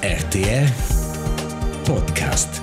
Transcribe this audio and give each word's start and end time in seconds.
RTR 0.00 0.70
Podcast. 1.84 2.62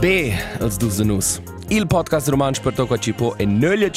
B 0.00 0.32
als 0.60 0.78
du 0.78 0.88
Nus. 1.04 1.43
Il 1.68 1.86
podcast 1.86 2.28
tocca 2.74 2.98
ci 2.98 3.12
po 3.14 3.36
e 3.36 3.46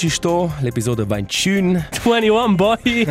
sto, 0.09 0.51
l'episodio 0.61 1.05
21. 1.05 1.87
21 2.03 2.55
boy 2.55 3.05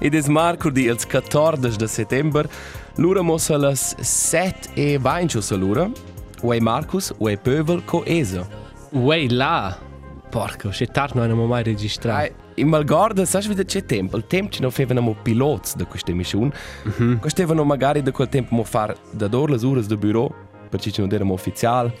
Ed 0.00 0.14
es 0.14 0.26
Marco 0.26 0.70
di 0.70 0.88
els 0.88 1.06
14 1.06 1.76
de 1.76 1.86
settembre. 1.86 2.48
Lura 2.96 3.22
mos 3.22 3.48
a 3.50 3.58
las 3.58 3.94
7 4.00 4.70
e 4.74 4.98
20 4.98 5.40
sa 5.40 5.54
lura. 5.54 5.88
O 6.42 6.52
è 6.52 6.58
Marcus 6.58 7.12
o 7.16 7.28
è 7.28 7.36
Pövel 7.36 7.84
co 7.84 8.04
Esa. 8.04 8.46
Uè 8.90 9.28
là 9.28 9.78
Porco, 10.28 10.70
c'è 10.70 10.88
tardi 10.88 11.14
non 11.14 11.24
abbiamo 11.24 11.46
mai 11.46 11.62
registrato 11.62 12.44
in 12.56 12.68
Malgorda, 12.68 13.24
sai 13.24 13.46
wieder 13.46 13.64
c'è 13.64 13.84
tempo. 13.84 14.16
Il 14.16 14.26
tempo 14.26 14.52
ci 14.52 14.60
non 14.62 14.70
facevano 14.70 15.14
pilots 15.22 15.76
da 15.76 15.84
questa 15.84 16.12
missione. 16.12 16.52
Mm 16.86 16.90
-hmm. 16.98 17.18
Questo 17.20 17.64
magari 17.64 18.02
da 18.02 18.10
quel 18.10 18.28
tempo 18.28 18.54
mo 18.54 18.64
far 18.64 18.96
da 19.12 19.28
dor 19.28 19.50
le 19.50 19.64
ore 19.64 19.86
del 19.86 19.96
bureau, 19.96 20.32
perché 20.68 20.90
ci 20.90 21.00
non 21.00 21.12
erano 21.12 21.32
ufficiali. 21.32 21.92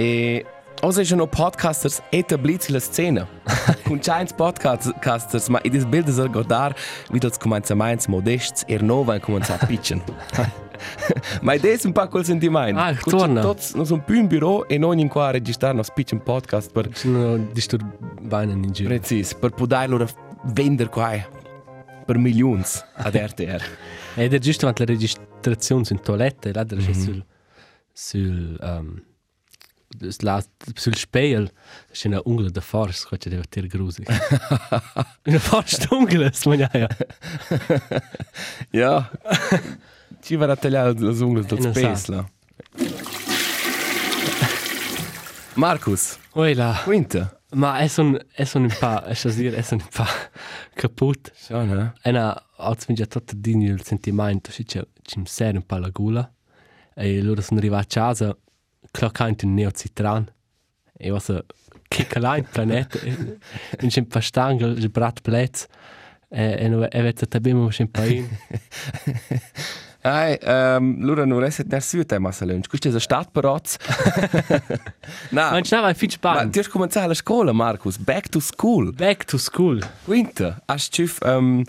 E 0.00 0.46
Ose 0.82 1.04
sono 1.04 1.26
podcasters 1.26 2.00
etabliti 2.08 2.72
la 2.72 2.80
scena. 2.80 3.28
Con 3.84 3.98
giants 3.98 4.32
podcasters, 4.32 5.48
ma 5.48 5.60
i 5.62 5.68
disbildi 5.68 6.10
del 6.10 6.30
guardare, 6.30 6.74
vidi 7.10 7.26
els 7.26 7.36
començaments 7.36 8.08
modests 8.08 8.64
e 8.66 8.78
nova 8.78 9.16
e 9.16 9.20
cominciare 9.20 9.60
a 9.62 9.66
pitchen. 9.66 10.02
ma 11.42 11.52
idea 11.52 11.74
è 11.74 11.80
un 11.84 11.92
po' 11.92 12.08
quel 12.08 12.24
sentimento. 12.24 12.80
Ah, 12.80 12.94
torna. 12.94 13.42
Tots, 13.42 13.74
non 13.74 13.84
sono 13.84 14.02
più 14.02 14.14
in 14.14 14.26
bureau 14.26 14.66
e 14.66 14.78
non 14.78 14.98
in 14.98 15.08
qua 15.08 15.26
a 15.26 15.32
registrare 15.32 15.74
nos 15.74 15.90
pitchen 15.90 16.22
podcast 16.22 16.72
per 16.72 16.88
Sono 16.96 17.36
disturbati 17.36 18.52
in 18.52 18.72
giro 18.72 18.88
Precis, 18.88 19.34
per 19.34 19.50
poter 19.50 19.86
loro 19.90 20.08
vendere 20.44 20.88
qua 20.88 21.12
per 22.06 22.16
milioni 22.16 22.64
ad 22.94 23.14
RTR. 23.14 23.62
Ed 24.16 24.32
è 24.32 24.38
giusto 24.38 24.60
durante 24.60 24.86
la 24.86 24.92
registrazione 24.92 25.84
in 25.90 26.00
toilette 26.00 26.54
Là 26.54 26.64
c'è 26.64 26.92
sul 26.94 27.22
Sul 27.92 28.56
um, 28.62 29.08
la, 30.20 30.42
sul 30.74 30.96
spiegel 30.96 31.50
c'è 31.90 32.08
una 32.08 32.20
ungla 32.24 32.48
da 32.48 32.60
forza 32.60 33.16
che 33.16 33.28
deve 33.28 33.42
essere 33.48 33.66
grusi 33.66 34.04
una 35.24 35.38
forza 35.38 35.86
d'ungla 35.86 36.32
smagliaia 36.32 36.88
ja, 38.70 39.10
ci 40.22 40.36
va 40.36 40.46
a 40.50 40.56
tagliare 40.56 40.92
le 40.92 41.22
unghie 41.22 41.44
del 41.44 42.00
là. 42.06 42.28
Marcus, 45.54 46.16
Oi 46.34 46.54
là 46.54 46.80
quinta. 46.84 47.40
ma 47.52 47.78
è 47.78 47.88
son 47.88 48.16
è 48.32 48.44
son 48.44 48.62
un 48.62 48.76
pa 48.78 49.04
è 49.04 49.14
so 49.14 49.28
dire 49.30 49.56
è 49.56 49.62
son 49.62 49.80
un 49.80 49.88
pa 49.92 50.06
caput 50.74 51.32
Schon, 51.34 51.70
eh? 51.76 51.92
E 52.08 52.12
na, 52.12 52.40
als 52.56 52.86
mi 52.86 52.94
già 52.94 53.06
tutto 53.06 53.34
digno 53.36 53.72
il 53.72 53.82
sentimento, 53.82 54.52
ci 54.52 54.64
c'è 54.64 54.86
ci 55.02 55.18
mi 55.18 55.26
serve 55.26 55.58
un 55.58 55.66
po' 55.66 55.76
la 55.76 55.88
gula. 55.88 56.32
E 56.94 57.20
loro 57.20 57.40
sono 57.40 57.58
arrivati 57.58 57.98
a 57.98 58.02
casa, 58.02 58.36
cloccando 58.90 59.46
un 59.46 59.54
neocitran. 59.54 60.32
E 60.96 61.10
was 61.10 61.28
a 61.30 61.42
kicka 61.88 62.36
in 62.36 62.44
planeta. 62.50 62.98
E 63.00 63.86
c'è 63.86 64.00
un 64.00 64.06
po' 64.06 64.20
stango, 64.20 64.66
il 64.66 64.88
brat 64.90 65.20
plez. 65.22 65.66
E 66.28 66.68
no, 66.68 66.88
e 66.88 67.02
vete 67.02 67.26
tabemo 67.26 67.68
un 67.78 67.90
po' 67.90 68.02
in. 68.02 68.28
Ai, 70.02 70.38
um, 70.44 70.96
lura 71.04 71.26
non 71.26 71.40
reset 71.40 71.66
ner 71.70 71.82
su 71.82 72.02
te 72.04 72.18
massa 72.18 72.46
lunch. 72.46 72.68
Questo 72.68 72.88
è 72.88 72.98
Stadtberatz. 73.00 73.76
Na, 75.30 75.50
Man 75.50 75.64
schnava 75.64 75.88
ein 75.88 75.94
fitch 75.94 76.16
ma 76.22 76.32
pan. 76.34 76.50
ti 76.50 76.58
hai 76.58 76.66
cominciato 76.68 77.08
la 77.08 77.14
scuola, 77.14 77.52
Marcus. 77.52 77.98
Back 77.98 78.28
to 78.30 78.40
school. 78.40 78.94
Back 78.94 79.24
to 79.24 79.36
school. 79.36 79.78
Quinta. 80.04 80.62
Hast 80.66 80.96
du 80.96 81.06
um, 81.26 81.62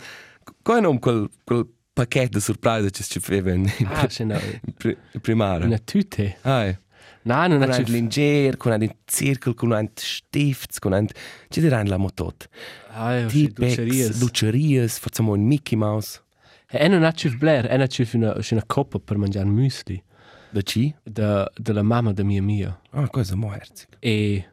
come 0.62 0.80
non 0.80 1.00
quel, 1.00 1.30
quel 1.44 1.68
pacchetto 1.92 2.38
di 2.38 2.40
sorpresa 2.44 2.88
che 2.90 3.04
ci 3.04 3.20
faceva 3.20 3.52
in, 3.52 3.70
in, 3.80 3.88
Ah, 3.92 4.08
c'è 4.08 4.24
una, 4.24 4.40
in, 4.42 4.74
pri- 4.78 4.98
in 5.12 5.20
primaria? 5.20 5.66
una 5.66 5.80
tute. 5.80 6.38
Ai. 6.44 6.78
No, 7.24 7.48
non 7.48 7.60
Con 7.60 7.70
è 7.70 7.76
ein 7.76 7.86
ci... 7.86 7.92
Linger, 7.92 8.58
con 8.58 8.72
ein 8.72 8.90
Zirkel, 9.06 9.54
con 9.54 9.74
ein 9.74 9.92
Stift, 9.96 10.84
ein... 10.86 11.08
Ci 11.50 11.62
dirai 11.62 11.88
la 11.88 11.98
motot. 11.98 12.50
Ah, 12.90 13.26
Tipex. 13.28 14.20
Lucerias, 14.20 14.98
facciamo 14.98 15.34
un 15.34 15.42
Mickey 15.42 15.78
Mouse. 15.78 16.22
E 16.68 16.88
non 16.88 17.04
è 17.04 17.12
ci 17.14 17.30
blair, 17.36 17.68
è 17.68 17.88
ci 17.88 18.08
una, 18.14 18.34
c'è 18.34 18.54
una 18.54 18.64
coppa 18.66 18.98
per 19.00 19.18
mangiare 19.18 19.46
muesli. 19.46 20.02
Da 20.50 20.62
ci? 20.62 20.94
Da, 21.04 21.50
della 21.56 21.84
mamma 21.84 22.12
da 22.14 22.24
mia 22.24 22.42
mia. 22.42 22.80
Ah, 22.92 23.08
cosa 23.10 23.36
mo 23.36 23.54
herzig. 23.54 23.88
E 24.00 24.50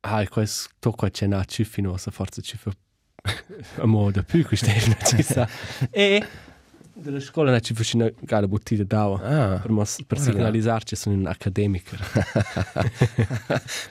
ah, 0.00 0.28
questo 0.28 0.70
tocca 0.78 1.08
c'è 1.08 1.26
una 1.26 1.44
ciuffino, 1.44 1.96
se 1.96 2.10
forse 2.10 2.42
ci 2.42 2.56
fa 2.56 2.72
a 3.76 3.86
modo 3.86 4.22
più 4.22 4.44
questo 4.44 4.66
è 4.66 4.82
una 4.84 4.96
ci 5.04 5.22
sa. 5.22 5.48
E 5.90 6.24
della 7.00 7.20
scuola 7.20 7.58
ci 7.60 7.74
fa 7.74 7.82
una 7.96 8.10
gara 8.20 8.46
bottiglia 8.46 8.84
d'acqua. 8.84 9.20
Ah. 9.22 9.58
Per, 9.60 9.70
mos- 9.70 10.02
per 10.06 10.18
Voilà. 10.18 10.32
segnalizzarci 10.32 10.96
sono 10.96 11.16
un 11.16 11.26
accademico. 11.26 11.96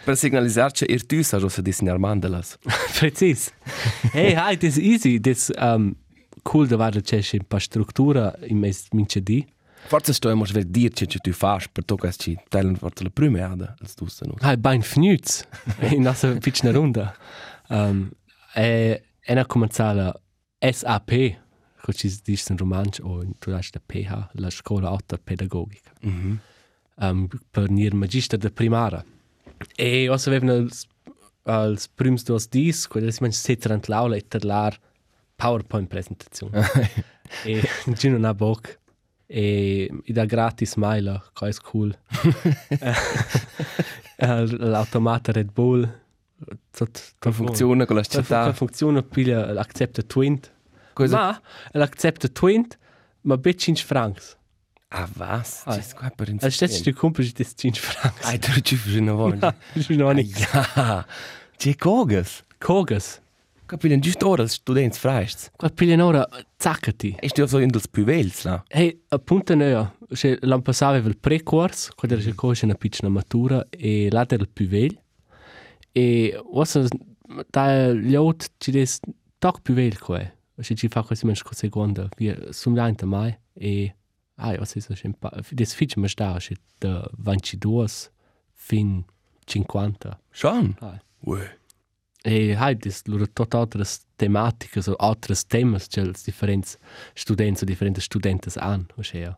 per 0.04 0.16
signalizzarci, 0.18 0.86
ir 0.90 1.06
tu 1.06 1.22
sa 1.24 1.38
rosa 1.38 1.62
disegnar 1.62 1.98
mandalas. 1.98 2.58
Precis. 3.00 3.52
Hey, 4.14 4.34
hai, 4.36 4.58
das 4.58 4.78
ist 4.78 4.86
easy. 4.86 5.20
Das 5.20 5.52
um, 5.58 5.96
cool, 6.44 6.68
da 6.68 6.78
war 6.78 6.92
da 6.92 7.02
c'è 7.02 7.22
un 7.34 7.46
po' 7.48 7.60
struttura 7.60 8.34
in 8.48 8.58
mes 8.58 8.88
mince 8.92 9.22
di. 9.22 9.46
Forse 9.88 10.12
sto 10.14 10.30
emos 10.30 10.52
ver 10.52 10.66
dirci 10.66 11.06
che 11.06 11.20
tu 11.20 11.32
fas, 11.32 11.68
per 11.70 11.86
tocca 11.86 12.12
ci 12.12 12.38
teilen 12.50 12.76
forse 12.76 13.04
la 13.04 13.10
prima 13.10 13.46
ada, 13.50 13.74
als 13.80 13.96
du 13.96 14.08
sa 14.08 14.26
nus. 14.26 14.42
Hai, 14.42 14.58
bein 14.58 14.82
fnüz. 14.82 15.46
in 15.92 16.02
nostra 16.02 16.34
piccina 16.36 16.72
runda. 16.72 17.16
Um, 17.70 18.10
e, 18.54 19.02
e 19.22 19.34
na 19.34 19.46
cominciala 19.46 20.14
SAP, 20.60 21.12
che 21.88 21.94
ci 21.94 22.20
dice 22.24 22.52
in 22.52 22.58
romanzo, 22.58 23.04
o 23.04 23.24
tu 23.40 23.50
da 23.52 23.60
PH, 23.86 24.30
la 24.34 24.50
scuola 24.50 24.90
alta 24.90 25.18
pedagogica. 25.18 25.92
Mhm. 26.02 26.40
um, 27.00 27.28
per 27.52 27.70
nir 27.70 27.94
magister 27.94 28.40
de 28.40 28.50
primara. 28.50 29.06
E 29.78 30.10
os 30.10 30.28
avevano 30.28 30.68
als, 31.44 31.88
prims 31.88 32.24
dos 32.24 32.48
dis, 32.48 32.88
quello 32.88 33.12
si 33.12 33.22
mangia 33.22 33.38
setter 33.38 33.72
ant 33.72 33.88
l'aula 33.88 34.16
e 34.18 34.22
terlar 34.28 34.78
PowerPoint 35.36 35.88
presentazione. 35.88 36.66
e 37.46 37.62
giù 37.94 38.10
non 38.10 38.26
ha 38.26 38.34
boc. 38.34 38.80
E 39.30 39.90
da 40.08 40.26
gratis 40.26 40.76
maila, 40.76 41.24
che 41.34 41.48
è 41.48 41.54
cool. 41.64 41.96
Eh, 44.20 44.48
L'automata 44.58 45.32
Red 45.32 45.52
Bull. 45.52 45.88
Tot, 46.72 47.14
Con 47.20 47.34
funziona 47.34 47.86
con 47.86 47.96
la 47.98 48.02
Città. 48.02 48.22
città. 48.24 48.54
Funziona 48.54 49.04
piglia 49.04 49.52
l'accepta 49.54 50.02
twint. 50.02 50.52
Cosa? 50.98 51.18
Ma 51.18 51.42
l'accepta 51.74 52.28
twint, 52.28 52.78
ma 53.22 53.38
bet 53.38 53.60
5 53.60 53.86
francs. 53.86 54.36
Ah, 54.90 55.08
was? 55.18 55.62
Ah. 55.66 55.76
Ci 55.76 55.84
squa 55.84 56.10
per 56.10 56.30
Als 56.30 56.56
stesso 56.56 56.64
insistere. 56.64 56.94
tu 56.94 57.00
compri 57.00 57.32
di 57.32 57.46
5 57.46 57.80
francs. 57.80 58.26
Ai, 58.26 58.40
tu 58.40 58.60
ci 58.62 58.76
fai 58.76 58.98
una 58.98 59.14
volta. 59.14 59.56
Ich 59.76 59.88
bin 59.88 60.00
noch 60.00 60.14
nicht. 60.14 60.40
Ja, 60.40 61.06
ci 61.58 61.76
cogas. 61.76 62.44
Kogas. 62.58 63.22
Capilen 63.68 64.00
giusto 64.00 64.30
ora 64.30 64.44
als 64.44 64.54
students 64.54 64.98
freist. 64.98 65.52
Qua 65.58 65.70
pigliano 65.70 66.06
ora 66.06 66.26
zaccati. 66.58 67.18
Ist 67.22 67.36
du 67.36 67.46
so 67.46 67.60
in 67.60 67.68
dels 67.68 67.88
puvels, 67.88 68.44
la? 68.46 68.64
Hey, 68.70 69.04
appunto 69.10 69.56
noi, 69.56 69.86
se 70.14 70.38
l'anno 70.42 70.62
passato 70.62 70.94
avevo 70.94 71.10
il 71.10 71.18
pre-corso, 71.18 71.92
quando 71.94 72.18
era 72.18 72.34
cosa 72.34 72.66
una 72.66 72.76
piccola 72.76 73.10
matura, 73.10 73.68
e 73.70 74.08
là 74.10 74.26
il 74.30 74.50
più 74.52 74.68
veglio. 74.68 75.02
E 75.92 76.42
ora, 76.54 76.88
da 77.50 77.92
gli 77.92 78.16
altri 78.16 78.48
ci 78.58 78.72
des 78.72 79.00
toc 79.38 79.62
più 79.62 79.74
veglio 79.74 79.98
qua. 80.58 80.64
Se 80.64 80.76
ci 80.76 80.88
fa 80.88 81.04
quasi 81.04 81.26
meno 81.26 81.38
seconda, 81.52 82.10
via, 82.18 82.36
sono 82.52 82.76
l'anno 82.76 83.06
mai, 83.06 83.38
e... 83.54 83.96
Ah, 84.40 84.54
io 84.54 84.66
sei 84.66 84.82
so 84.82 84.94
un 85.04 85.14
po'... 85.14 85.30
Des 85.52 85.74
fitch 85.74 85.96
ma 85.98 86.08
sta, 86.08 86.40
se 86.40 86.56
da 86.78 87.10
22 87.18 87.88
fin 88.54 89.04
50. 89.46 90.20
Schon? 90.32 90.76
Ah. 90.80 91.02
Ue. 91.22 91.60
E 92.24 92.54
hai 92.54 92.76
dis 92.76 93.06
loro 93.08 93.26
tot 93.28 93.54
altres 93.56 94.06
tematicas 94.18 94.88
o 94.88 94.96
altres 95.00 95.46
temas 95.46 95.88
che 95.88 96.02
els 96.02 96.26
differents 96.26 96.78
students 97.16 97.62
o 97.62 97.66
differentes 97.66 98.04
studentes 98.04 98.58
han, 98.58 98.88
o 98.98 99.04
sea. 99.04 99.38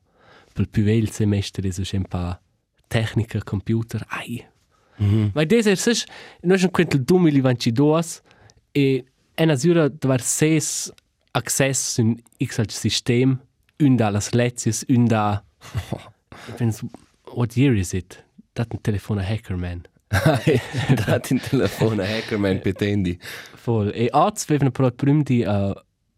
Per 0.54 0.68
più 0.68 0.84
vel 0.84 1.10
semestre 1.12 1.68
is 1.68 1.78
un 1.94 2.04
pa 2.04 2.42
tecnica, 2.88 3.42
computer, 3.44 4.04
ai. 4.10 4.46
Mhm. 4.98 5.32
Ma 5.36 5.46
des 5.46 5.68
er 5.68 5.78
sech, 5.78 6.06
noi 6.44 6.58
schon 6.58 6.72
quintel 6.72 7.04
2022 7.06 8.22
e 8.74 9.06
en 9.38 9.50
asura 9.50 9.88
davar 9.88 10.22
ses 10.22 10.92
access 11.40 11.98
un 11.98 12.18
x 12.44 12.60
al 12.60 12.70
system, 12.70 13.40
un 13.80 13.96
da 13.98 14.10
las 14.10 14.34
lezies, 14.34 14.84
un 14.90 15.08
da... 15.08 15.42
Wenn's, 16.60 16.84
what 17.34 17.56
year 17.58 17.76
is 17.76 17.94
it? 17.94 18.24
Dat 18.54 18.72
ein 18.74 18.82
Telefon 18.82 19.20
a 19.20 19.24
hacker, 19.24 19.58
man. 19.58 19.86
Dat 21.06 21.30
in 21.30 21.40
telefoon, 21.40 22.00
hackerman, 22.00 22.62
petendi. 22.62 23.18
Voll. 23.64 23.92
E 23.94 24.08
az 24.12 24.46
vevna 24.46 24.72
però 24.72 24.90
prim 24.92 25.22
di 25.24 25.44
uh, 25.46 25.74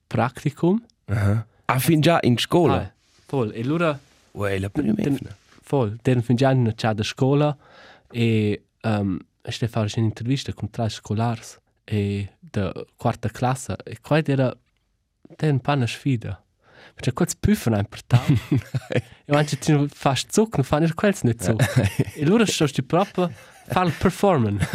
practicum. 0.07 0.79
Ah, 1.07 1.45
ah 1.65 1.79
fin 1.79 1.99
già 2.01 2.19
in 2.21 2.37
scuola. 2.37 2.75
Ah, 2.75 2.93
voll. 3.29 3.51
E 3.53 3.61
allora, 3.61 3.99
Uè, 4.31 4.59
la 4.59 4.69
prima 4.69 4.93
Den- 4.93 5.11
mefna. 5.11 5.35
voll, 5.67 5.97
den 6.01 6.21
fin 6.21 6.35
già 6.37 6.51
in 6.51 6.59
una 6.59 6.73
ciada 6.73 7.03
scuola 7.03 7.55
e 8.09 8.61
um, 8.83 9.17
ste 9.43 9.67
fare 9.67 9.89
un'intervista 9.97 10.53
con 10.53 10.69
tre 10.69 10.87
scolars 10.89 11.59
e 11.83 12.29
da 12.39 12.71
quarta 12.95 13.29
classe 13.29 13.75
e 13.83 13.97
qua 14.01 14.21
era 14.23 14.55
den 15.37 15.59
pa 15.59 15.73
una 15.73 15.87
sfida. 15.87 16.43
Perché 16.95 17.11
quels 17.13 17.35
püffen 17.35 17.73
ein 17.73 17.85
per 17.85 18.03
tau. 18.03 18.25
e 19.25 19.31
manche 19.31 19.57
ti 19.57 19.73
fast 19.87 20.33
zuck, 20.33 20.57
non 20.57 20.65
fanno 20.65 20.89
quels 20.93 21.23
nicht 21.23 21.41
so. 21.41 21.55
e 22.15 22.23
allora 22.23 22.45
sto 22.45 22.67
sti 22.67 22.83
proprio 22.83 23.31
fare 23.67 23.87
il 23.87 23.93
performance. 23.97 24.67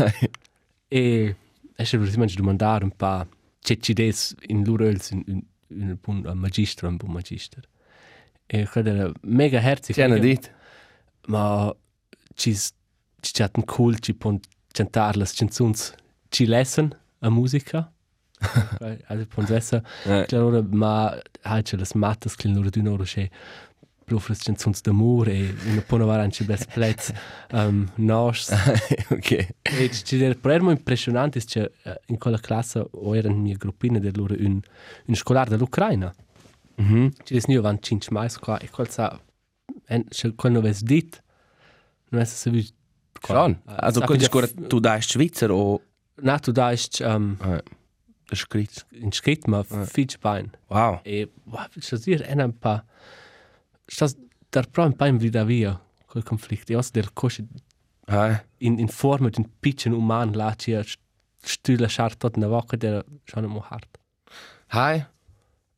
e 0.88 1.36
e 1.78 1.84
se 1.84 1.98
volete 1.98 2.16
manche 2.16 2.36
domandare 2.36 2.84
un 2.84 2.90
pa 2.90 3.26
c'è 3.60 3.76
ci 3.78 3.92
des 3.92 4.34
in 4.46 4.64
loro 4.64 4.88
in 4.88 4.98
in 5.26 5.42
in 5.68 5.88
un 5.88 5.98
buon 6.00 6.38
magister, 6.38 6.88
un 6.88 6.96
buon 6.96 7.12
magister. 7.12 7.68
E 8.46 8.66
quello 8.66 8.88
era 8.90 9.12
mega 9.22 9.60
herzig. 9.60 9.94
C'è 9.94 10.06
una 10.06 10.18
dit. 10.18 10.52
ma 11.26 11.74
ci 12.34 12.54
ci 12.54 13.32
c'è 13.32 13.50
un 13.54 13.64
cool 13.64 13.98
ci 13.98 14.14
pon 14.14 14.38
cantare 14.70 15.18
le 15.18 15.26
canzoni 15.34 15.74
ci 16.28 16.46
lesson 16.46 16.96
a 17.20 17.30
musica 17.30 17.92
also 19.08 19.26
pon 19.26 19.44
essa 19.50 19.82
Eh. 20.04 20.26
allora 20.32 20.62
ma 20.68 21.18
hai 21.42 21.62
c'è 21.62 21.76
le 21.76 21.86
matte 21.94 22.28
che 22.36 22.48
loro 22.48 22.68
di 22.70 22.82
loro 22.82 23.02
c'è 23.04 23.28
proprio 24.04 24.34
le 24.34 24.40
canzoni 24.42 24.76
d'amore 24.82 25.32
e 25.32 25.54
una 25.66 25.80
pon 25.80 26.00
avere 26.02 26.22
anche 26.22 26.44
best 26.44 26.70
plats 26.72 27.12
um, 27.52 27.88
nos 27.96 28.50
ok. 29.10 29.48
e 29.62 29.90
ci 29.90 30.22
era 30.22 30.34
per 30.34 30.60
mo 30.62 30.70
impressionante 30.70 31.40
che 31.44 31.72
eh, 31.82 32.00
in 32.06 32.18
quella 32.18 32.38
classe 32.38 32.86
o 32.88 33.16
era 33.16 33.28
in 33.28 33.40
mia 33.40 33.56
gruppina 33.56 33.98
del 33.98 34.12
loro 34.16 34.34
un 34.38 34.60
un 35.06 35.14
scolare 35.14 35.50
dell'Ucraina 35.50 36.14
Mhm. 36.78 37.10
ci 37.24 37.32
des 37.32 37.46
nio 37.46 37.62
van 37.62 37.78
cinque 37.80 38.08
mais 38.12 38.36
qua 38.38 38.58
e 38.58 38.68
quel 38.68 38.90
sa 38.90 39.18
en 39.88 40.04
se 40.10 40.34
quel 40.34 40.52
no 40.52 40.60
ves 40.60 40.82
dit. 40.82 41.22
Non 42.10 42.20
es 42.20 42.38
se 42.38 42.50
vi 42.50 42.70
Schon. 43.26 43.56
Also, 43.64 44.02
fin 44.06 44.18
discorre, 44.18 44.46
già- 44.54 44.66
tu 44.66 44.78
dai 44.78 45.00
Schweizer 45.00 45.50
o... 45.50 45.80
na 46.20 46.38
tu 46.38 46.52
da 46.52 46.70
ist 46.72 47.00
um, 47.00 47.36
Ah, 47.40 47.62
das 47.62 47.62
in 48.92 49.12
skit 49.12 49.46
ma 49.48 49.62
fitch 49.62 50.18
bein 50.20 50.50
Wow. 50.70 51.00
e 51.04 51.26
wow, 51.46 51.66
so 51.80 51.96
dir 51.96 52.22
en 52.28 52.40
un 52.40 52.52
pa 52.52 52.82
stas 53.88 54.16
dar 54.50 54.66
pro 54.66 54.84
un 54.84 54.92
pa 54.92 55.06
in 55.06 55.18
vida 55.18 55.44
via 55.44 55.78
quel 56.10 56.24
conflikt 56.24 56.70
e 56.70 56.76
os 56.76 56.90
der 56.92 57.10
coche 57.14 57.44
Ah, 58.08 58.40
in 58.60 58.78
in 58.78 58.88
forma 58.88 59.30
d'un 59.30 59.48
pitchen 59.60 59.92
uman 59.92 60.32
la 60.32 60.54
ci 60.54 60.74
stüle 61.42 61.88
schart 61.88 62.18
tot 62.20 62.36
na 62.36 62.46
woche 62.48 62.76
der 62.78 63.04
schon 63.26 63.48
mo 63.48 63.60
hart 63.60 63.98
hi. 64.72 65.04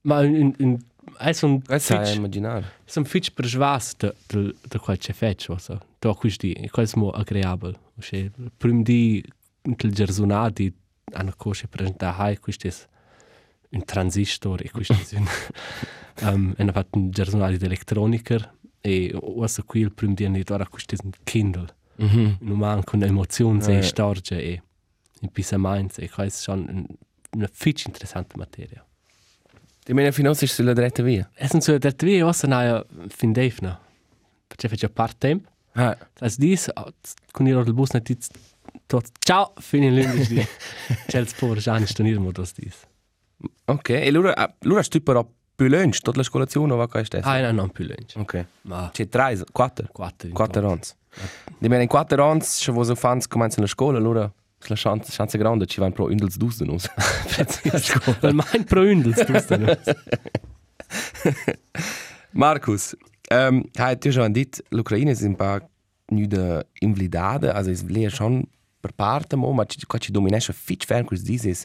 ma 0.04 0.22
in 0.22 0.54
in 0.58 0.78
es 1.20 1.42
un 1.42 1.60
Das 1.60 1.86
sai 1.86 2.14
immaginar. 2.16 2.64
Som 2.86 3.04
fitch 3.06 3.34
per 3.34 3.46
žvas 3.46 3.94
de, 3.98 4.12
de, 4.28 4.52
de 4.70 4.78
quel 4.78 4.98
ce 4.98 5.12
fetch, 5.12 5.48
osa. 5.50 5.80
To 6.00 6.12
questi, 6.14 6.52
e 6.52 6.68
quel 6.68 6.86
smo 6.86 7.10
agreabel. 7.16 7.76
Oše, 7.98 8.30
prim 8.58 8.84
di, 8.84 9.24
intel 9.64 9.90
gerzunadi, 11.08 11.20
ana 11.20 11.34
coche 11.34 11.68
presenta 11.68 12.16
hai, 12.16 12.38
questi 12.38 12.72
un 13.70 13.84
transistor, 13.84 14.62
e 14.62 14.70
questi 14.70 15.16
un, 15.16 15.26
um, 16.22 16.54
ena 16.56 16.72
fat 16.72 16.88
un 16.96 17.10
gerzunadi 17.10 17.56
d'elettroniker, 17.58 18.56
e 18.80 19.12
osa 19.20 19.62
qui 19.62 19.80
il 19.80 19.92
prim 19.92 20.14
di 20.14 20.24
ani 20.24 20.42
ora 20.48 20.66
questi 20.66 20.96
un 21.02 21.10
Kindle. 21.24 21.74
Mhm. 21.96 22.36
Un 22.40 22.50
uman 22.50 22.84
con 22.84 23.02
emozioni 23.02 23.60
Eh. 23.66 23.78
e 23.78 23.82
storge, 23.82 24.40
e 24.40 24.62
in 25.20 25.30
pisa 25.32 25.56
minds, 25.58 25.98
e 25.98 26.08
quel 26.08 26.30
schon 26.30 26.66
un, 26.68 26.86
una 27.32 27.48
fitch 27.52 27.86
interessante 27.86 28.36
materia. 28.36 28.84
Die 29.84 29.94
meine 29.94 30.12
Finanz 30.12 30.42
ist 30.42 30.54
sulla 30.54 30.74
dritte 30.74 31.02
via. 31.02 31.28
Es 31.34 31.50
sind 31.50 31.62
so 31.64 31.78
der 31.78 31.94
drie 31.94 32.22
osa 32.22 32.46
na 32.46 32.84
fin 33.08 33.32
defna. 33.32 33.80
Perché 34.46 34.68
fece 34.68 34.88
part-time. 34.90 35.40
Ah, 35.74 35.96
Als 36.20 36.36
dies, 36.36 36.70
con 37.32 37.46
il 37.46 37.72
bus 37.72 37.92
nicht 37.94 38.08
jetzt 38.10 38.38
tot. 38.88 39.06
Ciao, 39.20 39.52
fini 39.60 39.94
l'undici 39.94 40.34
di. 40.34 40.46
C'è 41.06 41.20
il 41.20 41.28
povero 41.38 41.60
Gianni 41.60 41.86
stonirmo 41.86 42.32
das 42.32 42.52
dies. 42.54 42.74
ok. 43.66 43.88
E 43.90 44.10
loro, 44.10 44.30
ah, 44.32 44.52
loro 44.60 44.82
stu 44.82 45.00
però 45.02 45.24
più 45.54 45.68
lunch, 45.68 46.00
tutta 46.00 46.16
la 46.16 46.22
scolazione 46.24 46.72
o 46.72 46.76
va 46.76 46.88
qua 46.88 47.04
stessa? 47.04 47.28
Ah, 47.28 47.40
no, 47.40 47.52
non 47.52 47.70
più 47.70 47.84
lunch. 47.84 48.14
Ok. 48.16 48.46
Ma 48.62 48.90
C'è 48.92 49.08
tre, 49.08 49.38
quattro. 49.52 49.86
quattro. 49.92 50.30
Quattro 50.30 50.70
anni. 50.70 50.80
Die 51.58 51.68
meine 51.68 51.82
in 51.82 51.88
quattro 51.88 52.24
anni, 52.24 52.40
se 52.42 52.72
vuoi 52.72 52.96
fans 52.96 53.26
cominciano 53.28 53.62
la 53.62 53.68
scuola, 53.68 53.98
allora 53.98 54.22
la 54.22 54.74
chance, 54.76 55.12
chance 55.12 55.38
grande 55.38 55.66
ci 55.66 55.80
vanno 55.80 55.92
pro 55.92 56.10
indels 56.10 56.36
dus 56.36 56.56
de 56.56 56.64
nos. 56.64 56.88
Weil 58.20 58.34
mein 58.34 58.64
pro 58.64 58.82
Ündel 58.82 59.14
tust 59.14 59.50
du 59.50 59.56
nicht. 59.56 59.96
Markus, 62.32 62.96
ähm, 63.30 63.68
hai 63.78 63.96
tu 63.96 64.12
schon 64.12 64.32
dit, 64.32 64.62
l'Ucraina 64.70 65.12
ist 65.12 65.22
ein 65.22 65.36
paar 65.36 65.68
nude 66.10 66.66
invalidade, 66.80 67.54
also 67.54 67.70
es 67.70 67.82
lea 67.82 68.10
schon 68.10 68.48
per 68.80 68.92
parte 68.92 69.36
mo, 69.36 69.52
ma 69.52 69.64
ci 69.64 69.84
qua 69.86 69.98
ci 69.98 70.12
dominesce 70.12 70.52
fitch 70.52 70.86
fern 70.86 71.04
quis 71.04 71.22
dices 71.22 71.64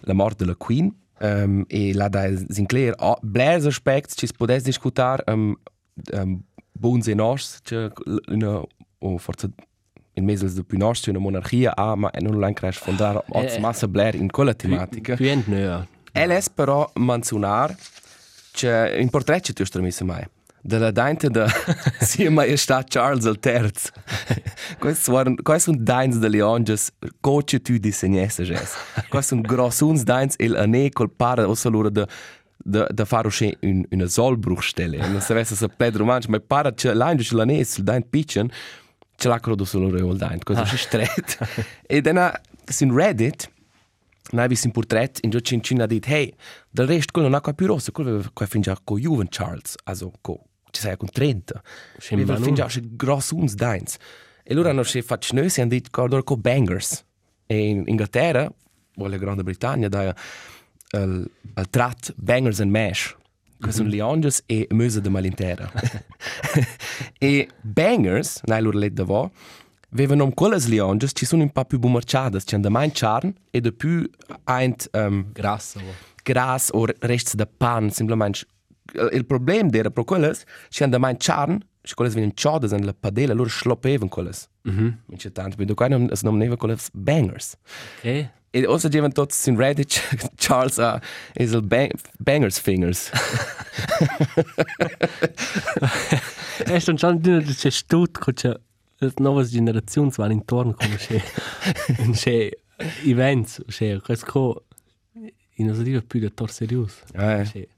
la 0.00 0.14
mort 0.14 0.38
de 0.38 0.46
la 0.46 0.54
Queen. 0.54 0.94
Um, 1.22 1.66
e 1.68 1.92
la 1.92 2.08
da 2.08 2.30
Sinclair 2.48 2.94
oh, 2.96 3.18
blers 3.20 3.66
aspects 3.66 4.14
ci 4.16 4.26
podes 4.34 4.62
discutar 4.62 5.22
um, 5.26 5.54
um, 6.14 6.42
buns 6.72 7.08
e 7.08 7.14
nos 7.14 7.58
che 7.62 7.90
una 8.28 8.62
o 9.00 9.18
forza 9.18 9.50
in 10.14 10.24
mesels 10.24 10.54
de 10.54 10.62
pinos 10.62 11.06
una 11.08 11.18
monarchia 11.18 11.76
ha 11.76 11.94
ma 11.94 12.10
non 12.20 12.38
lang 12.38 12.54
crash 12.54 12.78
fondar 12.78 13.22
oz 13.28 13.54
Eh, 13.54 13.60
massa 13.60 13.86
blair 13.86 14.14
in 14.14 14.30
quella 14.30 14.54
tematica. 14.54 15.14
Più 15.16 15.28
end 15.28 15.46
nöa. 15.46 15.86
LS 16.14 16.48
però 16.48 16.90
menzionar 16.94 17.76
che 18.52 18.96
in 18.98 19.10
portrait 19.10 19.52
tu 19.52 19.64
stremisse 19.64 20.04
mai 20.04 20.24
della 20.62 20.90
dainte 20.90 21.28
da 21.28 21.46
sia 22.00 22.30
maestà 22.30 22.84
Charles 22.86 23.24
il 23.24 23.38
terzo 23.38 23.90
questo 24.78 25.12
waren 25.12 25.36
questo 25.42 25.70
un 25.70 25.82
dains 25.82 26.18
de 26.18 26.28
Leonges 26.28 26.92
coach 27.20 27.60
tu 27.62 27.78
disegnesse 27.78 28.44
jes 28.44 28.76
questo 29.08 29.34
un 29.34 29.40
grossuns 29.40 30.02
dains 30.02 30.34
il 30.38 30.56
ane 30.56 30.90
col 30.90 31.10
para 31.10 31.48
o 31.48 31.54
salura 31.54 31.88
de 31.88 32.06
da 32.62 32.86
da 32.90 33.04
fare 33.06 33.26
usce 33.26 33.56
un 33.62 33.84
una 33.90 34.06
solbruchstelle 34.06 34.98
non 35.08 35.20
se 35.20 35.34
vesse 35.34 35.54
se 35.54 35.68
pedro 35.68 36.04
manch 36.04 36.28
ma 36.28 36.38
para 36.40 36.72
che 36.72 36.92
l'ange 36.92 37.24
ce 37.24 37.34
l'ane 37.34 37.64
sul 37.64 37.84
daint 37.84 38.06
pitchen 38.10 38.50
ce 39.16 39.28
l'ha 39.28 39.40
crodo 39.40 39.64
solo 39.64 39.90
reol 39.90 40.16
daint 40.16 40.44
questo 40.44 40.64
è 40.64 40.76
stret 40.76 41.38
e 41.86 42.00
dena 42.00 42.38
sin 42.64 42.94
reddit 42.94 43.50
Nei 44.32 44.46
vis 44.46 44.62
in 44.62 44.70
portret 44.70 45.18
in 45.24 45.30
giocin 45.30 45.60
cin 45.60 45.80
ha 45.80 45.86
dit 45.86 46.06
hey, 46.06 46.32
del 46.70 46.86
rest 46.86 47.10
quello 47.10 47.28
non 47.28 47.40
ha 47.42 47.52
più 47.52 47.66
rosso, 47.66 47.90
quello 47.90 48.22
qua 48.32 48.46
fin 48.46 48.60
già 48.60 48.78
con 48.84 49.00
Juven 49.00 49.26
Charles, 49.28 49.74
also 49.82 50.12
co 50.20 50.49
ci 50.70 50.80
sei 50.80 50.96
con 50.96 51.08
30. 51.10 51.62
Scim 51.98 52.18
Aveva 52.18 52.32
Manu. 52.32 52.44
fin 52.44 52.54
già 52.54 52.68
se 52.68 52.80
gross 52.82 53.30
uns 53.30 53.54
dains. 53.54 53.96
E 54.42 54.54
loro 54.54 54.68
hanno 54.68 54.82
se 54.82 55.02
fatto 55.02 55.28
noi 55.32 55.48
si 55.48 55.60
hanno 55.60 55.70
dit 55.70 55.90
cordor 55.90 56.24
co 56.24 56.36
bangers. 56.36 57.04
E 57.46 57.68
in 57.68 57.84
Inghilterra, 57.86 58.50
o 58.96 59.06
la 59.06 59.16
Grande 59.16 59.42
Britannia 59.42 59.88
da 59.88 60.14
il 60.92 61.30
il 61.56 61.70
trat 61.70 62.12
bangers 62.16 62.60
and 62.60 62.70
mash. 62.70 63.16
Che 63.60 63.72
sono 63.72 63.90
Leonges 63.90 64.42
e 64.46 64.66
Möse 64.70 65.00
de 65.02 65.10
Malintera. 65.10 65.70
e 67.18 67.48
bangers, 67.60 68.40
nei 68.44 68.62
loro 68.62 68.78
let 68.78 68.92
davò, 68.92 69.30
avevano 69.92 70.24
um 70.24 70.32
quelles 70.32 70.66
Leonges, 70.66 71.10
ci 71.12 71.26
sono 71.26 71.42
un 71.42 71.50
po' 71.50 71.66
più 71.66 71.78
bumarciadas, 71.78 72.44
c'è 72.44 72.56
da 72.56 72.70
main 72.70 72.90
charn 72.90 73.34
e 73.50 73.60
da 73.60 73.70
più 73.70 74.08
eint 74.46 74.88
um, 74.92 75.30
Grassa. 75.32 75.80
gras 76.22 76.70
o 76.72 76.86
rests 77.00 77.34
de 77.34 77.46
pan, 77.46 77.90
simplement. 77.90 78.46
Il 79.12 79.24
problem 79.26 79.70
era 79.72 79.90
pro 79.90 80.04
quelles, 80.04 80.44
ci 80.68 80.82
hanno 80.82 80.92
da 80.92 80.98
main 80.98 81.16
charn, 81.18 81.58
ci 81.82 81.94
quelles 81.94 82.14
venivano 82.14 82.36
ciodas 82.36 82.72
en 82.72 82.84
la 82.84 82.94
padella, 82.94 83.34
loro 83.34 83.48
schloppevano 83.48 84.10
quelles. 84.10 84.48
Mhm. 84.62 85.02
Non 85.06 85.16
c'è 85.16 85.32
tanto, 85.32 85.56
quindi 85.56 85.74
qua 85.74 85.88
non 85.88 86.08
si 86.12 86.24
nominava 86.24 86.56
quelles 86.56 86.90
bangers. 86.92 87.56
Okay. 87.98 88.30
E 88.52 88.64
also 88.64 88.88
gevano 88.88 89.12
tutti 89.12 89.48
in 89.48 89.56
Reddit, 89.56 90.00
Charles 90.34 90.76
uh, 90.78 90.98
is 91.36 91.52
il 91.52 91.62
bang, 91.62 91.92
bangers 92.18 92.58
fingers. 92.58 93.10
Es 96.66 96.82
stand 96.82 96.98
schon 96.98 97.22
dünner, 97.22 97.42
dass 97.42 97.64
es 97.64 97.76
stut, 97.76 98.18
es 99.00 99.14
novas 99.18 99.50
generazioni 99.50 100.10
vanno 100.16 100.32
intorno 100.32 100.74
come 100.74 100.98
se 100.98 101.22
in 102.04 102.14
se 102.14 102.62
events, 103.04 103.62
se 103.68 104.00
questo 104.00 104.66
in 105.54 105.66
non 105.66 105.82
dice 105.82 106.02
più 106.02 106.20
di 106.20 106.32
tor 106.34 106.50
serius. 106.50 107.02
Eh. 107.14 107.68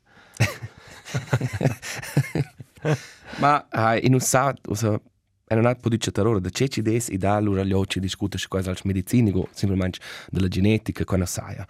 Ma 3.39 3.67
hai 3.71 4.05
in 4.07 4.15
un 4.15 4.21
sa, 4.21 4.55
also, 4.69 5.03
è 5.47 5.55
non 5.55 5.67
ha 5.67 5.75
podice 5.75 6.11
terrore, 6.11 6.41
da 6.41 6.49
c'è 6.49 6.69
ci 6.69 6.83
des 6.83 7.09
e 7.11 7.19
da 7.19 7.39
loro 7.39 7.65
gli 7.65 7.73
occhi 7.73 8.01
discute 8.01 8.39
su 8.39 8.49
quasi 8.49 8.69
als 8.69 8.83
medicinico, 8.83 9.49
simplemente 9.53 9.99
della 10.31 10.49
genetica, 10.49 11.05
quando 11.05 11.27
saia. 11.27 11.67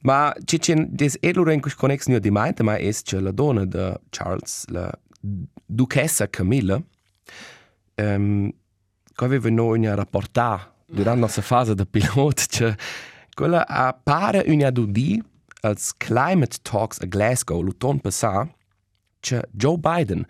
Ma 0.00 0.34
c'è 0.44 0.58
c'è 0.58 0.74
des 0.74 1.16
e 1.20 1.32
loro 1.32 1.50
in 1.50 1.60
questo 1.60 1.80
connesso 1.80 2.18
di 2.18 2.30
mente, 2.30 2.62
ma 2.62 2.76
è 2.76 2.92
che 3.02 3.20
la 3.20 3.32
donna 3.32 3.64
di 3.64 3.94
Charles, 4.10 4.66
la 4.68 4.92
duchessa 5.20 6.28
Camilla, 6.28 6.80
um, 7.96 8.52
che 9.14 9.24
aveva 9.24 9.48
noi 9.48 9.84
rapportato 9.94 10.74
durante 10.86 11.20
la 11.20 11.26
nostra 11.26 11.42
fase 11.42 11.74
da 11.74 11.86
pilota, 11.86 12.44
che 12.46 12.76
quella 13.34 13.66
appare 13.66 14.44
una 14.46 14.70
dudi 14.70 15.22
als 15.62 15.92
Climate 15.96 16.58
Talks 16.62 17.00
a 17.00 17.06
Glasgow 17.06 17.62
l'autunno 17.62 17.98
passato, 17.98 18.55
che 19.20 19.42
Joe 19.50 19.76
Biden 19.78 20.24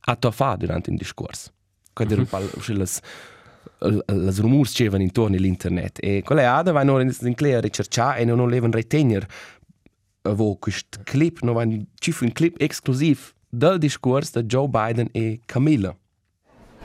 ha 0.00 0.16
toffato 0.16 0.66
durante 0.66 0.90
un 0.90 0.96
discorso. 0.96 1.50
Quando 1.92 2.14
erano 2.14 2.28
le, 2.66 4.02
le 4.06 4.32
rumors 4.36 4.72
che 4.72 4.84
c'erano 4.84 5.02
intorno 5.02 5.36
all'internet. 5.36 5.98
E 6.02 6.22
quelle 6.22 6.46
ade 6.46 6.72
vanno 6.72 7.00
in 7.00 7.34
clea 7.34 7.58
a 7.58 7.60
ricercare 7.60 8.20
e 8.20 8.24
non 8.24 8.38
volevano 8.38 8.72
ritenere 8.74 9.26
wo 10.22 10.56
questo 10.56 11.00
clip, 11.02 11.40
non 11.42 11.54
vanno 11.54 11.84
ci 11.94 12.12
fu 12.12 12.24
un 12.24 12.32
clip 12.32 12.56
esclusivo 12.58 13.20
del 13.48 13.78
discorso 13.78 14.40
di 14.40 14.46
Joe 14.46 14.68
Biden 14.68 15.08
e 15.12 15.40
Camilla. 15.46 15.96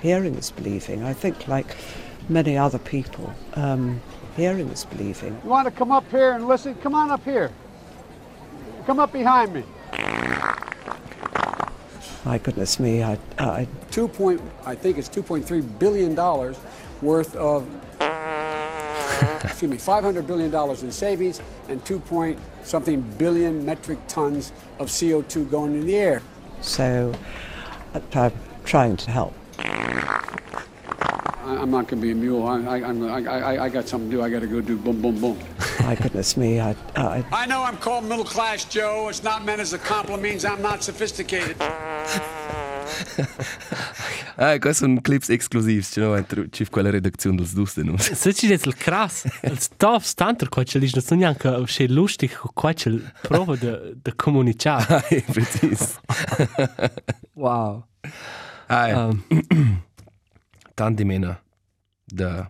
Hearing 0.02 0.38
is 0.38 0.52
believing. 0.52 1.04
I 1.04 1.14
think 1.14 1.48
like 1.48 1.76
many 2.28 2.58
other 2.58 2.80
people, 2.80 3.34
um, 3.56 4.00
hearing 4.36 4.70
is 4.72 4.86
believing. 4.86 5.36
You 5.44 5.50
want 5.50 5.68
to 5.68 5.72
come 5.72 5.92
up 5.92 6.06
here 6.12 6.34
and 6.34 6.48
listen? 6.48 6.76
Come 6.82 6.96
on 6.96 7.12
up 7.12 7.24
here. 7.26 7.50
Come 8.86 9.02
up 9.02 9.12
behind 9.12 9.54
me. 9.54 9.64
My 12.26 12.38
goodness 12.40 12.80
me, 12.80 13.04
I, 13.04 13.20
I 13.38 13.68
Two 13.92 14.08
point, 14.08 14.42
I 14.66 14.74
think 14.76 14.98
it's 14.98 15.08
two 15.08 15.22
point 15.22 15.46
three 15.46 15.62
billion 15.62 16.16
dollars 16.16 16.58
worth 17.02 17.36
of, 17.36 17.68
excuse 19.44 19.70
me, 19.70 19.78
five 19.78 20.04
hundred 20.04 20.26
billion 20.26 20.50
dollars 20.50 20.82
in 20.84 20.92
savings 20.92 21.40
and 21.70 21.84
two 21.86 22.00
point 22.00 22.40
something 22.64 23.02
billion 23.02 23.64
metric 23.64 24.00
tons 24.08 24.52
of 24.80 24.92
CO 25.00 25.22
two 25.24 25.46
going 25.46 25.74
in 25.76 25.86
the 25.86 25.96
air. 25.96 26.22
so 26.62 27.14
uh, 27.94 28.00
I'm 28.14 28.34
trying 28.66 28.98
to 28.98 29.12
help. 29.12 29.34
I, 29.60 31.58
I'm 31.62 31.70
not 31.70 31.88
going 31.88 32.02
to 32.02 32.08
be 32.08 32.12
a 32.12 32.16
mule. 32.16 32.48
I, 32.48 32.60
I, 32.60 32.90
I'm, 32.90 33.04
I, 33.04 33.20
I, 33.20 33.66
I 33.66 33.70
got 33.70 33.88
something 33.88 34.10
to 34.10 34.18
do. 34.18 34.24
I 34.24 34.30
got 34.30 34.40
to 34.40 34.48
go 34.48 34.62
do 34.62 34.78
boom, 34.78 35.00
boom, 35.02 35.20
boom. 35.22 35.40
My 35.86 35.94
goodness 35.96 36.36
me, 36.36 36.60
I, 36.60 36.76
I 36.96 37.24
I 37.32 37.46
know 37.46 37.64
I'm 37.64 37.78
called 37.78 38.06
middle 38.06 38.26
class, 38.26 38.66
Joe. 38.66 39.08
It's 39.10 39.22
not 39.24 39.46
meant 39.46 39.62
as 39.62 39.74
a 39.74 39.78
compliment. 39.78 40.24
Means 40.24 40.44
I'm 40.44 40.62
not 40.62 40.84
sophisticated. 40.84 41.56
Ah, 44.38 44.58
questi 44.60 44.84
sono 44.84 45.00
clips 45.00 45.30
esclusivi, 45.30 45.82
ci 45.82 46.00
no, 46.02 46.22
ci 46.50 46.66
quella 46.66 46.90
redazione 46.90 47.38
dels 47.38 47.54
dus 47.54 47.76
denus. 47.76 48.12
Se 48.12 48.34
ci 48.34 48.48
des 48.48 48.64
il 48.66 48.76
cras, 48.76 49.24
il 49.44 49.58
tof 49.78 50.04
stanter 50.04 50.50
qua 50.50 50.64
c'è 50.64 50.80
non 50.80 51.02
sono 51.02 51.20
neanche 51.22 51.68
sche 51.68 51.88
lustig 51.88 52.32
qua 52.54 52.74
c'è 52.74 52.90
il 52.90 53.14
prova 53.22 53.56
de 53.56 53.94
de 54.02 54.14
comunicare. 54.16 54.96
Ah, 54.96 55.32
precis. 55.32 56.00
Wow. 57.34 57.86
Ah, 58.68 59.08
Um, 59.08 59.24
tanti 60.74 61.04
mena 61.06 61.40
da 62.04 62.50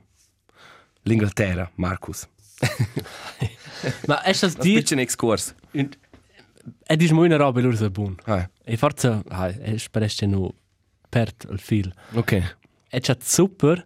l'Inghilterra, 1.03 1.69
Marcus. 1.75 2.27
ma 4.07 4.21
è 4.21 4.31
das 4.31 4.55
Un 4.55 4.61
dir 4.61 4.99
excurs. 4.99 5.55
è 6.83 6.95
dis 6.95 7.11
mo 7.11 7.23
una 7.23 7.37
roba 7.37 7.61
lur 7.61 7.75
sa 7.75 7.89
bun. 7.89 8.15
Ah, 8.25 8.49
E 8.63 8.77
forza, 8.77 9.21
ah, 9.27 9.47
è 9.47 9.77
spereste 9.77 10.25
no 10.25 10.53
pert 11.09 11.47
il 11.49 11.59
fil. 11.59 11.93
ok. 12.13 12.57
è 12.89 12.99
già 12.99 13.15
super 13.19 13.85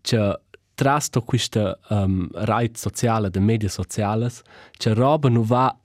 che 0.00 0.40
trasto 0.74 1.22
questa 1.22 1.78
um, 1.90 2.28
rete 2.32 2.78
sociale, 2.78 3.30
de 3.30 3.40
media 3.40 3.68
sociales, 3.68 4.42
che 4.76 4.92
roba 4.94 5.28
non 5.28 5.44
va 5.44 5.76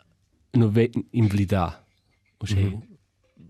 non 0.52 0.72
va 0.72 0.84
invalidare. 1.12 1.86
O 2.38 2.46
sea, 2.46 2.60
mm 2.60 2.68
-hmm. 2.68 2.82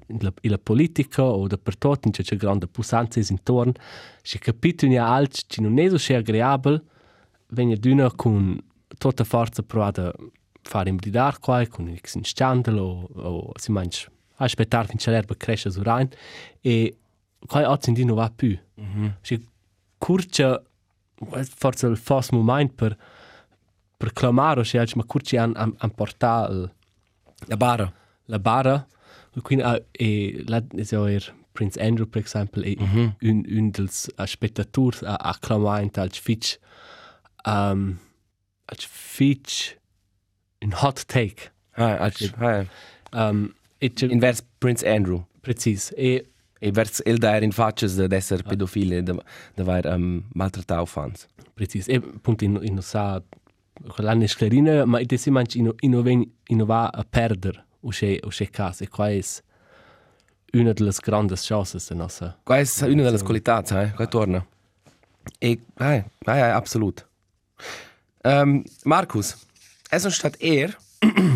in, 0.08 0.18
la, 0.22 0.34
in 0.42 0.52
la 0.52 0.58
politica 0.58 1.24
o 1.24 1.48
dappertutto 1.48 2.10
c'è 2.10 2.24
c'è 2.24 2.36
grande 2.36 2.68
pusanza 2.68 3.20
intorno, 3.20 3.74
c'è 4.22 4.40
capito 4.40 4.86
in 4.86 5.00
alt 5.00 5.46
che 5.48 5.62
non 5.62 5.78
è 5.80 5.98
so 5.98 6.14
agreabile, 6.16 6.84
viene 7.50 7.76
d'una 7.76 8.12
con 8.12 8.60
tutta 8.98 9.24
forza 9.24 9.64
provata 9.64 10.14
fare 10.62 10.90
invalidare 10.90 11.38
qua, 11.40 11.66
con 11.68 11.88
un 11.88 12.24
scandalo 12.24 12.84
o, 12.84 13.08
o 13.14 13.52
si 13.56 13.72
mangia 13.72 14.10
aspettare 14.40 14.88
finché 14.88 15.10
l'erba 15.10 15.36
cresce 15.36 15.72
su 15.72 15.82
rein 15.82 16.08
e 16.62 16.98
qua 17.46 17.70
oggi 17.70 18.04
non 18.04 18.16
va 18.16 18.30
più. 18.30 18.58
Mm 18.80 18.86
-hmm. 18.86 19.12
C'è 19.22 19.40
curcia, 19.98 20.62
forse 21.56 21.88
il 21.88 21.98
fast 21.98 22.32
moment 22.32 22.72
per 22.74 22.98
per 23.98 24.14
clamare, 24.14 24.62
c'è 24.62 24.86
ma 24.94 25.04
curcia 25.04 25.42
an, 25.42 25.54
an, 25.56 25.74
an 25.78 25.92
portare 25.92 26.72
La 27.48 27.58
barra. 27.58 27.92
la 28.26 28.40
barra, 28.40 28.88
e 29.36 29.42
quindi 29.42 29.64
uh, 29.64 29.84
e 29.92 30.44
la 30.46 30.64
so 30.84 31.08
er 31.08 31.34
Prince 31.52 31.80
Andrew 31.80 32.08
per 32.08 32.24
esempio 32.24 32.62
e 32.62 32.76
mm 32.80 32.86
-hmm. 32.86 33.12
un 33.22 33.44
un 33.58 33.70
dels 33.72 34.08
spettatori 34.26 34.98
a 35.04 35.16
acclamare 35.16 35.90
al 35.94 36.12
fitch 36.12 36.60
um, 37.48 38.00
al 38.66 38.78
fitch 38.78 39.76
un 40.62 40.74
hot 40.74 41.06
take. 41.08 41.52
Ah, 41.76 42.12
ah. 42.40 42.66
Um, 43.14 43.54
e 43.80 43.94
c'è 43.94 44.08
Invers 44.08 44.42
Prince 44.58 44.84
Andrew. 44.86 45.26
precis 45.42 45.92
e 45.96 46.26
E 46.60 46.72
vers 46.72 47.02
el 47.06 47.20
da 47.20 47.38
in 47.38 47.52
faccias 47.52 47.96
de 47.96 48.08
esser 48.16 48.42
pedofile, 48.44 49.04
de, 49.04 49.14
de 49.56 49.64
vair 49.64 49.86
um, 49.86 50.24
maltrattau 50.34 50.86
fans. 50.86 51.28
precis 51.54 51.88
e 51.88 51.96
appunto 51.96 52.44
in 52.44 52.60
in 52.62 52.82
sa 52.82 53.22
quell'anno 53.88 54.24
è 54.24 54.28
sclerina 54.28 54.86
ma 54.86 55.00
ide 55.00 55.18
si 55.18 55.30
mangi 55.30 55.60
in 55.60 55.74
in 55.82 56.02
ven 56.02 56.32
in 56.48 56.64
va 56.66 56.88
a 56.88 57.04
perder 57.04 57.66
o 57.82 57.92
se 57.92 58.20
o 58.24 58.30
se 58.30 58.50
cas 58.50 58.82
e 58.82 58.88
qua 58.88 59.10
è 59.10 59.22
una 60.54 60.74
delle 60.74 60.92
grandi 61.02 61.36
chances 61.36 61.90
de 61.90 61.96
nostra 61.96 62.38
Qua 62.44 62.58
è 62.58 62.66
una 62.82 63.04
delle 63.04 63.22
qualità, 63.22 63.64
eh? 63.82 63.92
Qua 63.92 64.08
torna. 64.08 64.46
E, 65.40 65.60
ah, 65.76 66.04
ah, 66.26 66.34
ah, 66.34 66.56
absolut. 66.56 67.07
Um, 68.24 68.64
Marcus, 68.84 69.36
es 69.92 70.06
un 70.06 70.12
stat 70.12 70.36
er, 70.40 70.78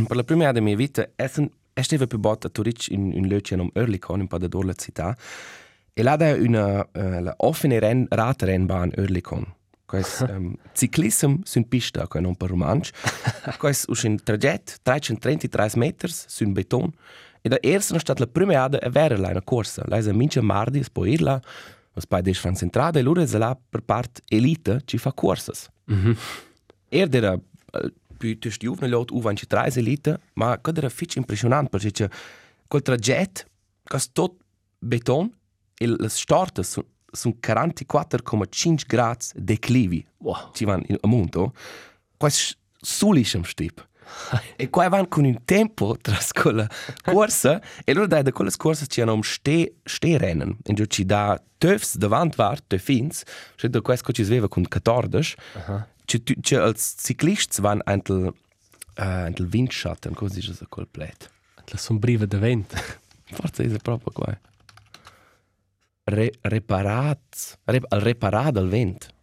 per 0.08 0.18
la 0.18 0.24
prima 0.24 0.52
della 0.52 0.66
mia 0.66 0.76
vita, 0.76 1.08
es 1.16 1.38
un 1.38 1.50
è 1.74 1.82
stava 1.82 2.06
più 2.06 2.20
botta 2.20 2.48
a 2.48 2.50
Turic 2.50 2.90
in 2.90 3.12
un 3.14 3.28
luogo 3.28 3.56
nom 3.56 3.70
Örlikon, 3.74 4.20
in 4.20 4.28
Pada 4.28 4.48
d'Orla 4.48 4.74
città, 4.74 5.16
e 5.94 6.04
là 6.04 6.16
da 6.16 6.34
una 6.34 6.80
uh, 6.80 7.22
la 7.22 7.34
offene 7.38 7.80
ren, 7.80 8.06
radrennbahn 8.10 8.92
Örlikon. 8.98 9.46
Quais 9.86 10.24
um, 10.30 10.56
ciclism 10.74 11.42
sun 11.44 11.68
pista, 11.68 12.08
quai 12.08 12.22
non 12.22 12.36
per 12.36 12.50
romansch. 12.50 12.92
Quais 13.58 13.86
us 13.88 14.04
un 14.04 14.18
traget 14.24 14.80
333 14.84 15.76
meters 15.76 16.26
sun 16.28 16.54
beton. 16.54 16.94
E 17.42 17.50
da 17.50 17.58
erst 17.62 17.98
stat 17.98 18.20
la 18.20 18.28
prima 18.28 18.64
ada 18.64 18.78
a 18.78 18.90
vera 18.90 19.18
la 19.18 19.30
una 19.30 19.42
corsa. 19.42 19.84
La 19.88 19.98
è 19.98 20.12
mince 20.12 20.42
mardi, 20.42 20.84
poi 20.92 21.14
irla, 21.14 21.42
os 21.94 22.06
pai 22.06 22.22
des 22.22 22.40
fan 22.40 22.56
centrada, 22.56 23.00
e 23.00 23.02
lura 23.02 23.24
è 23.24 23.38
là 23.38 23.58
per 23.70 23.82
part 23.82 24.22
elite 24.30 24.82
ci 24.86 24.98
fa 24.98 25.12
corsas. 25.12 25.70
-hmm. 25.94 26.16
Er 26.90 27.16
era 27.16 27.40
più 28.18 28.38
giovane 28.38 28.96
u 28.96 29.22
van 29.22 29.36
ci 29.36 29.48
trais 29.48 29.78
elite, 29.78 30.20
ma 30.34 30.58
quad 30.58 30.78
era 30.78 30.90
fitch 30.90 31.16
impressionant, 31.16 31.70
perché 31.70 32.10
quel 32.68 32.82
traget, 32.82 33.46
cas 33.84 34.12
tot 34.12 34.34
beton, 34.80 35.32
e 35.78 35.88
le 35.88 36.10
storte 36.10 36.64
sun, 36.64 36.84
sun 37.12 37.38
44,5 37.40 38.86
gradi 38.88 39.26
declivi. 39.36 40.06
wow 40.18 40.52
Ci 40.54 40.66
van 40.66 40.84
in 40.88 40.98
amunto. 41.02 41.54
Quas 42.18 42.56
sulischem 42.82 43.44
stip. 43.44 43.88
E 44.56 44.70
qua 44.70 44.90
van 44.90 45.08
con 45.08 45.26
un 45.26 45.44
tempo 45.46 45.98
tras 46.02 46.32
quella 46.32 46.68
corsa 47.04 47.62
e 47.84 47.94
loro 47.94 48.08
dai 48.08 48.24
da 48.24 48.32
quelle 48.32 48.52
corse 48.58 48.88
ci 48.88 49.02
hanno 49.02 49.22
ste 49.22 49.76
ste 49.84 50.18
rennen. 50.18 50.58
In 50.66 50.76
giù 50.76 50.86
ci 50.86 51.06
da 51.06 51.42
töfs 51.58 51.98
davant 51.98 52.36
var 52.36 52.62
töfins 52.62 53.24
c'è 53.56 53.68
da 53.68 53.82
questo 53.82 54.12
ci 54.12 54.24
sveva 54.24 54.48
con 54.48 54.68
14 54.68 55.36
ci 56.06 56.24
ci 56.42 56.56
als 56.56 56.96
ciclists 56.98 57.60
van 57.60 57.82
antel 57.84 58.26
uh, 58.26 58.34
antel 58.96 59.48
windschatten 59.52 60.14
così 60.14 60.40
è 60.40 60.54
so 60.54 60.66
complet 60.68 61.30
la 61.72 61.78
sombriva 61.78 62.26
de 62.26 62.38
vent. 62.38 63.00
Forza 63.32 63.64
è 63.64 63.78
proprio 63.78 64.12
qua 64.12 64.40
Re, 66.04 66.32
reparat 66.42 67.60
rep, 67.66 67.86
al 67.90 68.02
reparat 68.02 68.58
al 68.58 68.68
vent. 68.68 69.14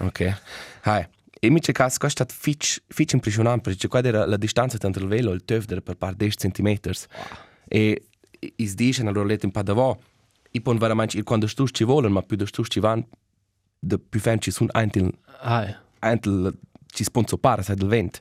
Ok. 0.00 0.40
Hai 0.82 1.06
e 1.44 1.50
mi 1.50 1.60
c'è 1.60 1.72
caso 1.72 1.98
questo 1.98 2.22
è 2.22 2.26
stato 2.26 2.34
fitch 2.40 2.82
fitch 2.88 3.12
impressionante 3.12 3.68
perché 3.68 3.86
qua 3.86 4.02
era 4.02 4.24
la 4.24 4.38
distanza 4.38 4.78
tra 4.78 4.88
il 4.88 5.06
velo 5.06 5.30
e 5.30 5.34
il 5.34 5.44
töf 5.44 5.70
era 5.70 5.82
per 5.82 5.96
par 5.96 6.14
10 6.14 6.36
cm 6.36 6.78
e 7.68 8.06
is 8.56 8.74
dice 8.74 9.02
allora 9.02 9.26
letto 9.26 9.44
un 9.44 9.52
po' 9.52 9.62
davò 9.62 9.96
i 10.52 10.60
pon 10.62 10.78
veramente 10.78 11.22
quando 11.22 11.46
stu 11.46 11.66
ci 11.68 11.84
volen 11.84 12.12
ma 12.12 12.22
più 12.22 12.36
da 12.36 12.46
stu 12.46 12.64
ci 12.64 12.80
van 12.80 13.04
de 13.78 13.98
più 13.98 14.20
fan 14.20 14.40
ci 14.40 14.50
sun 14.50 14.68
antel 14.72 15.12
ah 15.40 15.82
antel 15.98 16.56
ci 16.86 17.04
sponso 17.04 17.36
para 17.36 17.60
sai 17.62 17.76
del 17.76 17.88
vent. 17.88 18.20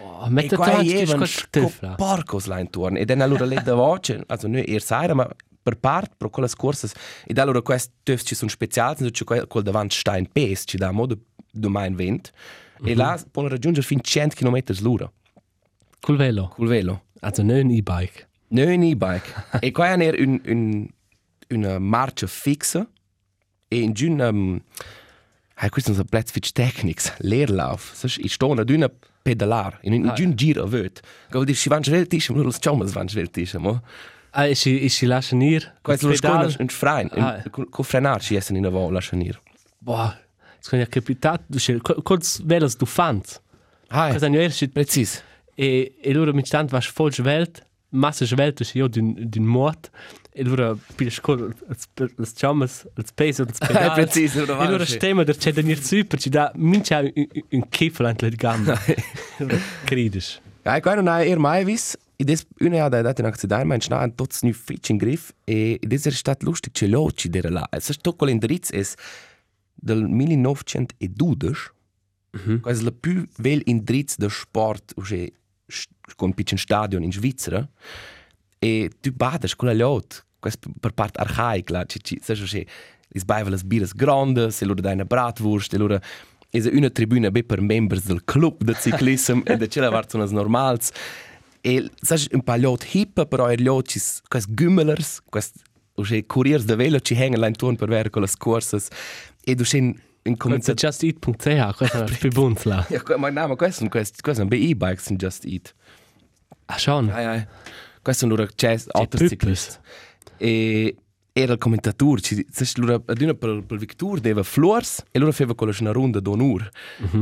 Wow 0.00 0.28
mette 0.28 0.56
qua 0.56 0.80
è 0.80 0.84
che 0.84 1.12
un 1.12 1.94
porcos 1.96 2.46
là 2.46 2.58
intorno 2.58 2.98
e 2.98 3.04
dann 3.04 3.20
allora 3.20 3.44
le 3.44 3.62
da 3.62 3.74
voce 3.74 4.24
also 4.26 4.48
noi 4.48 4.64
er 4.66 4.82
sai 4.82 5.14
ma 5.14 5.26
per 5.62 5.76
part 5.76 6.16
pro 6.16 6.28
quelle 6.28 6.48
scorse 6.48 6.90
e 7.24 7.32
da 7.32 7.42
allora 7.42 7.62
quest 7.62 7.92
töf 8.02 8.22
ci 8.22 8.34
sun 8.34 8.48
speciali 8.48 9.10
quel 9.24 9.46
quel 9.46 9.62
davant 9.62 9.92
stein 9.92 10.26
pes 10.30 10.64
ci 10.66 10.76
da 10.76 10.90
modo 10.90 11.16
do 11.58 11.68
mein 11.68 11.94
vent 11.96 12.32
e 12.84 12.94
là 12.94 13.18
pon 13.32 13.48
raggiungere 13.48 13.86
fin 13.86 14.00
100 14.00 14.34
km 14.34 14.58
l'ora 14.80 15.10
col 16.00 16.16
velo 16.16 16.48
col 16.48 16.68
velo 16.68 17.02
also 17.20 17.42
non 17.42 17.58
un 17.64 17.70
e-bike 17.70 18.26
No, 18.50 18.62
un 18.62 18.82
e-bike. 18.82 19.34
e 19.60 19.70
qua 19.72 19.92
è 19.92 20.20
un, 20.22 20.40
un, 20.46 20.88
una 21.50 21.78
marcia 21.78 22.26
fixa 22.26 22.88
e 23.68 23.80
in 23.80 23.92
giù 23.92 24.10
um, 24.10 24.58
hai 25.56 25.68
questo 25.68 25.92
sono 25.92 26.04
Platz 26.04 26.30
Fitch 26.30 26.52
Technics, 26.52 27.12
Leerlauf. 27.18 27.92
Sai, 27.94 28.24
ich 28.24 28.32
sto 28.32 28.52
ad 28.52 28.70
una 28.70 28.88
pedalar, 29.22 29.78
in 29.82 29.92
in 29.92 30.12
giun 30.14 30.34
giro 30.34 30.66
vöt. 30.66 31.02
Go 31.30 31.44
dir 31.44 31.54
si 31.56 31.68
van 31.68 31.82
schweltisch, 31.82 32.30
nur 32.30 32.44
los 32.44 32.58
chomas 32.58 32.92
van 32.92 33.08
schweltisch, 33.08 33.54
mo. 33.58 33.82
Ah, 34.30 34.46
e 34.46 34.54
si, 34.54 34.80
e 34.80 34.88
si 34.88 35.04
lasciano 35.04 35.44
ir? 35.44 35.74
Quais 35.82 36.00
los 36.02 36.20
conas 36.20 36.56
un 36.58 36.68
frein, 36.68 37.10
Ah. 37.16 37.42
co 37.50 37.82
frenar 37.82 38.22
ci 38.22 38.36
essen 38.36 38.56
in 38.56 38.64
a 38.66 38.70
vo 38.70 38.88
lascian 38.90 39.20
ir. 39.20 39.40
Boah, 39.78 40.16
es 40.60 40.68
kann 40.68 40.80
ja 40.80 40.86
capitat, 40.86 41.42
du 41.48 41.58
sche, 41.58 41.78
kurz 41.80 42.40
velas 42.44 42.76
du 42.76 42.86
fans. 42.86 43.40
Hai, 43.90 44.12
Cosa 44.12 44.28
ne 44.28 44.42
erst 44.42 44.74
precis. 44.74 45.22
e 45.56 45.92
e 46.02 46.12
loro 46.12 46.32
mit 46.32 46.46
stand 46.46 46.72
was 46.72 46.86
voll 46.86 47.12
schwelt, 47.12 47.62
massa 47.90 48.26
schwelt 48.26 48.60
is 48.60 48.74
io 48.74 48.88
din 48.88 49.14
din 49.30 49.46
mort. 49.46 49.90
E 50.34 50.42
loro 50.44 50.78
pil 50.96 51.10
scol 51.10 51.54
las 52.16 52.34
chamas, 52.34 52.86
als 52.96 53.10
peso, 53.12 53.44
als 53.44 53.58
pedal. 53.58 53.94
precis, 53.94 54.34
loro 54.34 54.52
E 54.52 54.56
loro 54.56 54.70
vanno, 54.70 54.84
sì. 54.84 54.92
stemma 54.92 55.24
der 55.24 55.36
c'è 55.36 55.52
denir 55.52 55.82
super, 55.82 56.18
ci 56.20 56.30
da 56.30 56.52
mincha 56.54 57.00
un 57.00 57.68
kiffel 57.70 58.06
ant 58.06 58.22
le 58.22 58.30
gamma. 58.30 58.78
Crides. 59.88 60.40
Ja, 60.64 60.80
quai 60.80 60.96
non 60.96 61.08
hai 61.08 61.30
er 61.30 61.38
mai 61.38 61.64
vis. 61.64 61.96
I 62.20 62.24
des 62.24 62.44
une 62.60 62.80
ha 62.80 62.88
da 62.88 63.02
dat 63.02 63.18
in 63.20 63.26
accident, 63.26 63.64
mein 63.64 63.80
schna 63.80 64.00
an 64.02 64.14
tots 64.14 64.42
nu 64.42 64.52
fitch 64.52 64.90
in 64.90 64.98
griff 64.98 65.32
e 65.46 65.78
des 65.82 66.06
er 66.06 66.12
stat 66.12 66.42
lustig 66.42 66.72
che 66.74 66.86
loci 66.86 67.30
der 67.30 67.50
la. 67.50 67.66
Es 67.72 67.90
sto 67.94 68.12
col 68.12 68.28
indirizz 68.28 68.70
es 68.72 68.96
del 69.80 70.08
1912. 70.08 71.72
Mhm. 72.30 72.60
Quais 72.60 72.80
la 72.80 72.92
più 72.92 73.26
vel 73.36 73.62
indirizz 73.64 74.16
de 74.16 74.28
sport 74.28 74.92
usche 74.96 75.32
con 76.16 76.34
piccin 76.34 76.58
stadion 76.58 77.02
in 77.02 77.12
Svizzera. 77.12 77.68
E 78.58 78.90
tu 79.00 79.12
badas 79.12 79.54
con 79.54 79.68
la 79.68 79.74
lot, 79.74 80.24
quais 80.40 80.56
per 80.80 80.92
part 80.92 81.16
archaic 81.16 81.70
la, 81.70 81.84
ci 81.84 82.00
ci, 82.02 82.18
sai 82.22 82.40
usche 82.40 82.66
is 83.14 83.24
baiva 83.24 83.50
las 83.50 83.62
biras 83.62 83.94
grandes, 83.94 84.60
e 84.60 84.66
lura 84.66 84.80
da 84.80 84.92
una 84.92 85.04
bratwurst, 85.04 85.72
e 85.72 85.78
lura 85.78 86.00
is 86.50 86.66
una 86.66 86.90
tribuna 86.90 87.30
be 87.30 87.44
per 87.44 87.60
members 87.60 88.04
del 88.04 88.24
club 88.24 88.64
de 88.64 88.74
ciclism 88.74 89.40
e 89.44 89.56
de 89.56 89.68
cela 89.68 89.90
vart 89.90 90.10
sonas 90.10 90.30
normals. 90.30 90.90
E 91.60 91.90
sai 92.00 92.26
un 92.32 92.42
pa 92.42 92.56
lot 92.56 92.84
hip, 92.94 93.24
però 93.28 93.48
er 93.48 93.60
lot 93.60 93.88
cis 93.88 94.20
quais 94.28 94.46
gümmelers, 94.46 95.20
quais 95.30 95.52
usche 95.94 96.26
couriers 96.26 96.64
de 96.64 96.76
velo 96.76 97.00
ci 97.00 97.14
hengen 97.14 97.40
la 97.40 97.48
intorno 97.48 97.76
per 97.76 97.88
ver 97.88 98.10
con 98.10 98.22
las 98.22 98.36
courses. 98.36 98.88
E 99.48 99.54
du 99.54 99.64
schin 99.64 99.98
in 100.24 100.36
Kommt 100.36 100.62
comincia 100.62 100.74
justeat.ch, 100.74 101.78
cosa 101.78 102.06
für 102.06 102.28
Bunzla. 102.28 102.86
Ja, 102.90 103.00
ma 103.16 103.30
no, 103.30 103.48
ma 103.48 103.56
questo 103.56 103.80
non 103.80 103.88
questo, 103.88 104.18
questo 104.20 104.42
non 104.42 104.50
bei 104.50 104.70
e-bikes 104.70 105.08
in 105.08 105.16
Just 105.16 105.46
Eat. 105.46 105.74
Ah 106.66 106.76
schon. 106.76 107.08
Ai 107.08 107.24
ai. 107.24 107.46
Questo 108.02 108.26
non 108.26 108.46
jazz 108.54 108.86
altri 108.90 109.26
ciclisti. 109.26 109.78
E 110.36 110.96
era 111.42 111.52
il 111.52 111.58
commentatore, 111.58 112.20
ci 112.20 112.46
lura 112.76 113.00
aduna 113.06 113.34
per 113.34 113.62
per 113.64 113.78
Victor 113.78 114.18
deva 114.18 114.42
flors 114.42 115.04
e 115.10 115.18
loro 115.18 115.32
feva 115.32 115.54
con 115.54 115.72
una 115.80 115.92
ronda 115.92 116.20
d'onor. 116.20 116.68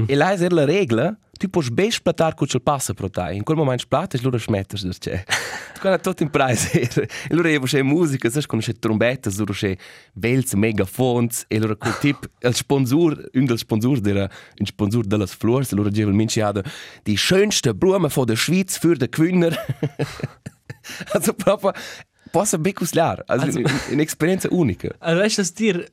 E 0.06 0.14
là 0.14 0.32
era 0.32 0.54
la 0.54 0.64
regola, 0.64 1.16
tu 1.38 1.48
puoi 1.50 1.68
bes 1.70 2.00
platar 2.00 2.34
con 2.34 2.46
il 2.50 2.62
passa 2.62 2.94
pro 2.94 3.10
te. 3.10 3.32
In 3.32 3.42
quel 3.42 3.58
momento 3.58 3.82
splatas 3.82 4.22
loro 4.22 4.38
smettes 4.38 4.82
der 4.82 4.94
c'è. 4.98 5.22
Quando 5.80 6.00
tutto 6.00 6.22
in 6.22 6.30
price 6.30 6.80
era. 6.80 7.06
E 7.28 7.34
loro 7.34 7.48
evo 7.48 7.66
c'è 7.66 7.82
musica, 7.82 8.30
sai 8.30 8.46
con 8.46 8.60
c'è 8.60 8.72
trombette, 8.78 9.30
loro 9.36 9.52
c'è 9.52 9.76
belz 10.12 10.54
megafons 10.54 11.44
e 11.48 11.58
loro 11.58 11.76
col 11.76 11.98
tip 11.98 12.30
il 12.40 12.54
sponsor, 12.54 13.30
un 13.34 13.44
del 13.44 13.58
sponsor 13.58 14.00
era 14.06 14.30
un 14.58 14.66
sponsor 14.66 15.04
delle 15.04 15.26
flors, 15.26 15.72
loro 15.72 15.90
diceva 15.90 16.10
il 16.10 16.16
minci 16.16 16.40
ada 16.40 16.64
die 17.04 17.16
schönste 17.16 17.74
Blume 17.74 18.08
von 18.08 18.24
der 18.24 18.36
Schweiz 18.36 18.78
für 18.78 18.96
den 18.96 19.10
Gewinner. 19.10 19.54
also 21.12 21.34
proprio 21.34 21.72
posso 22.36 22.58
becus 22.58 22.92
lar, 22.94 23.18
also, 23.26 23.46
Also- 23.46 23.60
also 23.60 23.92
un'esperienza 23.92 24.48
unica. 24.50 24.88
Also 25.00 25.20
weißt 25.22 25.38
du, 25.38 25.42
dass 25.42 25.54
dir 25.54 25.86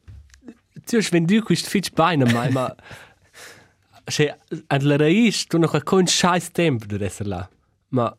zuerst 0.86 1.12
wenn 1.14 1.26
du 1.28 1.42
quist 1.42 1.68
fitch 1.68 1.92
beine 1.94 2.26
mai 2.26 2.50
ma 2.52 2.76
se 4.10 4.26
an 4.68 4.82
la 4.82 4.96
raiz 4.98 5.46
tu 5.48 5.58
noch 5.58 5.74
kein 5.86 6.08
scheiß 6.08 6.52
tempo 6.54 6.86
der 6.88 7.02
esser 7.02 7.26
là. 7.26 7.48
Ma 7.90 8.14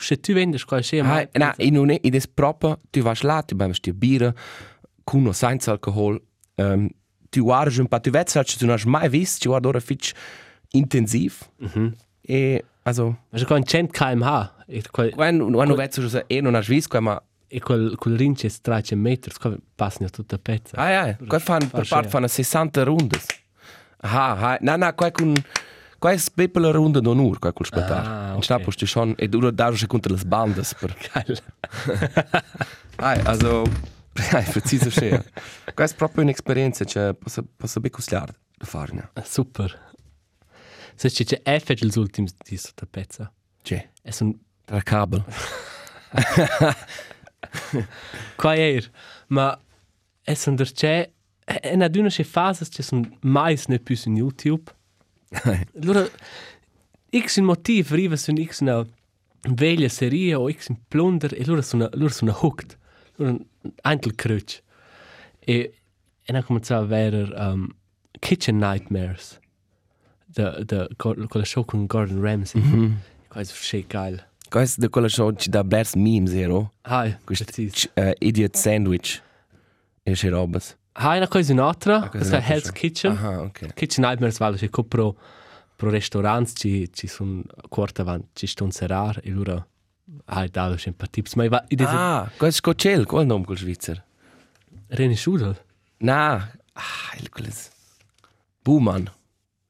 se 0.00 0.16
tu 0.16 0.32
vendes 0.34 0.64
qua 0.66 0.82
se 0.82 1.00
Ah, 1.02 1.26
na, 1.38 1.54
in 1.58 1.76
un 1.78 1.90
in 1.90 2.10
des 2.12 2.26
proprio 2.26 2.76
tu 2.92 3.02
vas 3.02 3.22
là, 3.22 3.42
tu 3.42 3.54
beves 3.54 3.80
dir 3.82 3.92
Bier, 3.94 4.32
con 5.04 5.26
o 5.26 5.32
senza 5.32 5.72
alcohol. 5.72 6.20
Um, 6.56 6.88
tu 7.30 7.42
guardi 7.42 7.80
un 7.80 7.88
po', 7.88 8.00
tu 8.00 8.10
vedi 8.10 8.32
che 8.32 8.56
tu 8.58 8.66
non 8.66 8.76
hai 8.78 8.86
mai 8.86 9.08
visto, 9.08 9.40
tu 9.42 9.48
guardi 9.50 9.66
ora 9.68 9.80
fitch 9.80 10.12
intensiv. 10.72 11.42
E 12.26 12.64
also, 12.84 13.16
Ma 13.30 13.38
se 13.38 13.44
con 13.44 13.62
100 13.64 13.92
km/h 13.92 14.52
e 14.68 14.82
quel 14.90 15.10
quando 15.14 15.50
quando 15.50 15.74
vedi 15.74 16.00
che 16.08 16.24
e 16.28 16.40
non 16.40 16.54
hai 16.54 16.62
visto, 16.62 17.00
ma 17.00 17.20
e 17.54 17.60
quel 17.60 17.94
quel 17.96 18.16
rince 18.16 18.48
300 18.48 18.96
metri, 18.96 19.32
qua 19.38 19.56
passano 19.74 20.08
tutta 20.10 20.38
pezza. 20.38 20.76
Ah 20.76 20.90
ja, 20.90 21.16
qua 21.26 21.38
fan 21.38 21.68
per 21.70 21.86
Fa 21.86 21.96
part 22.00 22.08
schön. 22.08 22.20
fan 22.22 22.28
60 22.28 22.82
rundes. 22.84 23.26
Ah, 24.00 24.32
ah, 24.52 24.58
na 24.60 24.76
na, 24.76 24.92
qua 24.92 25.10
con 25.12 25.32
qua 25.98 26.10
è 26.10 26.16
spepela 26.16 26.70
runde 26.70 27.00
d'onur, 27.00 27.38
qua 27.38 27.52
col 27.52 27.66
spetar. 27.66 28.06
Ah, 28.06 28.28
In 28.30 28.36
ok. 28.36 28.44
Schnapp 28.44 28.62
posti 28.64 28.86
schon 28.86 29.14
e 29.16 29.28
dura 29.28 29.50
da 29.50 29.72
schon 29.72 29.88
contra 29.88 30.12
las 30.12 30.24
bandas 30.24 30.74
per. 30.74 30.94
Geil. 31.12 31.38
Ah, 32.96 33.18
also 33.24 33.64
ja, 34.32 34.40
preciso 34.42 34.88
schön. 34.90 35.22
Qua 35.74 35.84
è 35.84 35.94
proprio 35.96 36.22
un'esperienza, 36.22 36.84
cioè 36.84 37.12
posso 37.14 37.44
posso 37.56 37.80
be 37.80 37.90
cusliar 37.90 38.32
da 38.56 38.66
farne. 38.66 39.10
Super. 39.24 39.92
Se 40.94 41.08
c'è 41.08 41.24
c'è 41.24 41.58
F 41.58 41.72
gli 41.74 41.98
ultimi 41.98 42.28
di 42.48 42.56
sotto 42.56 42.86
pezza. 42.88 43.32
Cioè, 43.62 43.90
È 44.02 44.10
un 44.20 44.32
tra 44.64 44.80
kabel. 44.82 45.24
Qua 48.36 48.54
er, 48.54 48.90
ma 49.28 49.58
è 50.22 50.36
un 50.46 50.56
der 50.56 50.72
c'è 50.72 51.10
è 51.44 51.74
una 51.74 51.88
d'una 51.88 52.08
che 52.08 52.24
fase 52.24 52.66
che 52.70 52.82
sono 52.82 53.18
mai 53.20 53.60
ne 53.66 53.78
più 53.78 53.96
su 53.96 54.10
YouTube. 54.10 54.70
Allora 55.80 56.08
X 57.10 57.36
in 57.36 57.44
motiv 57.44 57.88
arriva 57.92 58.16
su 58.16 58.32
X 58.32 58.60
una 58.60 58.84
veglia 59.50 59.88
serie 59.88 60.34
o 60.34 60.50
X 60.50 60.68
in 60.68 60.78
plunder 60.88 61.34
e 61.34 61.42
allora 61.42 61.62
sono 61.62 61.88
allora 61.92 62.12
sono 62.12 62.32
hooked. 62.32 62.78
Allora 63.18 63.36
antel 63.82 64.14
crutch. 64.14 64.62
E 65.38 65.74
e 66.26 66.32
na 66.32 66.42
comincia 66.42 66.76
a 66.76 66.80
avere 66.80 67.22
um, 67.36 67.68
Kitchen 68.18 68.56
Nightmares. 68.56 69.38
Da 70.24 70.64
da 70.64 70.88
con 70.96 71.26
la 71.28 71.44
show 71.44 71.64
con 71.64 71.86
Gordon 71.86 72.22
Ramsay. 72.22 72.62
Mm 72.62 72.72
-hmm. 72.72 72.92
Quasi 73.28 73.52
sche 73.54 73.84
geil. 73.86 74.24
Qua 74.54 74.62
è 74.62 74.68
de 74.76 74.88
quella 74.88 75.08
show 75.08 75.32
ci 75.34 75.50
da 75.50 75.64
blers 75.64 75.94
memes 75.94 76.30
zero. 76.30 76.74
Hai, 76.82 77.16
Questo 77.24 77.44
precis. 77.44 77.90
uh, 77.96 78.12
idiot 78.20 78.54
sandwich. 78.54 79.20
E 80.04 80.12
c'è 80.12 80.28
robas. 80.28 80.76
Una 80.96 81.26
cosa 81.26 81.52
un'altra, 81.52 81.98
cosa 81.98 82.08
questa 82.10 82.36
è 82.36 82.38
un'altra 82.38 82.54
Hell's. 82.54 82.70
Kitchen. 82.70 83.10
Aha, 83.10 83.40
ok. 83.40 83.74
Kitchen 83.74 84.04
Nightmares 84.04 84.38
vale 84.38 84.56
che 84.56 84.68
pro 84.70 85.16
pro 85.74 85.90
restaurants 85.90 86.52
ci 86.54 86.88
ci 86.92 87.08
sono 87.08 87.42
quarta 87.68 88.02
avanti 88.02 88.28
ci 88.34 88.46
sto 88.46 88.70
serar 88.70 89.18
e 89.24 89.30
loro 89.30 89.66
hai 90.26 90.48
dato 90.48 90.76
sempre 90.76 91.08
tips 91.08 91.34
ma 91.34 91.48
va 91.48 91.64
ide 91.66 91.82
ah. 91.82 92.20
Ah, 92.20 92.30
qua 92.36 92.46
è 92.46 92.52
scocel, 92.52 93.06
qual 93.06 93.26
nome 93.26 93.44
col 93.44 93.58
Svizzer? 93.58 94.04
Reni 94.86 95.16
Schudel 95.16 95.60
Na, 95.96 96.34
ah, 96.74 97.16
il 97.18 97.28
quelles. 97.28 97.70
Buman. 98.62 99.10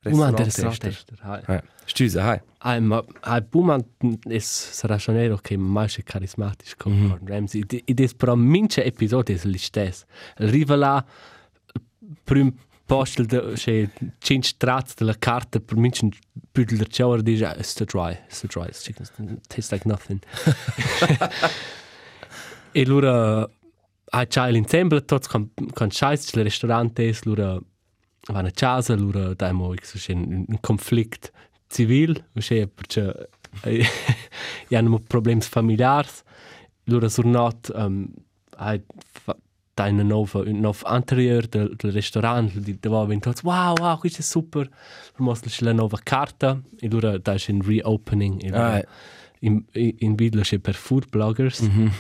Buman 0.04 0.36
der 0.36 0.46
Restauranttester. 0.46 1.12
Restaurant 1.12 1.48
hai 1.48 1.54
Ja, 1.54 1.62
stüse, 1.86 2.22
hai. 2.22 2.40
hai 2.60 2.80
ma 2.80 3.02
hai 3.22 3.40
Buman 3.40 3.84
es 4.28 4.82
che 5.42 5.56
mai 5.56 5.86
è 5.86 6.02
carismatisch 6.02 6.76
con 6.76 6.92
mm 6.92 6.96
-hmm. 6.96 7.08
Gordon 7.08 7.28
Ramsay 7.28 7.64
ide 7.84 8.04
es 8.04 8.14
pro 8.14 8.36
mince 8.36 8.84
episode 8.84 9.32
es 9.32 9.44
listes 9.44 10.04
arriva 10.36 10.76
là 10.76 11.04
prim 12.24 12.52
postel 12.86 13.26
de 13.26 13.54
che 13.56 13.90
cinque 14.18 14.48
strats 14.48 14.94
della 14.94 15.14
carta 15.18 15.58
per 15.60 15.76
mince 15.76 16.08
pudel 16.52 16.78
der 16.78 16.88
chauer 16.88 17.22
dice 17.22 17.54
it's 17.58 17.74
too 17.74 17.86
dry 17.86 18.12
it's 18.26 18.40
too 18.40 18.48
dry 18.48 18.66
it's 18.68 18.82
chicken 18.82 19.06
it 19.30 19.48
tastes 19.48 19.72
like 19.72 19.88
nothing 19.88 20.20
e 22.72 22.84
lura 22.84 23.48
a 24.10 24.26
child 24.26 24.56
ensemble 24.56 25.04
tots 25.04 25.28
con 25.28 25.50
con 25.72 25.90
scheiß 25.90 26.34
le 26.34 26.42
restaurantes 26.42 27.24
lura 27.24 27.58
van 28.32 28.46
a 28.46 28.50
casa 28.50 28.94
lura 28.94 29.34
daimo 29.34 29.74
x 29.74 30.08
un, 30.08 30.44
un 30.48 30.60
conflict 30.60 31.32
civil 31.68 32.24
che 32.32 32.68
perché 32.68 33.28
i 34.68 34.74
hanno 34.74 34.98
problems 35.00 35.46
familiars. 35.46 36.22
Lura 36.84 37.08
surnot 37.08 37.70
um, 37.74 38.06
hai 38.56 38.82
da 39.74 39.88
una 39.88 40.02
nova 40.02 40.38
un 40.40 40.60
nov 40.60 40.82
anterior 40.84 41.46
del, 41.48 41.74
del 41.76 41.92
restaurant 41.92 42.56
di 42.58 42.78
dove 42.78 43.06
ben 43.06 43.18
tots 43.18 43.42
wow 43.42 43.74
wow 43.78 43.98
questo 43.98 44.20
è 44.20 44.22
super. 44.22 44.68
Mostra 45.16 45.50
la 45.60 45.72
nova 45.72 45.98
carta 46.02 46.60
e 46.78 46.88
lura 46.88 47.18
da 47.18 47.34
c'è 47.34 47.52
un 47.52 47.62
reopening. 47.62 48.42
E 48.42 48.48
lura, 48.48 48.74
Ah, 48.74 48.84
in 49.40 49.64
in, 49.72 49.94
in 49.98 50.14
video 50.14 50.42
c'è 50.48 50.58
per 50.58 50.74
food 50.74 51.08
bloggers. 51.08 51.62
Mm 51.62 51.68
-hmm. 51.68 51.90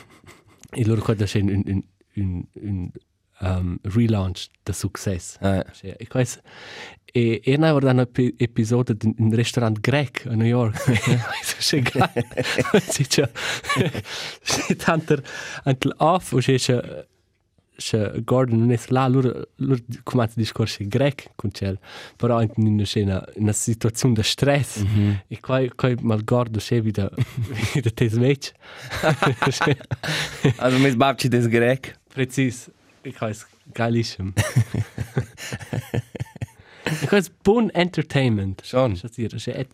e 0.70 0.84
loro 0.86 1.00
qua 1.02 1.14
c'è 1.14 1.40
un 1.40 1.62
un 1.66 1.82
un, 2.16 2.44
un 2.52 2.90
um, 3.40 3.76
relaunch 3.82 4.46
da 4.62 4.72
success 4.72 5.36
Ah, 5.40 5.64
Cioè, 5.72 5.96
e 5.98 6.06
questo 6.06 6.40
e 7.04 7.40
e 7.44 7.56
noi 7.56 7.70
guardando 7.70 8.02
un 8.02 8.08
epi- 8.08 8.34
episodio 8.36 8.94
di 8.94 9.14
un 9.18 9.30
ristorante 9.34 9.80
greco 9.80 10.30
a 10.30 10.34
New 10.34 10.46
York 10.46 10.82
c'è 11.58 11.82
c'è 13.02 14.76
tanto 14.76 15.22
anche 15.64 15.88
off 15.98 16.32
o 16.32 16.38
c'è 16.38 16.58
se 17.76 18.12
Gordon 18.22 18.58
non 18.58 18.70
è 18.70 18.78
là, 18.88 19.08
loro, 19.08 19.48
loro 19.56 19.80
comincia 20.02 20.32
a 20.32 20.36
discorrere 20.36 20.86
greco 20.86 21.24
con 21.34 21.50
ciel, 21.52 21.78
però 22.16 22.40
in 22.40 22.50
una 22.56 22.84
scena, 22.84 23.24
una 23.36 23.52
situazione 23.52 24.14
di 24.14 24.22
stress, 24.22 24.80
mm 24.80 24.86
-hmm. 24.86 25.14
e 25.28 25.38
poi, 25.40 25.70
poi 25.74 25.96
mal 26.00 26.22
Gordon 26.22 26.60
c'è 26.60 26.80
vita, 26.80 27.10
vita 27.74 27.90
te 27.90 28.08
sveccia. 28.08 28.52
Also 30.58 30.78
mis 30.78 30.94
babci 30.94 31.28
des 31.28 31.48
grec. 31.48 31.98
Precis, 32.14 32.70
e 33.04 33.12
poi 33.16 33.30
è 33.30 33.36
geilissimo. 33.72 34.32
e 36.82 37.06
poi 37.06 37.18
è 37.18 37.22
buon 37.42 37.70
entertainment. 37.72 38.62
Schon. 38.64 38.94
Cioè, 38.96 39.10
dire, 39.14 39.36
c'è 39.36 39.66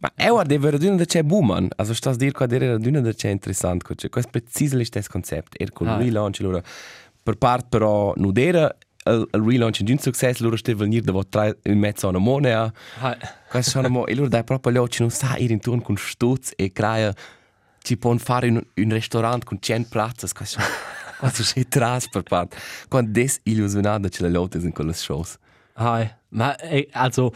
Ma 0.00 0.12
è 0.14 0.28
guarda, 0.28 0.54
è 0.54 0.58
vero 0.58 0.78
d'una 0.78 1.04
c'è 1.04 1.22
buman. 1.22 1.68
Also 1.76 1.92
stas 1.94 2.16
dir 2.16 2.32
qua 2.32 2.46
dire 2.46 2.78
d'una 2.78 3.00
c'è 3.12 3.28
interessant, 3.28 3.82
c'è 3.94 4.08
questo 4.08 4.30
preciso 4.30 4.76
l'istes 4.76 5.08
concept, 5.08 5.56
er 5.60 5.72
con 5.72 5.88
Ah. 5.88 5.96
relaunch 5.96 6.40
loro. 6.40 6.62
Per 7.22 7.34
part 7.36 7.66
però 7.68 8.12
nudera 8.16 8.74
il, 9.04 9.28
il 9.32 9.42
relaunch 9.42 9.80
in 9.80 9.88
un 9.90 9.98
successo 9.98 10.42
loro 10.42 10.56
steve 10.56 10.84
venire 10.84 11.02
da 11.02 11.12
tre 11.28 11.58
in 11.64 11.78
mezzo 11.78 12.06
a 12.06 12.10
una 12.10 12.18
monea. 12.18 12.72
Ah, 13.00 13.16
Questo 13.50 13.70
sono 13.72 13.88
mo 13.90 14.06
e 14.06 14.14
loro 14.14 14.28
dai 14.28 14.44
proprio 14.44 14.72
gli 14.72 14.76
occhi 14.78 14.96
non 15.00 15.10
sa 15.10 15.36
ir 15.36 15.50
intorno 15.50 15.82
con 15.82 15.96
stutz 15.98 16.52
e 16.56 16.72
crea 16.72 17.12
ci 17.82 17.96
può 17.98 18.14
fare 18.16 18.48
un, 18.48 18.62
un 18.74 18.90
ristorante 18.92 19.44
con 19.46 19.58
100 19.60 19.88
piazze, 19.90 20.28
questo 20.34 20.58
questo 20.58 20.60
c'è 21.28 21.66
tras 21.68 22.08
per 22.08 22.22
part. 22.22 22.56
Quando 22.88 23.10
desillusionato 23.12 24.08
c'è 24.08 24.22
le 24.22 24.30
lotte 24.30 24.58
in 24.58 24.72
quelle 24.72 24.92
shows. 24.92 25.36
ah, 25.74 26.18
ma 26.30 26.56
also, 26.92 27.32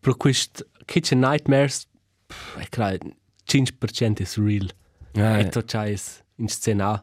pro 0.00 0.14
quist 0.14 0.66
Kitchen 0.84 1.20
Nightmares, 1.20 1.86
pff, 2.26 2.56
ich 2.60 2.70
glaube, 2.70 2.98
5% 3.46 4.20
ist 4.20 4.36
real. 4.38 4.68
Ah, 5.14 5.38
E 5.40 5.48
to 5.48 5.62
c'hai 5.64 5.96
in 6.36 6.48
scena, 6.48 7.02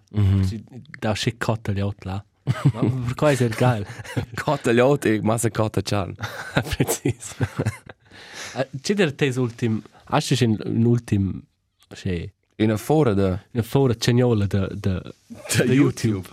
da 0.99 1.13
c'è 1.13 1.35
cotta 1.37 1.71
gli 1.71 1.79
altri 1.81 2.09
là. 2.09 2.23
Ma 2.73 2.79
per 3.05 3.15
questo 3.15 3.45
è 3.45 3.49
geil. 3.49 3.85
Cotta 4.35 4.71
gli 4.71 4.79
occhi 4.79 5.15
e 5.15 5.21
massa 5.21 5.49
cotta 5.49 5.81
chan. 5.81 6.13
Precis. 6.75 7.35
Eh, 8.55 8.69
C'è 8.81 8.93
der 8.93 9.13
tes 9.13 9.35
ultim, 9.35 9.81
hast 10.05 10.29
du 10.29 10.35
schon 10.35 10.57
un 10.63 10.85
ultim, 10.85 11.41
c'è 12.55 12.63
Una 12.63 12.77
fora 12.77 13.13
de 13.13 13.39
una 13.51 13.63
fora 13.63 13.95
cegnola 13.95 14.47
de, 14.47 14.67
de, 14.71 15.01
de 15.57 15.73
YouTube. 15.73 16.27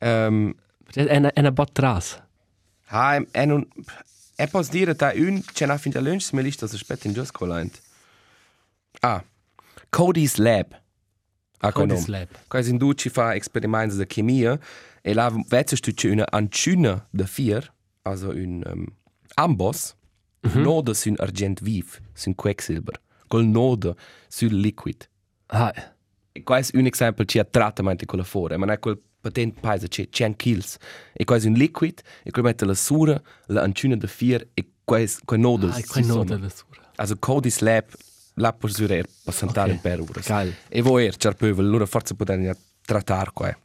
Um, 0.00 0.54
È 0.92 1.16
una, 1.16 1.32
è 1.32 1.40
una 1.40 1.52
bot 1.52 1.72
tras. 1.72 2.20
ha, 2.86 3.22
e 3.30 3.44
non... 3.44 3.66
E 4.36 4.46
posso 4.46 4.70
dire 4.70 4.94
che 4.94 5.12
un 5.16 5.42
c'è 5.44 5.64
una 5.64 5.78
finta 5.78 6.00
lunch, 6.00 6.32
ma 6.32 6.40
lista 6.40 6.66
se 6.66 6.76
spetta 6.76 7.08
in 7.08 7.12
giusto 7.12 7.36
collant. 7.36 7.80
Ah, 9.00 9.22
Cody's 9.90 10.36
Lab. 10.36 10.80
Ah, 11.58 11.72
Cody's 11.72 12.06
Lab. 12.06 12.28
Quasi 12.46 12.70
in 12.70 12.76
Duci 12.76 13.08
fa 13.08 13.34
esperimenti 13.34 13.96
di 13.96 14.06
chimia 14.06 14.58
e 15.02 15.12
la 15.12 15.32
vezza 15.48 15.74
stuccia 15.74 16.08
una 16.08 16.24
ancina 16.30 17.06
de 17.10 17.26
fier, 17.26 17.72
also 18.02 18.30
un 18.30 18.62
um, 18.64 18.86
ambos, 19.34 19.94
mm 20.46 20.50
-hmm. 20.50 20.62
noda 20.62 20.94
sun 20.94 21.16
argent 21.18 21.60
viv, 21.60 21.98
sun 22.14 22.34
quecksilber, 22.34 23.00
col 23.26 23.44
noda 23.44 23.94
sul 24.28 24.54
liquid. 24.54 25.08
E 26.32 26.42
questo 26.42 26.76
è 26.76 26.80
un 26.80 26.86
esempio 26.86 27.24
che 27.24 27.40
ha 27.40 27.44
trattamento 27.44 28.04
con 28.06 28.18
la 28.18 28.24
fora, 28.24 28.56
ma 28.56 28.72
è 28.72 28.78
quel 28.78 29.00
patente 29.20 29.60
paese 29.60 29.88
che 29.88 30.08
100 30.10 30.36
kg. 30.36 30.62
E 31.12 31.24
questo 31.24 31.48
è 31.48 31.50
un 31.50 31.56
liquid, 31.56 32.00
e 32.22 32.30
quello 32.30 32.48
mette 32.48 32.64
la 32.64 32.74
sura, 32.74 33.20
la 33.46 33.62
ancina 33.62 33.96
de 33.96 34.06
fier 34.06 34.46
e 34.54 34.66
questo 34.84 35.22
quei 35.24 35.40
nodos. 35.40 35.76
ah, 35.76 35.82
quel 35.86 36.04
noda 36.06 36.38
la 36.38 36.48
sura. 36.48 36.80
Also 36.96 37.16
Cody's 37.18 37.58
Lab, 37.60 37.84
la 38.34 38.52
posurer 38.52 39.06
per 39.24 39.34
sentare 39.34 39.70
Ok. 39.70 39.74
in 39.76 39.80
per 39.80 40.00
ore. 40.00 40.54
E 40.68 40.80
voi 40.82 41.06
er, 41.06 41.16
c'è 41.16 41.34
poi, 41.34 41.50
allora 41.50 41.86
forse 41.86 42.14
potremmo 42.14 42.52
trattare 42.84 43.30
qua. 43.32 43.56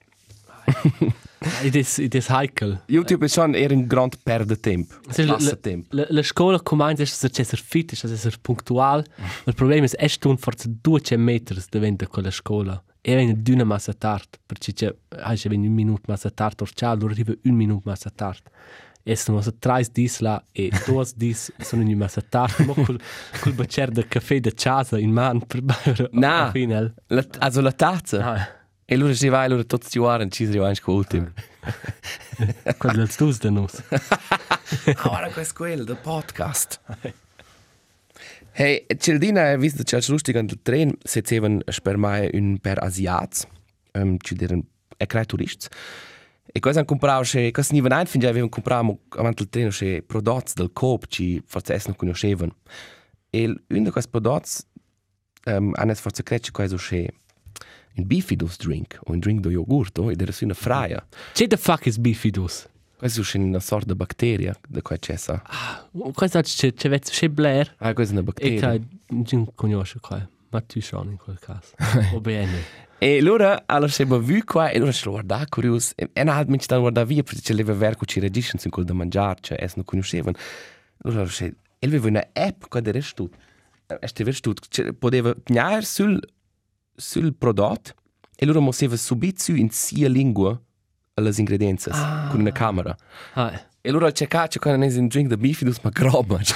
Ed 1.62 1.76
è, 1.76 1.86
ed 1.98 2.16
è 2.16 2.24
heikel. 2.28 2.84
YouTube 2.88 3.26
è 3.26 3.28
schon 3.30 3.56
eher 3.56 3.72
un 3.72 3.86
grand 3.86 4.16
perde 4.24 4.60
tempo. 4.60 4.96
Sì, 5.10 5.26
la- 5.26 5.34
Passa 5.34 5.56
tempo. 5.56 5.88
La, 5.96 6.06
la 6.10 6.22
scuola 6.24 6.60
comincia 6.62 7.04
a 7.04 7.30
essere 7.38 7.62
fit, 7.62 8.00
a 8.04 8.12
essere 8.12 8.36
puntual. 8.42 9.06
Ma 9.18 9.26
il 9.46 9.54
problema 9.56 9.86
è 9.86 9.90
che 9.90 10.30
è 10.30 10.36
forse 10.38 10.68
200 10.82 11.18
metri 11.18 11.62
davanti 11.70 12.04
a 12.04 12.08
quella 12.08 12.32
scuola. 12.32 12.82
E 13.02 13.16
viene 13.16 13.42
di 13.42 13.52
una 13.52 13.66
massa 13.66 13.94
tard, 13.94 14.28
perché 14.46 14.72
c'è 14.74 14.96
c'è 15.36 15.50
un 15.50 15.60
minuto 15.62 16.04
massa 16.08 16.30
tard, 16.30 16.62
o 16.62 16.66
c'è 16.74 16.86
allora 16.86 17.12
arriva 17.12 17.34
un 17.44 17.54
minuto 17.54 17.82
massa 17.90 18.10
tard. 18.10 18.42
E 19.06 19.18
sono 19.18 19.42
tre 19.60 19.86
dis 19.92 20.20
là 20.20 20.42
e 20.54 20.72
due 20.86 21.06
dis 21.14 21.52
sono 21.60 21.82
in 21.82 21.98
massa 21.98 22.22
tard. 22.22 22.58
Ma 22.66 22.74
col, 22.74 22.98
col 23.42 23.54
bicchiere 23.54 23.92
di 23.92 24.08
caffè 24.08 24.40
di 24.40 24.54
casa 24.54 24.98
in 24.98 25.12
mano 25.12 25.42
per 25.46 25.62
bere. 25.62 26.10
Alla 26.14 26.52
fine. 26.52 26.94
La, 27.08 27.26
also 27.40 27.60
la 27.60 27.74
tazza. 27.74 28.26
Ah, 28.34 28.48
E 28.86 28.96
allora 28.96 29.14
si 29.14 29.30
va, 29.30 29.44
allora 29.44 29.64
tutti 29.64 29.88
gli 29.98 30.04
anni 30.04 30.30
ci 30.30 30.46
si 30.46 30.52
rivange 30.52 30.82
con 30.82 30.96
l'ultimo. 30.96 31.32
quello 32.78 32.98
del 32.98 33.10
stus 33.10 33.40
da 33.40 33.50
nos. 33.50 33.82
Ora 35.04 35.30
questo 35.32 35.54
è 35.54 35.56
quello 35.56 35.84
del 35.86 35.98
podcast. 35.98 36.82
Hey, 38.52 38.86
Cildina 38.98 39.52
ha 39.52 39.56
visto 39.56 39.84
che 39.84 40.00
lustig 40.08 40.36
an 40.36 40.46
del 40.46 40.62
tren 40.62 40.94
sezevan 41.02 41.64
per 41.82 41.98
mai 41.98 42.30
un 42.34 42.60
per 42.60 42.84
asiats, 42.84 43.48
um, 43.94 44.18
ci 44.20 44.36
e 44.98 45.06
crai 45.06 45.26
turists. 45.26 45.70
E 46.46 46.60
cosa 46.60 46.80
han 46.80 46.86
comprato 46.86 47.24
che 47.24 47.52
cosa 47.52 47.74
ni 47.74 47.82
venain 47.82 48.06
fin 48.06 48.20
già 48.20 48.28
avevano 48.28 48.50
comprato 48.50 49.00
avant 49.18 49.40
il 49.40 49.50
treno 49.50 49.70
che 49.70 50.04
prodotti 50.06 50.52
del 50.56 50.72
Coop 50.72 51.06
ci 51.08 51.42
forse 51.46 51.74
es 51.74 51.86
non 51.88 51.96
conoscevano. 51.96 52.58
E 53.32 53.46
un 53.46 53.84
di 53.84 53.90
questi 53.90 54.12
prodotti 54.12 54.52
um, 55.46 55.72
hanno 55.74 55.96
forse 55.96 56.22
credo 56.22 56.52
questo 56.52 56.76
che 56.76 57.12
un 57.96 58.06
bifidus 58.08 58.58
drink 58.58 58.98
o 59.04 59.12
un 59.12 59.20
drink 59.20 59.40
do 59.42 59.50
yogurto 59.50 60.10
ed 60.10 60.22
era 60.22 60.32
su 60.32 60.44
una 60.46 60.54
fraia. 60.54 61.06
C'è 61.34 61.48
the 61.48 61.58
fuck 61.58 61.86
is 61.86 61.98
bifidus? 61.98 62.68
Questo 62.98 63.22
è 63.22 63.38
una 63.42 63.60
sorta 63.60 63.88
di 63.92 63.96
batteria 63.98 64.58
da 64.68 64.82
cui 64.82 64.98
c'è 64.98 65.18
sa. 65.18 65.42
Questo 66.14 66.42
c'è 66.42 66.74
c'è 66.74 67.00
c'è 67.00 67.28
Blair. 67.30 67.76
Ah, 67.80 67.94
questa 67.94 68.16
è 68.16 68.18
una 68.18 68.26
E 68.36 68.58
batteria. 68.58 68.72
che 68.72 68.82
non 69.10 69.54
conosco 69.56 70.00
qua, 70.02 70.26
ma 70.50 70.62
tu 70.62 70.80
schon 70.80 71.10
in 71.12 71.18
quel 71.18 71.38
caso. 71.40 71.74
O 72.16 72.22
bene. 72.22 72.82
E 72.98 73.18
allora, 73.18 73.64
allora 73.66 73.92
si 73.92 74.04
è 74.04 74.06
vu 74.06 74.40
qua 74.46 74.70
e 74.70 74.78
allora 74.78 74.94
si 74.94 75.10
guarda 75.10 75.46
curioso. 75.50 75.92
E 75.96 76.10
non 76.24 76.30
ha 76.30 76.46
mi 76.48 76.58
sta 76.62 76.78
guarda 76.78 77.04
via 77.04 77.22
perché 77.24 77.42
c'è 77.42 77.54
leva 77.54 77.74
ver 77.74 77.98
con 77.98 78.08
ci 78.08 78.22
regisce 78.22 78.58
in 78.64 78.72
quel 78.72 78.86
da 78.86 78.94
mangiare, 78.94 79.40
cioè 79.42 79.62
es 79.62 79.76
non 79.76 79.84
conoscevano. 79.84 80.38
Allora 81.04 81.28
si 81.28 81.44
e 81.80 81.86
aveva 81.88 82.08
una 82.08 82.26
app 82.32 82.64
qua 82.70 82.80
del 82.80 82.94
resto. 82.94 83.30
E 84.00 84.08
ste 84.08 84.24
ver 84.24 84.34
stut, 84.34 84.94
poteva 84.94 85.36
pignare 85.36 85.82
sul 85.84 86.18
sul 86.96 87.34
prodotto 87.34 87.94
e 88.36 88.46
allora 88.46 88.60
museva 88.60 88.96
subito 88.96 89.42
su 89.42 89.56
in 89.56 89.70
sia 89.70 90.08
lingua 90.08 90.60
le 91.16 91.34
ingredienze 91.36 91.92
ah. 91.92 92.28
con 92.30 92.40
una 92.40 92.52
camera. 92.52 92.96
Ah, 93.34 93.52
E 93.86 93.90
allora 93.90 94.12
c'è 94.12 94.28
caccia 94.28 94.60
quando 94.60 94.86
è 94.86 94.98
un 94.98 95.08
drink 95.08 95.28
di 95.28 95.38
bifidus 95.38 95.80
ma 95.82 95.90
groba. 95.90 96.40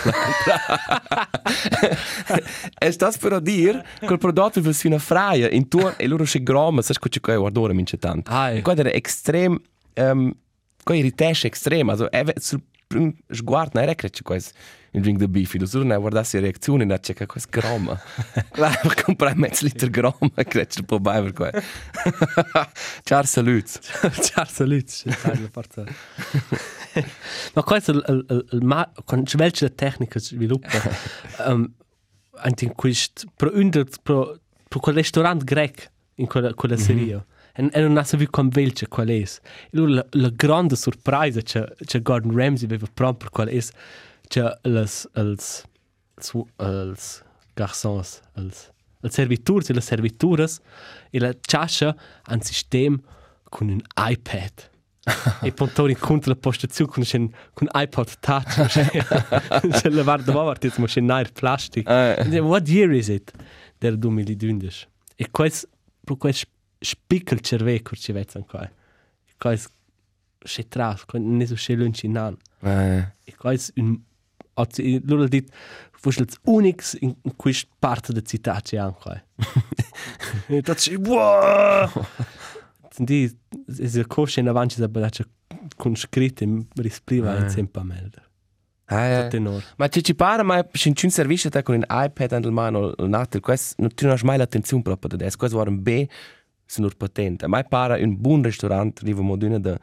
e 2.80 2.92
sta 2.92 3.12
per 3.20 3.42
dire 3.42 3.86
che 4.00 4.12
il 4.12 4.18
prodotto 4.18 4.60
è 4.60 4.74
una 4.86 4.98
fraia 4.98 5.50
intorno 5.50 5.98
e 5.98 6.08
loro 6.08 6.24
c'è 6.24 6.42
groma, 6.42 6.82
sai 6.82 6.96
che 6.98 7.10
c'è 7.10 7.36
guardare 7.36 7.74
mince 7.74 7.98
tanto. 7.98 8.32
Ah, 8.32 8.52
E 8.52 8.62
qua 8.62 8.74
era 8.76 8.92
estrem, 8.92 9.60
um, 9.96 10.34
qua 10.84 10.96
irritasce 10.96 11.52
estrem, 11.52 11.90
also 11.90 12.10
è 12.10 12.24
sul 12.38 12.62
sguardo 13.28 13.80
non 13.80 13.90
è 13.90 13.96
che 13.96 14.10
c'è 14.10 14.22
questo 14.22 14.54
un 14.92 15.02
drink 15.02 15.20
di 15.20 15.28
bifidus, 15.28 15.72
tu 15.72 15.86
non 15.86 16.00
guardassi 16.00 16.38
le 16.38 16.44
reazioni 16.44 16.92
e 16.92 17.00
c'è 17.00 17.14
che 17.14 17.26
questo 17.26 17.50
groma. 17.52 18.00
Claro, 18.52 18.80
per 18.82 19.04
comprare 19.04 19.36
mezzo 19.36 19.66
litro 19.66 19.90
groma, 19.90 20.32
che 20.48 20.68
può 20.86 20.98
bere 20.98 21.32
per 21.32 21.34
questo. 21.34 22.70
Ciao, 23.04 23.24
saluti. 23.24 23.80
ciao 24.24 24.46
salut, 24.46 25.04
la 25.06 25.50
parte. 25.52 25.86
Ma 27.54 27.64
questo 27.64 27.92
il 27.92 28.04
il 28.08 28.46
il 28.52 28.64
ma 28.64 28.92
con 29.06 29.24
la 29.24 29.70
tecnica 29.70 30.20
sviluppa. 30.20 30.82
Ehm 31.48 31.74
anche 32.40 32.66
in 32.66 32.74
questo 32.76 33.32
pro 33.36 33.52
un 33.54 33.70
pro 34.04 34.40
pro 34.68 34.80
quel 34.80 34.96
ristorante 34.96 35.44
grec 35.44 35.92
in 36.16 36.28
quella 36.28 36.54
quella 36.54 36.78
serie. 36.78 37.26
E, 37.58 37.82
non 37.82 38.06
sa 38.06 38.18
più 38.18 38.30
con 38.30 38.50
velce 38.50 38.88
qual 38.88 39.08
è. 39.08 39.12
E 39.12 39.30
la, 39.72 40.06
la 40.12 40.30
grande 40.30 40.76
sorpresa 40.76 41.42
c'è 41.42 41.66
c'è 41.84 42.02
Gordon 42.02 42.36
Ramsay 42.36 42.66
aveva 42.66 42.88
proprio 42.94 43.18
per 43.18 43.30
qual 43.30 43.48
è 43.48 43.60
c'è 44.28 44.60
les 44.64 45.08
els 45.14 45.66
els 46.18 46.34
els 46.58 47.24
garçons 47.56 48.22
els 48.36 48.72
els 49.02 49.14
servitors 49.14 49.70
e 49.70 49.74
le 49.74 49.82
servitures 49.82 50.60
e 51.12 51.20
la 51.20 51.34
ciascia 51.40 51.96
ha 52.24 52.34
un 52.34 52.42
sistema 52.42 52.98
con 53.50 53.70
un 53.70 53.82
iPad. 53.96 54.76
e 55.42 55.54
punto 55.54 55.88
incontro 55.88 56.32
la 56.32 56.36
postazione 56.36 56.92
con 56.92 57.04
un 57.10 57.30
con 57.54 57.68
iPod 57.74 58.20
touch. 58.20 58.66
C'è 58.68 59.90
la 59.90 60.04
guarda 60.04 60.34
ma 60.34 60.42
guarda 60.42 60.68
jetzt 60.68 60.80
machine 60.80 61.06
nair 61.06 61.32
plastic. 61.32 61.88
Eh. 61.88 62.40
What 62.40 62.68
year 62.68 62.92
is 62.92 63.08
it? 63.08 63.32
Der 63.80 63.96
2012. 63.96 64.88
E 65.16 65.30
questo 65.32 65.68
pro 66.04 66.18
questo 66.18 66.48
spickel 66.80 67.40
cerveco 67.42 67.96
ci 67.96 68.12
vezza 68.12 68.40
qua. 68.42 68.70
Questo 69.38 69.70
c'è 70.40 70.68
tras, 70.68 71.04
non 71.14 71.42
è 71.42 71.46
so 71.46 71.56
c'è 71.56 71.76
lunchinan. 71.76 72.38
Eh. 72.62 73.14
E 73.24 73.36
questo 73.36 73.74
un 73.78 74.00
Oggi, 74.60 75.00
loro 75.06 75.20
hanno 75.22 75.30
detto, 75.30 75.54
fosse 75.92 76.26
l'unico 76.44 76.84
in, 77.02 77.16
in 77.22 77.36
questa 77.36 77.68
parte 77.78 78.12
della 78.12 78.26
città 78.26 78.60
c'è 78.60 78.78
anche. 78.78 79.26
e 80.48 80.62
tu 80.64 80.74
dici, 80.74 80.96
wow! 80.96 81.90
di 82.98 83.32
es 83.68 83.94
il 83.96 84.08
cosce 84.08 84.40
in 84.40 84.48
avanti 84.48 84.78
da 84.82 84.88
bella 84.88 85.10
con 85.76 85.96
scritto 85.96 86.44
in 86.44 86.66
rispriva 86.76 87.34
Ah. 87.34 87.44
in 87.44 87.50
sempre 87.50 87.84
melder. 87.84 88.26
Ah, 88.86 89.06
ja. 89.06 89.28
Tenor. 89.28 89.64
Ma 89.78 89.90
ci 89.90 90.02
ci 90.02 90.16
pare 90.16 90.42
mai 90.44 90.64
c'è 90.72 90.90
un 91.04 91.10
servizio 91.12 91.50
te 91.50 91.62
con 91.62 91.76
un 91.76 91.86
iPad 91.88 92.44
in 92.44 92.54
mano 92.54 92.94
il 92.98 93.10
nato, 93.10 93.40
questo 93.40 93.76
non 93.80 93.94
ti 93.94 94.06
non 94.06 94.16
hai 94.16 94.24
mai 94.24 94.38
l'attenzione 94.38 94.82
proprio 94.82 95.10
da 95.10 95.16
adesso, 95.16 95.38
questo 95.38 95.58
var 95.58 95.68
un 95.68 95.84
B 95.84 96.08
sono 96.68 96.90
patente. 96.96 97.48
Mai 97.48 97.66
pare 97.68 98.04
un 98.04 98.20
buon 98.20 98.44
ristorante 98.44 99.04
riva 99.04 99.22
moduna 99.22 99.58
da 99.60 99.80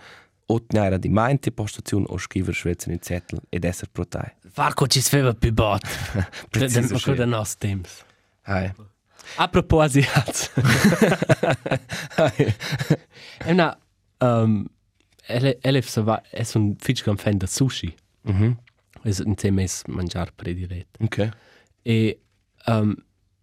ottenere 0.46 0.98
di 0.98 1.08
mente 1.08 1.50
postazione 1.50 2.04
o 2.08 2.18
scrivere 2.18 2.52
schweizer 2.52 2.92
in 2.92 2.98
zettel 3.00 3.40
ed 3.48 3.64
essere 3.64 3.90
pro 3.90 4.06
te. 4.06 4.36
Farco 4.50 4.86
ci 4.86 5.00
sveva 5.00 5.34
più 5.34 5.52
bot. 5.52 5.82
Preciso 6.50 7.10
Ma 7.10 7.14
da 7.16 7.24
nos 7.24 7.56
temps. 7.56 8.04
Hai. 8.42 8.72
A 9.36 9.48
proposito, 9.48 10.06
è 13.38 13.50
una 13.50 13.76
um, 14.20 14.66
Elef 15.26 15.88
se 15.88 16.02
va 16.02 16.22
è 16.30 16.44
un 16.54 16.76
fitch 16.78 17.02
gran 17.02 17.16
fan 17.16 17.38
da 17.38 17.46
sushi. 17.46 17.94
Mhm. 18.22 18.58
Es 19.04 19.18
insieme 19.18 19.64
es 19.64 19.82
mangiar 19.86 20.32
prediletto. 20.32 21.02
Ok. 21.02 21.28
E 21.82 22.20
um, 22.66 22.94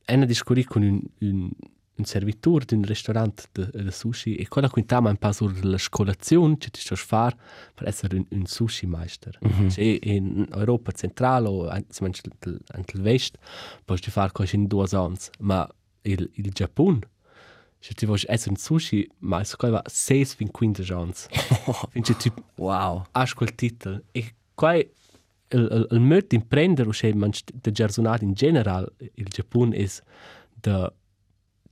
è 0.06 0.14
una 0.16 0.26
discorri 0.26 0.64
con 0.64 0.84
un, 0.84 1.02
un, 1.20 1.52
un 2.04 2.64
di 2.66 2.76
un 2.76 2.84
ristorante 2.84 3.44
de, 3.52 3.70
de 3.72 3.92
sushi 3.92 4.36
e 4.36 4.48
quella 4.48 4.70
quintama 4.70 5.10
un 5.10 5.18
po' 5.18 5.32
sulla 5.32 5.78
scolazione 5.78 6.58
che 6.58 6.70
ti 6.70 6.80
sto 6.80 6.96
fare 6.96 7.36
per 7.74 7.88
essere 7.88 8.18
un, 8.18 8.26
un 8.30 8.46
sushi 8.46 8.86
meister. 8.88 9.38
Mm 9.46 9.50
-hmm. 9.52 9.70
Cioè 9.70 10.00
in 10.02 10.48
Europa 10.54 10.92
centrale 10.92 11.48
o 11.48 11.68
anche 11.68 12.94
nel 12.94 13.02
vest 13.04 13.38
puoi 13.86 13.98
fare 14.00 14.32
così 14.32 14.56
in 14.56 14.68
due 14.68 14.88
anni, 14.92 15.18
ma 15.40 15.68
il, 16.04 16.30
il 16.34 16.52
Giappone 16.52 17.00
se 17.84 17.94
ti 17.96 18.06
vuoi 18.06 18.22
essere 18.28 18.52
un 18.52 18.58
sushi 18.58 19.10
meister, 19.20 19.58
quello 19.58 19.74
va 19.76 19.84
6 19.88 20.26
fin 20.26 20.52
15 20.52 20.94
anni. 20.94 21.14
Quindi 21.92 22.16
tu 22.16 22.30
Wow. 22.58 23.06
hast 23.12 23.34
quel 23.36 23.56
titolo 23.56 24.04
e 24.12 24.36
qua 24.54 24.76
il, 24.76 24.88
il, 25.50 25.88
il 25.90 26.00
modo 26.00 26.26
di 26.28 26.36
imprendere 26.36 26.88
o 26.90 26.92
se 26.92 27.12
man 27.16 27.32
de 27.54 27.72
giardinare 27.72 28.24
in 28.24 28.34
generale 28.34 28.88
il 29.16 29.28
Giappone 29.28 29.76
è 29.76 29.88
da 30.62 30.94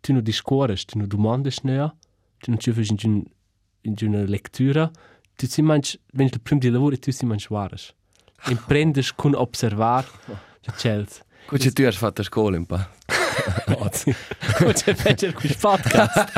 tu 0.01 0.13
non 0.13 0.21
discorres 0.21 0.85
tu 0.85 0.97
non 0.97 1.07
domandi 1.07 1.49
ne 1.63 1.93
tu 2.39 2.51
non 2.51 2.59
ci 2.59 2.71
fai 2.71 2.85
in, 3.03 3.23
in 3.81 3.95
una 4.01 4.23
lettura 4.23 4.89
tu 5.35 5.45
si 5.47 5.61
mangi 5.61 5.99
wenn 6.13 6.27
il 6.31 6.39
primo 6.41 6.59
di 6.59 6.69
lavoro 6.69 6.97
tu 6.97 7.11
si 7.11 7.25
mangi 7.25 7.47
vares 7.49 7.93
imprendes 8.47 9.13
con 9.15 9.33
osservar 9.35 10.05
le 10.61 10.73
cels 10.77 11.21
Cosa 11.47 11.71
tu 11.71 11.81
hai 11.83 11.91
fatto 11.91 12.21
a 12.21 12.23
scuola 12.23 12.57
un 12.57 12.65
po'? 12.65 12.79
come 14.57 14.73
c'è 14.73 14.93
faccio 14.93 15.31
questo 15.33 15.67
podcast 15.69 16.31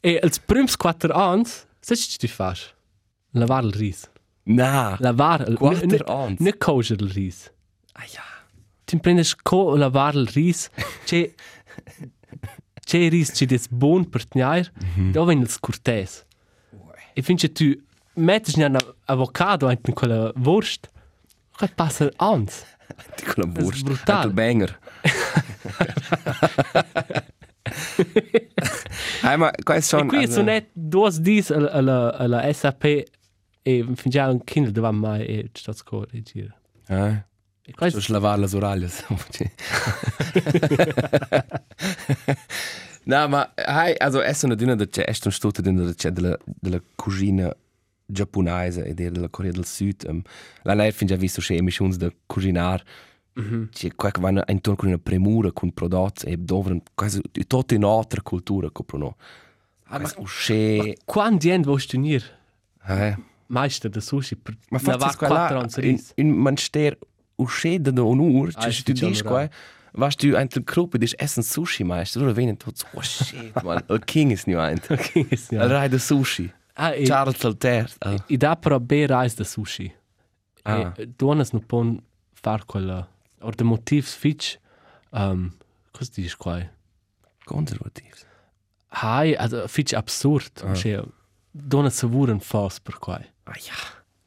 e 0.00 0.18
als 0.22 0.38
prims 0.38 0.76
quattro 0.76 1.12
anni 1.14 1.44
sai 1.80 1.96
che 1.96 2.16
ti 2.18 2.28
fai 2.28 2.56
lavare 3.30 3.66
il 3.66 3.72
riso 3.74 4.12
Na. 4.46 4.94
Lavar 5.00 5.48
il 5.48 5.56
Quattro 5.56 5.86
ne- 5.86 6.04
anni. 6.04 6.36
Ne 6.40 6.58
kosher 6.58 7.00
il 7.00 7.08
ris. 7.10 7.50
Ah 7.94 8.04
ja. 8.04 8.20
Ti 8.84 8.98
prendes 8.98 9.34
co 9.34 9.76
lavar 9.76 10.14
il 10.14 10.26
ris. 10.28 10.70
C'è 11.04 11.32
c'è 12.84 12.98
il 12.98 13.10
ris 13.10 13.30
c'è 13.32 13.46
des 13.46 13.66
bon 13.68 14.08
per 14.08 14.26
tnair. 14.26 14.70
Da 15.12 15.24
ven 15.24 15.40
il 15.40 15.48
scurtes. 15.48 16.24
E 17.14 17.22
finché 17.22 17.50
tu 17.52 17.72
metti 18.14 18.60
un 18.62 18.76
avocado 19.06 19.70
in 19.70 19.92
quella 19.94 20.32
wurst. 20.36 20.90
Che 21.56 21.68
passa 21.68 22.10
ans. 22.16 22.64
Ti 23.16 23.24
con 23.24 23.44
la 23.44 23.46
Das 23.46 23.64
ist 23.64 23.64
Wurst. 23.64 23.84
brutal. 23.84 24.32
Banger. 24.32 24.78
Hai 29.22 29.36
ma 29.38 29.50
E 29.50 29.80
sono 29.80 30.06
qui 30.06 30.30
sono 30.30 30.44
net 30.44 30.68
dos 30.74 31.18
dis 31.18 31.50
alla 31.50 31.70
alla 31.72 32.16
alla 32.16 32.52
SAP 32.52 32.84
e 33.62 33.84
finché 33.94 34.20
un 34.20 34.44
kind 34.44 34.68
davanti 34.68 34.98
mai 35.00 35.24
e 35.26 35.50
sta 35.54 35.72
score 35.72 36.08
e 36.12 36.22
gira. 36.22 36.54
Eh. 36.88 37.24
E 37.66 37.72
questo 37.72 37.98
Sto 38.00 38.12
lavare 38.12 38.40
le 38.40 38.56
oraglie. 38.56 38.90
no, 43.04 43.28
ma 43.28 43.52
hai, 43.54 43.94
also 43.96 44.20
esso 44.22 44.46
una 44.46 44.54
dina 44.54 44.74
da 44.74 44.86
c'è, 44.86 45.04
è 45.04 45.14
un 45.24 45.32
studio 45.32 45.62
dina 45.62 45.82
da 45.82 45.94
c'è 45.94 46.10
della, 46.10 46.36
della 46.44 46.80
cucina 46.94 47.54
giapponese 48.06 48.84
e 48.84 48.94
della 48.94 49.28
Corea 49.28 49.50
del 49.50 49.64
Sud. 49.64 50.04
Um, 50.06 50.20
la 50.62 50.74
lei 50.74 50.92
fin 50.92 51.06
già 51.06 51.16
visto 51.16 51.40
c'è 51.40 51.54
emissioni 51.54 51.96
da 51.96 52.12
cucinar. 52.26 52.82
C'è 53.70 53.94
qua 53.96 54.12
che 54.12 54.20
vanno 54.20 54.42
intorno 54.46 54.78
con 54.78 54.88
una 54.88 54.98
premura, 54.98 55.50
con 55.50 55.72
prodotti 55.72 56.26
e 56.26 56.36
dove 56.36 56.82
quasi 56.94 57.20
tutta 57.48 57.74
un'altra 57.74 58.22
cultura 58.22 58.70
coprono. 58.70 59.16
Ah, 59.86 59.98
ma 59.98 60.08
c'è... 60.24 60.92
quando 61.04 61.38
dient 61.38 61.64
vuoi 61.64 61.84
tenir 61.84 62.22
Eh. 62.86 63.16
meister 63.46 63.90
da 63.90 64.00
sushi 64.00 64.36
per 64.36 64.56
Ma 64.70 64.78
lavar 64.84 65.14
forse 65.14 65.26
quattro 65.26 65.58
anni 65.58 65.70
in, 65.76 65.80
ris. 65.96 66.12
in 66.14 66.28
manster 66.30 66.96
uscida 67.36 67.90
da 67.92 68.02
un'ur, 68.02 68.50
Ah, 68.54 68.60
cioè 68.62 68.72
se 68.72 68.82
tu 68.82 68.92
dici 68.92 69.22
vas 69.96 70.16
tu 70.16 70.34
ein 70.34 70.48
der 70.48 70.62
Gruppe, 70.62 70.98
dis 70.98 71.14
essen 71.14 71.42
Sushi 71.42 71.84
meister, 71.84 72.20
oder 72.22 72.36
wenn 72.36 72.56
du 72.58 72.70
so, 72.74 72.86
oh 72.94 73.02
shit, 73.02 73.62
man, 73.62 73.82
il 73.88 73.98
king 74.06 74.30
is 74.32 74.46
nu 74.46 74.58
ein. 74.58 74.80
Okay, 74.90 75.26
ist 75.30 75.52
Il 75.52 75.58
ja. 75.58 75.66
rai 75.66 75.88
da 75.88 75.98
Sushi. 75.98 76.50
Ah, 76.74 76.92
e, 76.92 77.04
Charles 77.04 77.44
Alter. 77.44 77.86
Ah. 78.00 78.16
e 78.26 78.36
dà 78.36 78.56
però 78.56 78.80
be 78.80 79.06
rais 79.06 79.34
da 79.34 79.44
sushi. 79.44 79.92
Ah. 80.64 80.92
E 80.96 81.06
donas 81.06 81.52
no 81.52 81.60
pon 81.60 82.02
far 82.32 82.64
quella 82.66 83.06
or 83.40 83.54
de 83.54 83.64
motivs 83.64 84.14
fitch 84.14 84.58
um, 85.12 85.52
cosa 85.92 86.10
dici 86.14 86.36
qua? 86.36 86.58
Konservativ. 87.44 88.24
Hai, 88.88 89.36
also 89.36 89.68
fitch 89.68 89.94
absurd. 89.94 90.62
Ah. 90.64 90.74
Cioè, 90.74 91.04
dona 91.52 91.90
savuren 91.90 92.40
fos 92.40 92.80
per 92.80 92.98
qua. 92.98 93.20
Ah 93.44 93.56
ja. 93.56 93.78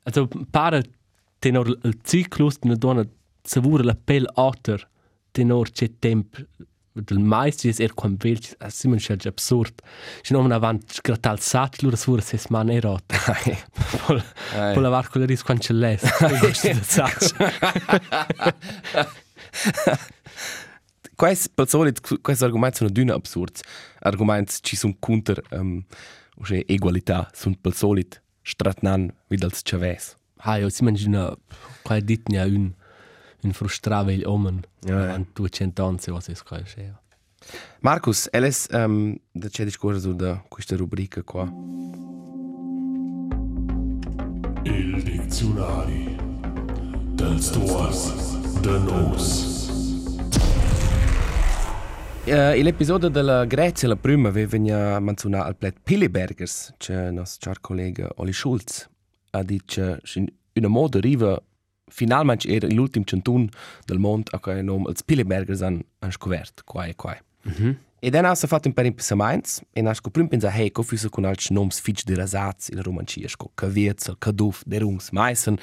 Also 0.04 0.30
pare 0.52 0.84
tenor 1.48 1.72
il 1.84 1.96
ciclus 2.04 2.60
de 2.60 2.76
dona 2.76 3.06
savura 3.44 3.84
la 3.84 3.96
pel 3.96 4.28
otter 4.36 4.84
tenor 5.32 5.72
c'è 5.72 5.88
temp 6.00 6.36
del 6.98 7.20
mais 7.20 7.64
es 7.70 7.80
er 7.80 7.94
quam 7.94 8.18
vel 8.18 8.40
simon 8.74 8.98
c'è 8.98 9.18
absurd. 9.30 9.82
Ci 10.26 10.34
non 10.34 10.52
avant 10.52 11.02
gratal 11.04 11.40
sat 11.40 11.82
lura 11.84 11.96
savura 11.96 12.22
ses 12.22 12.48
man 12.50 12.70
erot. 12.74 13.06
Pol 14.06 14.22
Ai. 14.56 14.74
pol 14.74 14.84
lavar 14.84 15.10
quella 15.10 15.28
ris 15.30 15.44
quan 15.44 15.60
c'è 15.60 15.74
les. 15.74 16.02
Quais, 21.18 21.48
per 21.50 21.68
solito, 21.68 22.20
quais 22.22 22.44
argumenti 22.44 22.78
sono 22.78 22.92
d'una 22.92 23.16
absurd. 23.16 23.62
Argumenti 24.02 24.58
ci 24.62 24.76
sono 24.76 24.96
counter, 25.00 25.42
um, 25.50 25.84
usce 26.36 26.64
egualità, 26.68 27.28
sono 27.34 27.56
per 27.60 27.74
solito 27.74 28.20
stratnan, 28.44 29.12
wie 29.28 29.44
als 29.44 29.64
Chavez. 30.38 30.56
Ah, 30.56 30.58
io 30.58 30.70
simon 30.70 30.96
una 31.06 31.38
qua 31.84 32.00
dit 32.00 32.28
ne 32.30 32.44
un 32.44 32.74
un 33.44 33.54
frustrave 33.54 34.14
il 34.14 34.26
omen. 34.26 34.64
Ja, 34.82 35.06
ja. 35.06 35.14
An 35.14 35.28
200 35.34 35.86
anni 35.86 36.00
se 36.00 36.12
was 36.12 36.28
es 36.30 36.44
qua 36.44 36.62
c'è. 36.62 36.92
Marcus, 37.80 38.28
eles, 38.32 38.68
um, 38.72 39.16
da 39.32 39.48
c'è 39.48 39.64
discorso 39.64 40.00
su 40.00 40.16
da 40.16 40.44
questa 40.48 40.76
rubrica 40.76 41.22
qua. 41.24 41.44
Il 44.64 45.02
dizionari 45.04 46.18
dels 47.16 47.50
tuors 47.52 48.60
de 48.60 48.80
nos. 48.80 49.56
Uh, 52.26 52.62
L'episodio 52.62 53.08
della 53.08 53.46
Grecia, 53.46 53.88
la 53.88 53.96
prima, 53.96 54.28
aveva 54.28 55.00
menzionato 55.00 55.48
al 55.48 55.56
plet 55.56 55.78
Pillebergers, 55.82 56.74
c'è 56.78 57.08
il 57.08 57.14
nostro 57.14 57.54
collega 57.62 58.10
Oli 58.16 58.34
Schulz, 58.34 58.90
ha 59.32 59.44
detto 59.44 60.00
che 60.04 60.34
una 60.54 60.68
moda 60.68 60.98
arriva, 60.98 61.42
finalmente 61.90 62.48
era 62.48 62.68
l'ultimo 62.68 63.06
centun 63.06 63.50
del 63.86 64.00
mondo 64.00 64.32
a 64.34 64.40
cui 64.40 64.62
nome 64.64 64.90
els 64.90 65.04
Pillebergers 65.04 65.62
hanno 65.62 65.84
han 66.00 66.12
scoperto, 66.12 66.64
qua 66.66 66.86
e 66.86 66.96
qua. 66.96 67.18
-hmm. 67.44 67.76
E 68.00 68.10
dann 68.10 68.26
ha 68.26 68.36
fatto 68.36 68.68
un 68.68 68.74
per 68.74 68.86
impensaments, 68.86 69.62
e 69.74 69.82
ha 69.82 69.94
scoprito 69.94 70.28
pensare, 70.28 70.56
hey, 70.56 70.72
come 70.72 70.88
fusse 70.88 71.10
con 71.10 71.26
altri 71.26 71.54
nomi 71.54 71.72
fitch 71.72 72.04
di 72.04 72.14
rasazzi, 72.14 72.74
la 72.74 72.82
romancia, 72.82 73.28
sco 73.28 73.52
Kavirzel, 73.56 74.18
Kaduf, 74.20 74.62
Derungs, 74.66 75.10
Meissen, 75.12 75.58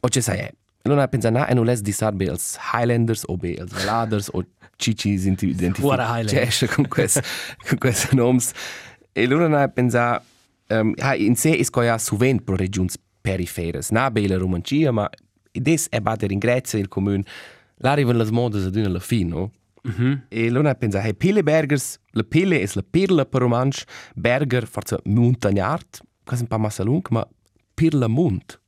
o 0.00 0.08
c'è 0.08 0.20
sai, 0.20 0.50
allora 0.82 1.04
ha 1.04 1.08
pensato, 1.08 1.38
no, 1.38 1.46
e 1.46 1.54
non 1.54 1.64
les 1.64 1.80
di 1.80 1.92
sarbe 1.92 2.28
als 2.28 2.58
Highlanders, 2.72 3.22
o 3.26 3.36
be 3.36 3.56
als 3.58 3.72
Valaders, 3.72 4.28
o 4.32 4.44
Cici 4.76 5.16
sind 5.16 5.40
identifiziert. 5.40 5.92
Ora 5.92 6.18
Highlander. 6.18 6.52
Cioè, 6.52 6.68
con 6.68 6.88
questi 6.88 7.20
con 7.68 7.78
questi 7.78 8.16
nomi. 8.16 8.40
E 9.12 9.24
allora 9.24 9.62
ha 9.62 9.68
pensato, 9.68 10.24
um, 10.80 10.94
in 11.16 11.36
sé 11.36 11.56
è 11.56 11.62
scoia 11.62 11.98
suvent 11.98 12.42
pro 12.42 12.56
regioni 12.56 12.88
periferes, 13.20 13.90
na 13.90 14.10
bella 14.10 14.36
romancia, 14.36 14.90
ma 14.90 15.08
des 15.52 15.86
è 15.88 16.00
batter 16.00 16.30
in 16.30 16.38
Grecia, 16.38 16.78
il 16.78 16.88
comune, 16.88 17.24
là 17.76 17.92
arrivano 17.92 18.22
le 18.22 18.30
mode 18.30 18.64
ad 18.64 18.74
una 18.74 18.86
alla 18.86 19.00
fine, 19.00 19.28
no? 19.28 19.52
Mm 19.88 19.90
-hmm. 19.90 20.20
E 20.28 20.46
allora 20.46 20.70
ha 20.70 20.74
pensato, 20.74 21.06
hey, 21.06 21.14
Pillebergers, 21.14 21.98
la 22.12 22.22
pille 22.22 22.60
è 22.60 22.68
la 22.74 22.84
pirla 22.88 23.24
per 23.24 23.40
romansch, 23.40 23.84
Berger, 24.14 24.66
forse 24.66 24.98
montagnard, 25.04 26.00
quasi 26.24 26.42
un 26.42 26.48
po' 26.48 26.58
massa 26.58 26.84
lung, 26.84 27.06
ma 27.10 27.26
pirla 27.74 28.06
mont. 28.06 28.60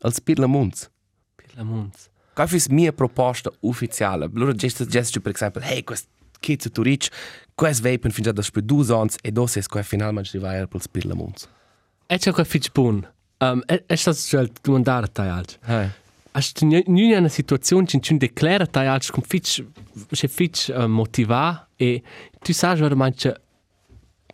Als 0.00 0.20
pirla 0.20 0.46
mont. 0.46 0.90
Per 1.34 1.50
la 1.54 1.64
munz. 1.64 2.10
Qual 2.34 2.48
è 2.48 2.52
la 2.52 2.74
mia 2.74 2.92
proposta 2.92 3.50
ufficiale? 3.60 4.30
Allora, 4.32 4.52
gesto, 4.52 4.86
gesto 4.86 5.20
per 5.20 5.32
esempio, 5.34 5.60
hey, 5.60 5.82
quest, 5.82 6.08
Kitze 6.38 6.70
Turic, 6.70 7.08
quest 7.58 7.82
vapen 7.82 8.12
fin 8.12 8.22
già 8.22 8.32
da 8.32 8.42
spe 8.42 8.62
due 8.62 8.94
ans 8.94 9.16
e 9.20 9.32
dos 9.32 9.56
es 9.56 9.66
quai 9.66 9.82
finalmente 9.82 10.30
di 10.32 10.38
vai 10.38 10.66
per 10.68 10.80
spirla 10.80 11.14
munz. 11.14 11.48
E 12.06 12.16
c'è 12.16 12.30
quel 12.30 12.46
fitch 12.46 12.70
bun. 12.72 13.06
Um, 13.40 13.62
e, 13.66 13.82
e 13.86 13.96
sta 13.96 14.14
cioè 14.14 14.48
domandare 14.62 15.06
a 15.06 15.08
te 15.08 15.22
altro. 15.22 15.58
Hai. 15.62 15.90
Hast 16.32 16.60
du 16.60 16.66
nie 16.66 17.16
eine 17.16 17.28
Situation, 17.28 17.86
in 17.90 18.00
der 18.00 18.12
du 18.12 18.18
deklärt 18.18 18.76
hast, 18.76 18.88
als 18.88 19.06
du 19.08 19.20
fitch, 19.22 19.64
se 20.12 20.28
fitch 20.28 20.68
uh, 20.68 20.86
motivar 20.86 21.66
e 21.76 22.02
tu 22.44 22.52
sai 22.52 22.76
veramente 22.76 23.40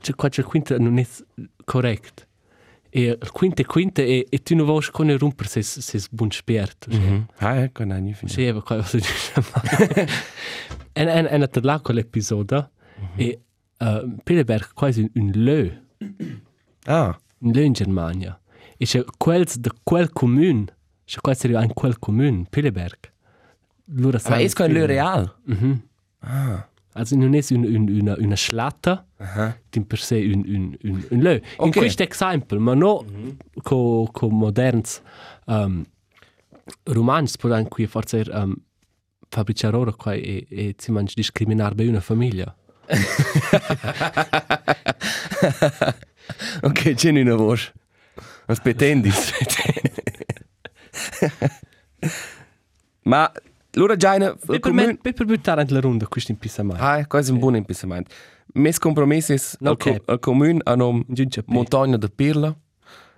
che 0.02 0.14
quattro 0.14 0.44
quinta 0.44 0.76
non 0.78 0.98
è 0.98 1.06
correct. 1.64 2.26
E 2.90 3.18
il 3.20 3.30
quinta 3.32 3.64
quinta 3.64 4.02
e, 4.02 4.26
e 4.28 4.38
tu 4.42 4.54
non 4.54 4.66
vuoi 4.66 4.84
con 4.92 5.16
romper 5.16 5.48
se 5.48 5.62
se 5.62 5.98
buon 6.10 6.30
spert. 6.30 6.88
Mhm. 6.88 7.26
Hai, 7.38 7.70
kann 7.72 7.90
ich 7.90 8.20
nicht 8.22 8.34
Sì, 8.34 8.52
ma 8.52 8.60
cosa 8.60 8.98
dice? 8.98 9.32
En 10.92 11.08
en 11.08 11.26
en 11.26 11.42
at 11.42 11.56
la 11.64 11.80
quell'episodio 11.80 12.68
e 13.16 13.40
uh, 13.80 14.16
Pilleberg 14.24 14.72
quasi 14.74 15.10
un 15.14 15.30
lö, 15.34 15.70
Ah, 16.86 17.18
un 17.38 17.52
lö 17.52 17.62
in 17.62 17.72
Germania. 17.72 18.38
E 18.76 18.84
c'è 18.84 19.04
quels 19.18 19.56
de 19.58 19.70
quel 19.82 20.10
comune, 20.12 20.64
c'è 21.04 21.20
quasi 21.20 21.46
un 21.52 21.72
quel 21.72 21.98
comune, 21.98 22.44
Pilleberg. 22.50 23.12
Lura 23.86 24.18
aber 24.22 24.40
es 24.40 24.54
kein 24.54 24.72
Lö 24.72 24.86
real. 24.86 25.34
Mhm. 25.46 25.82
Ah. 26.20 26.68
Also 26.96 27.16
non 27.16 27.34
è 27.34 27.40
un, 27.50 27.64
un, 27.64 27.88
una, 28.00 28.14
una 28.18 28.36
schlatta, 28.36 29.04
Aha. 29.16 29.58
di 29.68 29.80
per 29.84 29.98
sé 29.98 30.16
un, 30.32 30.44
un, 30.46 30.76
un, 30.82 31.06
un 31.10 31.20
lö. 31.20 31.34
In 31.34 31.40
Ok. 31.56 31.76
questo 31.76 32.02
esempio, 32.04 32.60
ma 32.60 32.74
no 32.74 33.04
con 33.62 34.06
co 34.12 34.28
moderns 34.30 35.02
um, 35.46 35.84
romans, 36.84 37.36
può 37.36 37.52
anche 37.52 37.86
forse 37.88 38.24
um, 38.30 38.54
fabbricare 39.28 39.76
ora 39.76 39.92
qua 39.92 40.12
e, 40.14 40.46
e 40.48 40.74
si 40.78 40.92
mangia 40.92 41.14
discriminare 41.16 41.86
una 41.86 42.00
famiglia. 42.00 42.54
Ok, 46.62 46.94
c'è 46.94 47.10
una 47.10 47.34
voce. 47.34 47.72
Aspettandi. 48.46 49.10
Ma 53.02 53.30
allora 53.74 53.96
già 53.96 54.14
in 54.14 54.36
Per, 54.44 54.60
per, 54.60 54.72
me, 54.72 54.96
per, 54.96 55.12
per 55.12 55.26
buttare 55.26 55.62
in 55.62 55.72
la 55.72 55.80
ronda 55.80 56.06
questo 56.06 56.32
in 56.32 56.38
pisa 56.38 56.62
mai. 56.62 56.76
Ah, 56.78 57.06
questo 57.06 57.30
è 57.30 57.34
un 57.34 57.40
buon 57.40 57.56
impisamento. 57.56 58.10
Mes 58.54 58.78
compromissi 58.78 59.32
al, 59.32 59.40
Ok. 59.72 60.04
co 60.04 60.12
al 60.12 60.18
comune 60.20 60.60
hanno 60.64 61.02
Giunge 61.08 61.40
a 61.40 61.42
P. 61.42 61.48
montagna 61.48 61.96
da 61.96 62.08
Pirla 62.14 62.54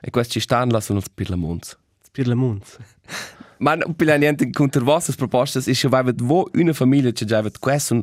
e 0.01 0.11
questi 0.11 0.35
ci 0.35 0.41
stanno 0.41 0.79
sono 0.81 1.01
i 1.01 1.03
Pirla 1.13 1.37
Mons. 1.37 1.77
Per 2.11 2.27
la 2.27 2.35
munz. 2.35 2.79
Ma 3.59 3.75
non 3.75 3.95
per 3.95 4.19
niente 4.19 4.49
contro 4.51 4.81
le 4.81 4.87
vostre 4.87 5.15
proposte, 5.17 5.59
è 5.59 5.63
che 5.63 5.87
avete 5.91 6.25
voi 6.25 6.45
una 6.55 6.73
famiglia 6.73 7.11
che 7.11 7.25
già 7.27 7.39
avete 7.39 7.59
questo 7.59 8.03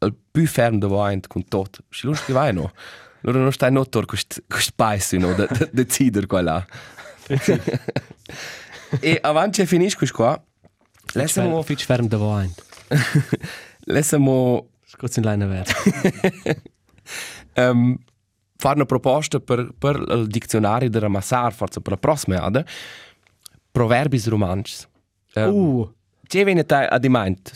il 0.00 0.14
più 0.30 0.46
fermo 0.46 0.78
davanti 0.78 1.28
con 1.28 1.44
tutto. 1.46 1.80
Se 1.90 2.06
lo 2.06 2.14
scrivai 2.14 2.52
no. 2.52 2.72
Allora 3.22 3.40
non 3.40 3.52
stai 3.52 3.72
notto 3.72 4.02
questo 4.04 4.42
questo 4.46 4.72
paese 4.76 5.16
no 5.18 5.34
da 5.34 5.46
da 5.46 5.68
decidere 5.72 6.26
qua 6.26 6.40
là. 6.40 6.66
e 9.00 9.18
avanti 9.20 9.66
finisce 9.66 9.96
questo 9.96 10.16
qua. 10.16 10.42
Lasciamo 11.14 11.62
Fitch 11.62 11.84
ferm 11.84 12.06
davanti. 12.06 12.62
lasciamo 13.84 14.68
Scots 14.88 15.16
in 15.16 15.24
line 15.24 15.44
verde. 15.44 16.62
um, 17.56 17.94
fare 18.56 18.74
una 18.76 18.86
proposta 18.86 19.38
per, 19.38 19.70
per 19.78 20.02
il 20.08 20.26
dizionario 20.28 20.88
di 20.88 20.98
Ramassar, 20.98 21.52
forse 21.52 21.82
per 21.82 21.92
la 21.92 21.98
prossima 21.98 22.42
ada, 22.42 22.64
proverbi 23.70 24.20
romanci. 24.24 24.86
Um, 25.34 25.44
Uh, 25.44 25.94
C'è 26.26 26.42
viene 26.42 26.64
te 26.64 26.86
a 26.86 26.98
di 26.98 27.10
mente, 27.10 27.52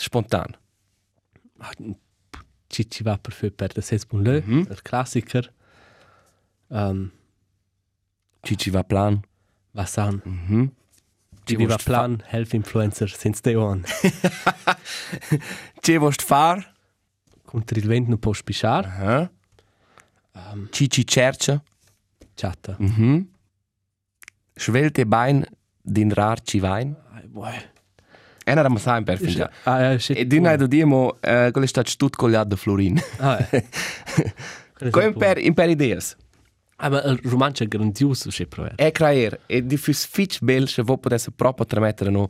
spontaneo. 2.73 2.89
ci 2.89 2.89
ci 2.91 3.03
va 3.03 3.19
per 3.19 3.53
per 3.53 3.73
da 3.73 3.81
ses 3.81 4.05
bun 4.07 4.23
lö, 4.23 4.41
Mhm. 4.45 4.67
il 4.71 4.83
classiker. 4.83 5.53
Um, 6.69 7.11
Ci 8.43 8.57
ci 8.57 8.71
va 8.71 8.83
plan. 8.83 9.21
va 9.73 9.85
san. 9.87 10.21
Mhm. 10.25 10.73
Ci 11.45 11.57
viva 11.57 11.77
plan, 11.77 12.23
health 12.31 12.53
influencer 12.55 13.09
since 13.11 13.41
day 13.43 13.55
one. 13.55 13.83
C'è 15.81 15.99
vost 15.99 16.23
far? 16.23 16.73
Contro 17.45 17.79
il 17.79 17.87
vento 17.87 18.09
non 18.11 18.19
può 18.19 18.33
spisciare. 18.33 18.87
Aha. 18.89 19.31
Um, 20.53 20.69
ci 20.71 20.89
ci 20.89 21.05
cerca. 21.07 21.63
Chatta. 22.35 22.77
Mhm. 22.79 23.29
Svelte 24.55 25.05
bein 25.07 25.45
din 25.83 26.13
rar 26.13 26.41
ci 26.43 26.59
vain. 26.61 26.95
Ai, 27.13 27.27
boy. 27.27 27.71
E 28.51 28.55
non 28.55 28.63
Ramassar 28.65 28.99
in 28.99 29.05
perfino. 29.05 29.49
Ah, 29.65 29.81
ja, 29.81 29.99
shit. 29.99 30.19
E 30.19 30.27
di 30.27 30.41
noi 30.41 30.57
dodiamo, 30.57 31.07
uh, 31.07 31.51
quello 31.51 31.63
è 31.63 31.67
stato 31.67 31.93
tutto 31.97 32.17
cogliato 32.17 32.49
da 32.49 32.57
Florin. 32.57 33.01
Ah, 33.19 33.39
eh. 33.51 33.65
Come 34.91 35.07
in 35.07 35.15
per, 35.15 35.39
in 35.39 35.55
per 35.55 35.69
ideas. 35.69 36.17
Ah, 36.77 36.89
ma 36.89 37.01
il 37.03 37.21
romanzo 37.23 37.63
è 37.63 37.69
grandioso, 37.69 38.33
se 38.33 38.47
prover. 38.47 38.75
è 38.75 38.91
creare 38.91 39.41
e 39.47 39.65
di 39.65 39.77
fus 39.77 40.05
fitch 40.05 40.41
bel 40.43 40.67
se 40.67 40.83
vo 40.83 40.99
potesse 40.99 41.31
proprio 41.31 41.65
tramettere 41.65 42.11
no 42.11 42.29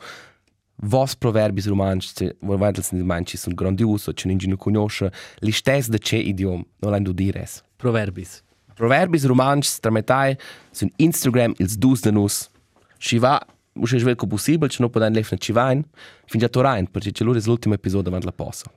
vos 0.84 1.16
proverbis 1.16 1.66
romanci 1.68 2.10
se 2.14 2.36
vo 2.40 2.58
vedel 2.58 2.82
sin 2.82 3.00
manci 3.00 3.38
sono 3.38 3.54
grandioso 3.54 4.12
ci 4.12 4.26
non 4.26 4.34
ingino 4.34 4.56
conosce 4.56 5.10
li 5.38 5.52
stes 5.52 5.88
de 5.88 5.98
che 5.98 6.16
idiom 6.16 6.62
non 6.80 6.90
l'hanno 6.90 7.12
dires 7.12 7.62
Proverbis. 7.76 8.42
proverbis 8.74 9.24
romanci 9.24 9.80
trametai 9.80 10.36
su 10.70 10.86
Instagram 10.96 11.54
ils 11.56 11.78
dus 11.78 12.00
de 12.00 12.10
nus 12.10 12.50
ci 12.98 13.18
va 13.18 13.40
usce 13.74 13.98
vel 13.98 14.16
co 14.16 14.26
possibile 14.26 14.68
ci 14.68 14.80
no 14.80 14.88
poden 14.88 15.12
lefne 15.12 15.38
ci 15.38 15.52
vain 15.52 15.82
fin 16.26 16.40
già 16.40 16.48
torain 16.48 16.90
perché 16.90 17.12
c'è 17.12 17.24
loro 17.24 17.38
l'ultimo 17.44 17.74
episodio 17.74 18.04
davanti 18.10 18.26
la 18.26 18.32
posa 18.32 18.70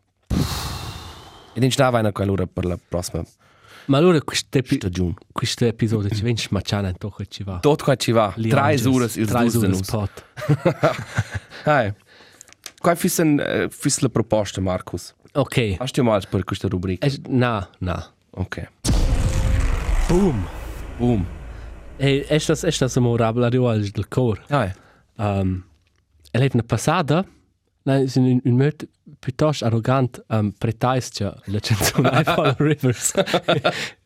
ed 1.54 1.64
in 1.64 1.72
stava 1.72 2.00
una 2.00 2.12
quella 2.12 2.46
per 2.46 2.66
la 2.66 2.78
prossima 2.78 3.24
Ma 3.88 3.98
allora 3.98 4.20
questo 4.22 4.58
epi 4.58 4.76
stagione 4.76 5.14
questo 5.32 5.66
episodio 5.66 6.10
ci 6.10 6.24
viene 6.24 6.38
smacciare 6.38 6.90
in 6.90 6.98
tocco 6.98 7.22
e 7.22 7.28
ci 7.28 7.44
va. 7.44 7.60
tot 7.60 7.84
qua 7.84 7.96
ci 7.96 8.12
va 8.12 8.34
Li 8.36 8.50
tre 8.50 8.60
Angels, 8.60 8.86
ore 8.86 9.06
ils 9.06 9.28
tre 9.28 9.44
dus 9.44 9.52
de 9.54 9.58
ore 9.60 9.68
nus 9.68 9.86
spot. 9.86 10.26
Hai. 11.66 11.94
Qual 12.82 12.96
fis 12.98 14.00
la 14.00 14.10
proposta, 14.10 14.62
Marcus? 14.62 15.14
Ok. 15.34 15.78
Hast 15.80 15.96
du 15.96 16.04
mal 16.04 16.22
per 16.30 16.44
questa 16.44 16.68
rubrica? 16.68 17.06
Es, 17.06 17.20
na, 17.28 17.68
na. 17.80 18.12
Ok. 18.32 18.68
Boom. 20.08 20.48
Boom. 20.98 21.26
E 21.98 22.26
estas 22.30 22.64
estas 22.64 22.96
memorabile 22.96 23.46
arrivage 23.46 23.92
del 23.92 24.08
cor. 24.08 24.42
Hai. 24.50 24.72
Um, 25.18 25.64
elle 26.32 26.44
heeft 26.44 26.56
una 26.56 26.64
passada, 26.64 27.26
na, 27.84 28.00
is 28.02 28.18
un, 28.18 28.42
un 28.44 28.58
mot 28.58 28.88
piuttosto 29.20 29.66
arrogant 29.66 30.20
um, 30.30 30.52
preteistia 30.52 31.36
la 31.46 31.60
canzone 31.60 32.10
I 32.10 32.24
Follow 32.24 32.56
Rivers. 32.58 33.14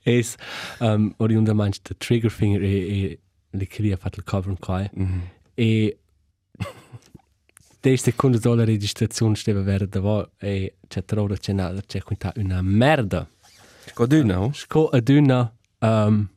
es 0.04 0.36
um, 0.80 1.14
oriunda 1.18 1.54
manch 1.54 1.82
the 1.84 1.96
trigger 1.98 2.30
finger 2.30 2.62
e, 2.64 3.04
e 3.04 3.20
li 3.52 3.68
cria 3.68 3.98
fat 3.98 4.18
il 4.18 4.24
cover 4.24 4.56
qua. 4.60 4.90
Mm 4.96 5.06
-hmm. 5.06 5.22
E 5.56 5.98
10 7.82 7.98
secondi 7.98 8.40
dopo 8.40 8.56
la 8.56 8.66
registrazione 8.66 9.36
stava 9.36 9.62
vera 9.62 9.86
da 9.86 10.00
voi 10.00 10.26
e 10.38 10.76
c'è 10.88 11.06
trovo 11.06 11.34
c'è 11.36 11.54
una 11.54 11.74
c'è 11.86 12.04
quinta 12.04 12.34
una 12.36 12.62
merda. 12.62 13.28
Godù, 13.96 14.24
no? 14.24 14.52
Sco 14.54 14.90
ad 14.90 15.10
una 15.10 15.52
um, 15.80 16.28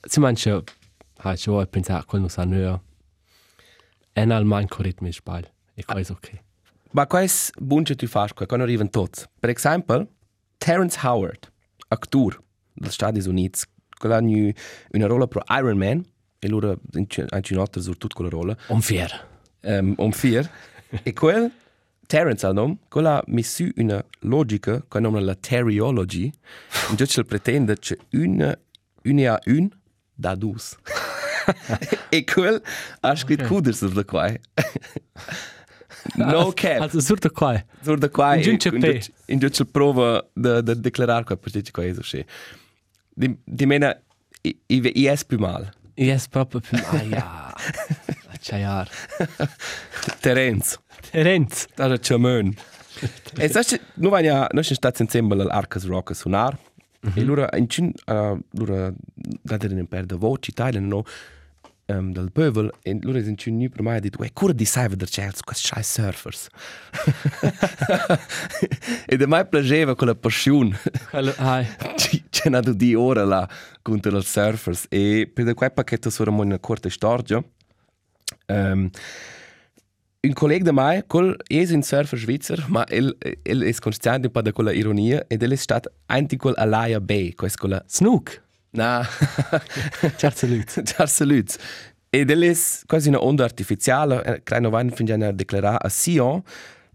si 0.00 0.20
mangia 0.20 0.62
ha 1.16 1.36
ci 1.36 1.50
vuoi 1.50 1.66
pensare 1.66 2.04
quello 2.04 2.28
sa 2.28 2.44
noi 2.44 2.80
en 4.18 4.30
al 4.32 4.44
manco 4.44 4.82
ritmi 4.82 5.12
sbagl 5.12 5.46
e 5.74 5.84
qua 5.84 6.00
è 6.00 6.04
ok. 6.08 6.42
Ma 6.92 7.06
quais 7.06 7.50
bunche 7.58 7.94
tu 7.94 8.06
fas 8.06 8.32
qua 8.32 8.46
quando 8.46 8.64
arrivan 8.64 8.90
tots? 8.90 9.28
Per 9.40 9.50
esempio, 9.50 10.08
Terence 10.58 10.98
Howard, 11.02 11.50
actor 11.88 12.42
dels 12.74 12.94
Stati 12.94 13.20
Units, 13.28 13.66
che 13.98 14.08
ha 14.12 14.18
una 14.18 15.06
rola 15.06 15.26
pro 15.26 15.42
Iron 15.50 15.76
Man, 15.76 16.04
e 16.40 16.48
loro 16.48 16.78
hanno 16.92 17.42
notte 17.50 17.80
su 17.80 17.92
tutta 17.92 18.14
quella 18.14 18.30
rola, 18.30 18.56
Om 18.68 18.80
vier. 18.80 19.26
um, 19.62 19.94
om 19.98 20.10
vier. 20.10 20.50
e 21.02 21.12
quel 21.12 21.52
Terence 22.06 22.46
al 22.46 22.54
nome, 22.54 22.78
quella 22.88 23.18
ha 23.18 23.24
messo 23.26 23.64
una 23.76 24.02
logica 24.20 24.82
che 24.88 24.98
nome 25.00 25.20
la 25.20 25.34
teriology, 25.34 26.32
in 26.90 26.96
cui 26.96 27.24
pretende 27.24 27.76
che 27.78 27.98
una, 28.12 28.58
una 29.04 29.34
a 29.34 29.40
un 29.46 29.68
da 30.14 30.34
dus. 30.34 30.76
e 32.10 32.24
quel 32.24 32.62
ha 33.00 33.16
scritto 33.16 33.44
okay. 33.44 33.54
cuders 33.54 33.84
da 33.92 34.04
qua. 34.04 34.32
no 36.16 36.52
cap. 36.52 36.80
Also 36.80 37.00
surto 37.00 37.30
qua. 37.30 37.62
Sur 37.82 37.98
da 37.98 38.08
qua 38.08 38.34
In 38.34 38.42
giunce 38.42 38.70
pe. 38.70 39.02
in 39.26 39.38
giunce 39.38 39.64
prova 39.64 40.24
de 40.34 40.62
de 40.62 40.74
declarar 40.74 41.24
qua 41.24 41.36
per 41.36 41.50
dici 41.50 41.70
cosa 41.72 42.02
so. 42.02 42.18
Di 43.14 43.36
di 43.44 43.66
mena 43.66 43.96
i 44.42 44.56
i 44.66 44.92
i 44.94 45.06
es 45.06 45.24
più 45.24 45.38
mal. 45.38 45.76
Yes, 45.94 46.28
proprio 46.28 46.60
più. 46.60 46.78
Ah, 46.78 47.02
ja. 47.02 47.54
Acciaiar. 48.32 48.88
Terence. 50.20 50.78
Terenz. 51.10 51.66
Da 51.74 51.92
è 51.92 51.98
chamön. 51.98 52.54
E 53.36 53.48
sai 53.48 53.80
nu 53.94 54.08
va 54.08 54.20
ja 54.20 54.46
no 54.52 54.62
sta 54.62 54.92
insieme 54.98 55.34
all'Arcas 55.34 55.86
Rock 55.86 56.10
a 56.10 56.14
suonar. 56.14 56.56
E 57.14 57.22
loro 57.22 57.48
in 57.56 57.68
cin 57.68 57.92
uh, 58.06 58.38
loro 58.50 58.94
da 59.42 59.56
in 59.60 59.86
per 59.86 60.04
de 60.04 60.16
voci 60.16 60.52
tale 60.52 60.80
no 60.80 61.04
um, 61.88 62.12
del 62.12 62.30
pövel 62.30 62.70
e 62.82 62.98
loro 63.02 63.22
sind 63.22 63.40
schon 63.40 63.56
nie 63.56 63.68
per 63.68 63.82
mai 63.82 64.00
dit, 64.00 64.18
"Uè, 64.18 64.32
cura 64.32 64.52
di 64.52 64.64
sai 64.64 64.88
veder 64.88 65.08
c'è 65.08 65.30
questi 65.44 65.66
schei 65.66 65.82
surfers." 65.82 66.48
e 69.06 69.16
de 69.16 69.26
mai 69.26 69.46
piaceva 69.46 69.94
quella 69.94 70.14
passione. 70.14 70.78
Hallo, 71.12 71.32
hai. 71.36 71.66
Ci 71.96 72.24
c'è 72.30 72.50
nato 72.50 72.72
di 72.72 72.94
ora 72.94 73.24
là 73.24 73.48
contro 73.82 74.16
i 74.16 74.22
surfers 74.22 74.86
e 74.88 75.30
per 75.32 75.54
quel 75.54 75.72
pacchetto 75.72 76.10
sono 76.10 76.40
una 76.40 76.58
corta 76.58 76.88
storia. 76.88 77.42
Um, 78.46 78.90
un 80.20 80.32
collega 80.32 80.64
di 80.64 80.72
me, 80.72 81.04
col 81.06 81.36
è 81.46 81.64
un 81.70 81.82
surfer 81.82 82.18
svizzero, 82.18 82.64
ma 82.68 82.84
il 82.90 83.16
il 83.44 83.62
è 83.62 83.74
consciente 83.78 84.26
un 84.26 84.32
po' 84.32 84.42
di 84.42 84.52
quella 84.52 84.72
ironia 84.72 85.24
ed 85.26 85.42
è 85.42 85.56
stato 85.56 85.92
anche 86.06 86.36
quel 86.36 86.54
Alaya 86.56 87.00
Bay, 87.00 87.34
questa 87.34 87.58
quella 87.58 87.82
Snook. 87.86 88.46
Na, 88.70 89.02
Ciao 90.18 90.30
salut. 90.30 90.82
ciao 90.84 91.06
salut. 91.06 91.56
Ed 92.10 92.30
è 92.30 92.56
quasi 92.86 93.08
una 93.08 93.22
onda 93.22 93.44
artificiale, 93.44 94.22
eh, 94.24 94.42
che 94.42 94.60
non 94.60 94.70
vanno 94.70 94.90
finire 94.90 95.34
a 95.78 95.88
Sion, 95.88 96.42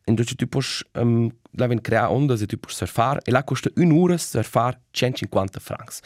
in 0.05 0.15
cui 0.15 0.25
tu 0.25 0.47
puoi 0.47 0.63
um, 0.93 1.29
la 1.51 1.67
ven 1.67 1.81
creare 1.81 2.11
onde 2.11 2.37
se 2.37 2.45
tu 2.45 2.57
puoi 2.57 2.73
surfare 2.73 3.21
e 3.23 3.31
la 3.31 3.43
costa 3.43 3.69
un'ora 3.75 4.17
surfare 4.17 4.81
150 4.91 5.59
francs. 5.59 5.99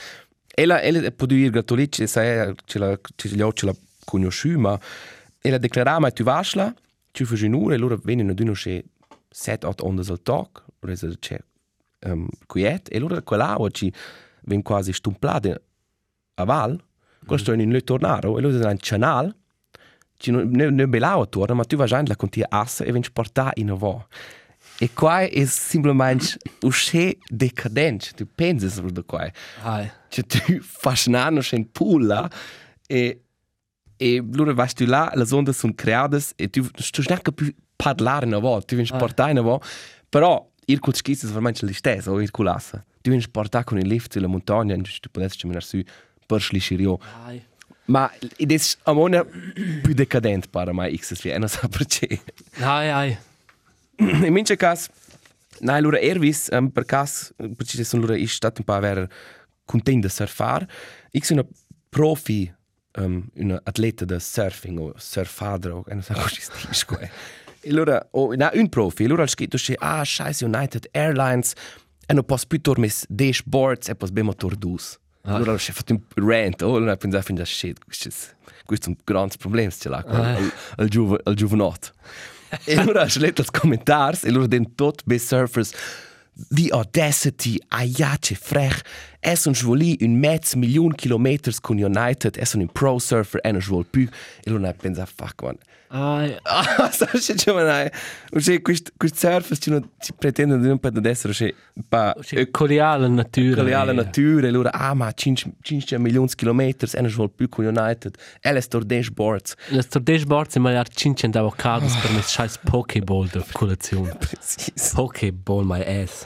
E 0.53 0.65
la 0.65 0.81
e 0.81 1.11
può 1.11 1.25
dire 1.25 1.49
gratuito, 1.49 2.05
se 2.05 2.53
ce 2.65 2.79
la 2.79 2.99
ce 3.15 3.35
la 3.35 3.51
ce 3.53 3.65
la 3.65 3.75
conosciuta, 4.05 4.59
ma 4.59 4.79
e 5.41 5.49
la 5.49 5.57
dichiarare 5.57 5.99
ma 5.99 6.11
tu 6.11 6.23
vas 6.23 6.53
là, 6.55 6.73
tu 7.11 7.25
fai 7.25 7.43
un'ora 7.43 7.75
e 7.75 7.77
loro 7.77 7.99
vengono 8.03 8.33
d'uno 8.33 8.53
che 8.53 8.85
7-8 9.33 9.71
onde 9.83 10.03
al 10.07 10.21
tag, 10.21 10.47
o 10.79 11.15
c'è 11.19 11.39
um, 12.05 12.27
quiet, 12.45 12.89
e 12.91 12.99
loro 12.99 13.21
quella 13.23 13.57
ci 13.71 13.91
ven 14.47 14.61
quasi 14.61 14.91
stumplade 14.93 15.61
a 16.35 16.43
val, 16.43 16.81
questo 17.25 17.51
è 17.51 17.57
in 17.57 17.69
le 17.71 17.81
tornaro, 17.81 18.37
e 18.37 18.41
loro 18.41 18.57
è 18.57 18.65
un 18.65 18.77
canale, 18.79 19.35
ci 20.17 20.31
non 20.31 20.49
ne, 20.49 20.69
ne 20.69 20.87
belao 20.87 21.27
torna, 21.29 21.53
ma 21.53 21.63
tu 21.63 21.75
vai 21.75 21.87
già 21.87 21.99
in 21.99 22.07
la 22.07 22.15
contia 22.15 22.47
assa 22.49 22.83
e 22.83 22.91
vengi 22.91 23.11
portare 23.11 23.51
in 23.55 23.71
avò. 23.71 24.03
E 24.79 24.91
qua 24.93 25.21
è 25.21 25.45
semplicemente 25.45 26.37
uscì 26.61 27.17
decadente, 27.27 28.11
tu 28.15 28.27
pensi 28.33 28.69
su 28.69 28.81
da 28.87 29.01
qua. 29.03 29.29
Hai. 29.61 29.91
Cioè 30.09 30.25
tu 30.25 30.59
fai 30.61 30.95
nano 31.07 31.41
in 31.51 31.71
pulla 31.71 32.29
e 32.87 33.21
e 33.99 34.23
loro 34.31 34.53
vai 34.53 34.71
tu 34.73 34.85
là, 34.85 35.11
le 35.15 35.25
onde 35.31 35.53
sono 35.53 35.73
create 35.75 36.21
e 36.35 36.49
tu 36.51 36.61
tu 36.69 37.01
neanche 37.07 37.31
più 37.33 37.51
parlare 37.75 38.27
in 38.27 38.33
avò, 38.35 38.61
tu 38.61 38.75
vengi 38.75 38.93
Ah. 38.93 38.97
portare 38.97 39.31
in 39.31 39.39
avò, 39.39 39.59
però 40.07 40.47
il 40.69 40.79
col 40.79 40.95
schizzo 40.95 41.25
è 41.25 41.29
veramente 41.29 41.65
l'istessa, 41.65 42.11
o 42.11 42.21
il 42.21 42.31
culassa. 42.31 42.83
Tu 43.01 43.09
vengi 43.09 43.29
portare 43.29 43.63
con 43.63 43.77
il 43.77 43.87
lift 43.87 44.11
sulla 44.11 44.27
montagna 44.27 44.75
e 44.75 44.81
tu 44.81 45.09
potessi 45.09 45.37
camminare 45.37 45.65
su 45.65 45.81
per 46.25 46.41
schliscirio. 46.41 46.99
Hai. 47.25 47.43
Ma 47.85 48.11
ed 48.35 48.51
è 48.51 48.59
a 48.83 48.91
mona 48.91 49.23
più 49.23 49.93
decadente 49.93 50.49
per 50.49 50.73
me 50.73 50.91
XSV, 50.91 51.27
e 51.27 51.37
non 51.37 51.47
so 51.47 51.67
perché. 51.69 52.21
Hai, 52.59 52.89
hai. 52.89 53.17
In 53.99 54.33
mince 54.33 54.57
cas, 54.57 54.89
na 55.61 55.79
lura 55.79 55.99
Ervis, 55.99 56.49
um, 56.51 56.69
per 56.69 56.85
cas, 56.85 57.33
perché 57.37 57.83
sono 57.85 58.01
lura 58.01 58.17
ist 58.17 58.35
stato 58.35 58.59
un 58.59 58.65
po' 58.65 58.73
aver 58.73 59.07
content 59.65 60.01
de 60.01 60.09
surfar. 60.09 60.67
Ich 61.11 61.25
sono 61.25 61.41
una 61.41 61.49
profi, 61.89 62.53
um, 62.97 63.29
una 63.35 63.61
atleta 63.63 64.05
de 64.05 64.19
surfing 64.19 64.79
o 64.79 64.93
surfadra 64.97 65.75
o 65.75 65.85
non 65.87 66.03
so 66.03 66.13
come 66.13 66.27
si 66.27 66.67
dice 66.67 66.85
qua. 66.85 66.99
E 66.99 67.09
allora, 67.69 68.07
o 68.11 68.33
na 68.35 68.51
un 68.53 68.69
profi, 68.69 69.03
allora 69.05 69.23
ha 69.23 69.27
scritto 69.27 69.57
che 69.57 69.75
ah, 69.77 70.03
scheiße 70.03 70.45
United 70.45 70.87
Airlines. 70.91 71.53
E 72.09 72.13
non 72.13 72.23
posso 72.23 72.45
più 72.47 72.61
tornare 72.61 72.93
dashboards 73.09 73.89
e 73.89 73.95
poi 73.95 74.07
abbiamo 74.07 74.33
tordus. 74.33 74.97
Allora 75.23 75.51
ho 75.51 75.57
fatto 75.57 75.93
un 75.93 76.01
rant, 76.15 76.61
oh, 76.61 76.79
ho 76.79 76.95
pensato 76.95 77.25
fin 77.25 77.35
da 77.35 77.43
shit, 77.43 77.79
questo 78.65 78.85
è 78.85 78.89
un 78.89 78.95
grande 79.03 79.35
problema 79.37 79.69
ce 79.71 79.89
l'ha 79.89 80.03
al, 80.07 80.51
al, 81.23 81.33
giovanotto. 81.33 81.91
e 82.63 82.75
allora 82.75 83.03
ho 83.03 83.19
letto 83.19 83.41
i 83.41 83.45
commentari 83.51 84.17
e 84.23 84.31
loro 84.31 84.47
den 84.47 84.73
tot 84.75 85.01
bei 85.05 85.19
surfers. 85.19 85.71
The 86.49 86.69
audacity, 86.69 87.57
aiace, 87.69 88.35
frech. 88.35 88.81
Es 89.19 89.45
un 89.45 89.55
svoli 89.55 89.97
un 90.01 90.19
mezz 90.19 90.53
milion 90.55 90.93
kilometers 90.93 91.59
con 91.59 91.77
United, 91.77 92.37
es 92.37 92.53
un 92.53 92.67
pro 92.67 92.99
surfer 92.99 93.41
e 93.43 93.51
non 93.51 93.61
svol 93.61 93.85
più. 93.85 94.07
E 94.43 94.49
loro 94.49 94.73
pensa, 94.77 95.05
fuck 95.05 95.41
man. 95.41 95.57
Hai. 95.89 96.35
Ah, 96.43 96.91
sai 96.91 97.07
che 97.19 97.33
c'è 97.33 97.53
man. 97.53 97.89
Usce 98.31 98.61
quest 98.61 98.91
quest 98.97 99.15
surfers 99.15 99.59
ci 99.61 99.69
non 99.69 99.89
ci 99.99 100.13
pretendono 100.13 100.61
di 100.61 100.67
non 100.67 100.79
per 100.79 100.91
adesso 100.95 101.29
usce 101.29 101.55
pa 101.87 102.13
Coriale 102.51 103.07
natura. 103.07 103.63
reale 103.63 103.93
natura 103.93 104.47
e 104.47 104.51
loro 104.51 104.69
ah 104.71 104.93
ma 104.93 105.11
5 105.11 105.53
5 105.61 105.97
milioni 105.97 106.27
chilometers 106.27 106.93
e 106.93 107.01
non 107.01 107.09
svol 107.09 107.31
più 107.31 107.47
con 107.49 107.65
United. 107.65 108.15
E 108.41 108.51
le 108.51 108.61
sto 108.61 108.79
dashboards. 108.79 109.55
Le 109.69 109.81
sto 109.81 109.99
dashboard 109.99 110.49
se 110.49 110.59
mai 110.59 110.75
500 110.89 111.37
avocados 111.39 111.95
per 111.95 112.11
me 112.11 112.21
scheiß 112.21 112.59
Pokéball 112.69 113.29
de 113.29 113.43
colazione. 113.53 114.13
Precis. 114.19 114.91
Pokéball 114.93 115.63
my 115.65 115.81
ass. 115.81 116.25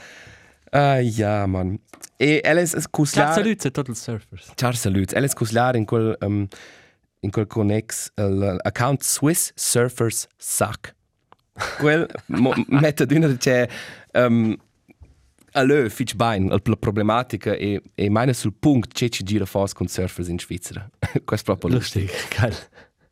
Ah 0.72 1.00
ja, 1.00 1.46
man. 1.46 1.78
E 2.18 2.40
Ciao 2.42 2.80
cuslar. 2.90 3.34
salut, 3.34 3.60
c'est 3.60 3.72
total 3.72 3.94
surfers. 3.94 4.52
Ciao 4.56 4.72
salut. 4.72 5.12
Elles 5.12 5.34
cuslar 5.34 5.76
in 5.76 5.84
quel 5.84 6.16
um, 6.22 6.48
in 7.20 7.30
quel 7.30 7.46
connex 7.46 8.10
l'account 8.16 9.02
Swiss 9.02 9.52
Surfers 9.54 10.28
Suck. 10.38 10.94
Quel 11.78 12.08
mette 12.68 13.06
d'una 13.06 13.36
c'è 13.36 13.68
um, 14.14 14.56
Allora, 15.54 15.86
fitch 15.90 16.14
bain, 16.14 16.48
la 16.48 16.76
problematica 16.76 17.52
e, 17.52 17.82
e 17.94 18.08
meine 18.08 18.32
sul 18.32 18.54
punkt 18.58 18.94
c'è 18.94 19.10
ci 19.10 19.22
gira 19.22 19.44
fos 19.44 19.74
con 19.74 19.86
surfers 19.86 20.28
in 20.28 20.38
Svizzera. 20.38 20.88
Questo 21.24 21.52
è 21.52 21.56
proprio 21.56 21.78
lustig. 21.78 22.08
Lustig, 22.08 22.38
geil. 22.38 22.56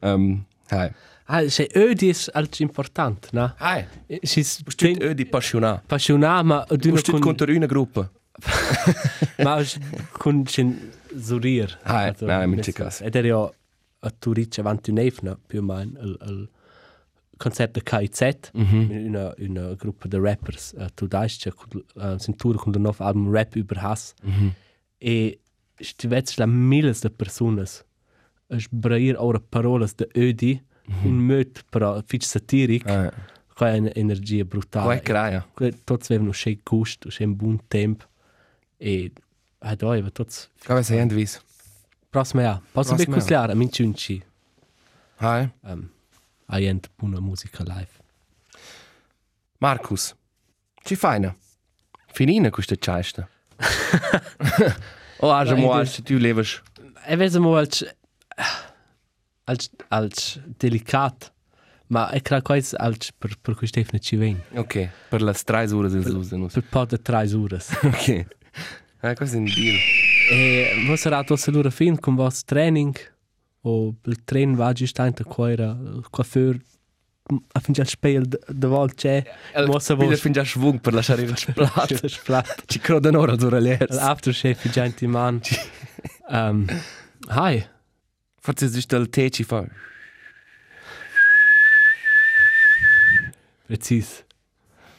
Um, 0.01 0.47
hai. 0.69 0.91
Ah, 1.33 1.49
se 1.49 1.69
ödi 1.75 2.09
ist 2.09 2.29
als 2.35 2.59
important, 2.61 3.29
na? 3.33 3.55
Hai. 3.59 3.85
Sis 4.23 4.65
Stut 4.69 4.99
ö 5.03 5.15
di 5.15 5.25
passionà. 5.25 5.81
passionat, 5.87 6.45
ma 6.45 6.65
Du 6.69 6.77
d'una 6.77 6.99
stut 6.99 7.15
con 7.15 7.21
contro 7.23 7.53
una 7.53 7.67
gruppa. 7.67 8.11
ma 9.45 9.63
con 10.19 10.45
cin 10.47 10.75
zurir. 11.17 11.79
Ah, 11.85 12.13
nein, 12.21 12.51
mit 12.51 12.65
Chicas. 12.65 13.01
Ed 13.01 13.15
era 13.15 13.29
ja 13.29 13.51
a 14.03 14.11
Turic 14.11 14.59
avanti 14.59 14.91
un'efna, 14.91 15.37
più 15.47 15.61
o 15.61 15.63
meno, 15.63 16.01
il, 16.01 16.17
il 16.27 16.49
concept 17.37 17.75
de 17.75 17.83
KIZ, 17.83 18.51
una, 18.55 19.33
una 19.39 19.75
gruppa 19.75 20.09
de 20.09 20.19
rappers, 20.19 20.73
uh, 20.77 20.89
tu 20.95 21.07
daist 21.07 21.45
ja, 21.47 21.53
uh, 21.95 22.19
sind 22.19 22.37
tour 22.39 22.57
con 22.57 22.75
un 22.75 22.83
nuovo 22.83 23.05
album 23.05 23.31
Rap 23.31 23.55
über 23.57 23.77
Hass. 23.79 24.15
E 24.99 25.39
stivetz 25.81 26.39
la 26.39 26.47
miles 26.47 27.01
de 27.03 27.09
personas, 27.11 27.85
es 28.49 28.67
brair 28.71 29.17
ora 29.19 29.39
parolas 29.39 29.95
de 29.97 30.07
ödi, 30.17 30.61
un 31.03 31.17
möt 31.19 31.65
però 31.69 32.01
fitch 32.07 32.25
satiric, 32.27 32.87
Ah, 32.89 33.13
qua 33.55 33.73
è 33.75 33.93
energia 33.95 34.45
brutale. 34.45 34.85
Qua 34.85 34.95
è 34.95 35.01
craia. 35.03 35.47
Tots 35.85 36.11
avevano 36.11 36.33
un 36.35 36.57
gusto, 36.63 37.09
un 37.19 37.37
buon 37.37 37.67
tempo. 37.69 38.05
E 38.77 39.13
ad 39.59 39.83
oggi, 39.83 40.11
tots 40.13 40.51
Come 40.65 40.83
sei 40.83 41.01
andvis? 41.01 41.41
Prossimo 42.09 42.43
ja. 42.43 42.55
Posso 42.73 42.95
Prossimo 42.95 42.97
be 42.97 43.05
consigliare 43.13 43.53
a 43.53 43.55
Minchunci. 43.55 44.23
Hai. 45.17 45.49
Um, 45.61 45.89
Hai 46.47 46.81
buona 46.97 47.21
musica 47.21 47.63
live. 47.63 47.89
Markus, 49.59 50.15
ci 50.83 50.97
faina. 50.97 51.37
Finina 52.13 52.51
questa 52.51 52.75
ciasta. 52.77 53.29
o 55.19 55.31
age 55.33 55.53
Nein, 55.55 55.63
mo 55.67 55.69
das- 55.75 55.79
als 55.99 56.03
tu 56.03 56.17
levas. 56.19 56.63
E 57.07 57.17
vezi 57.17 57.39
mo 57.39 57.55
als 59.51 59.71
als 59.89 60.41
delicat. 60.59 61.33
Ma 61.91 62.09
è 62.11 62.21
cra 62.23 62.41
quais 62.41 62.73
als 62.79 63.11
per 63.19 63.35
per 63.41 63.55
cui 63.57 63.67
Stefano 63.67 63.99
ci 63.99 64.17
ven. 64.17 64.41
Ok, 64.55 64.89
per 65.09 65.23
las 65.23 65.43
3 65.43 65.73
ore 65.73 65.89
del 65.89 66.15
uso. 66.15 66.47
Per 66.53 66.63
po 66.71 66.85
de 66.87 66.99
3 67.03 67.35
horas. 67.35 67.69
Ok. 67.83 68.27
Ah, 69.03 69.15
questo 69.15 69.37
è 69.37 69.39
un 69.39 69.47
deal. 69.47 69.77
e 70.31 70.85
vos 70.87 71.01
sarà 71.01 71.25
to 71.25 71.35
salura 71.35 71.71
fin 71.71 71.99
con 71.99 72.15
vos 72.15 72.45
training 72.45 72.95
o 73.63 73.95
il 74.05 74.25
train 74.25 74.55
va 74.55 74.73
giusto 74.73 75.03
in 75.05 75.15
qua 75.27 75.51
era 75.51 75.77
coiffeur 76.11 76.57
a 77.53 77.61
fin 77.61 77.73
già 77.75 77.85
spel 77.85 78.27
de 78.29 78.67
vol 78.67 78.93
c'è. 78.95 79.25
Mossa 79.67 79.95
vos 79.95 80.21
fin 80.21 80.33
già 80.33 80.45
schwung 80.45 80.81
per 80.81 80.93
lasciare 80.93 81.23
il 81.23 81.35
splat. 81.39 82.07
splat. 82.07 82.63
Ci 82.67 82.79
credo 82.79 83.09
un'ora 83.09 83.35
d'ora 83.37 83.59
l'ers. 83.59 83.89
L'aftershave 83.97 84.59
di 84.63 84.71
Gianti 84.71 85.07
Man. 85.07 85.41
um, 86.29 86.67
hi. 87.29 87.67
Forse 88.41 88.67
è 88.67 88.69
giusto 88.71 88.97
il 88.97 89.09
te 89.11 89.31
ci 89.31 89.45
fa. 89.45 89.65
Precis. 93.67 94.25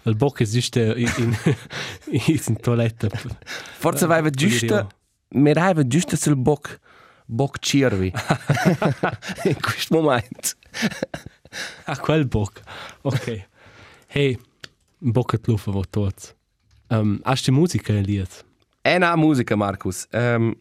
Il 0.03 0.15
bock 0.15 0.41
è 0.41 0.45
giusto 0.45 0.79
in, 0.79 1.11
in, 1.15 2.39
in 2.47 2.59
toiletta. 2.59 3.09
Forse 3.77 4.05
aveva 4.05 4.29
giusto... 4.29 4.89
Mi 5.33 5.51
aveva 5.51 5.85
giusto 5.85 6.15
sul 6.15 6.35
boc... 6.37 6.79
Boc 7.25 7.59
cirvi. 7.59 8.13
In 9.43 9.55
questo 9.61 10.01
momento. 10.01 10.49
Ah, 11.85 11.97
quel 11.97 12.27
bock. 12.27 12.61
Ok. 13.01 13.47
Hey, 14.07 14.37
bock 14.99 15.33
at 15.33 15.47
lufa 15.47 15.71
vo 15.71 15.83
tots. 15.89 16.35
Um, 16.89 17.19
hast 17.23 17.45
du 17.45 17.53
Musiker, 17.53 17.95
Elias? 17.95 18.43
È 18.81 18.95
una 18.95 19.15
musica, 19.15 19.55
Markus. 19.55 20.07
Um, 20.11 20.53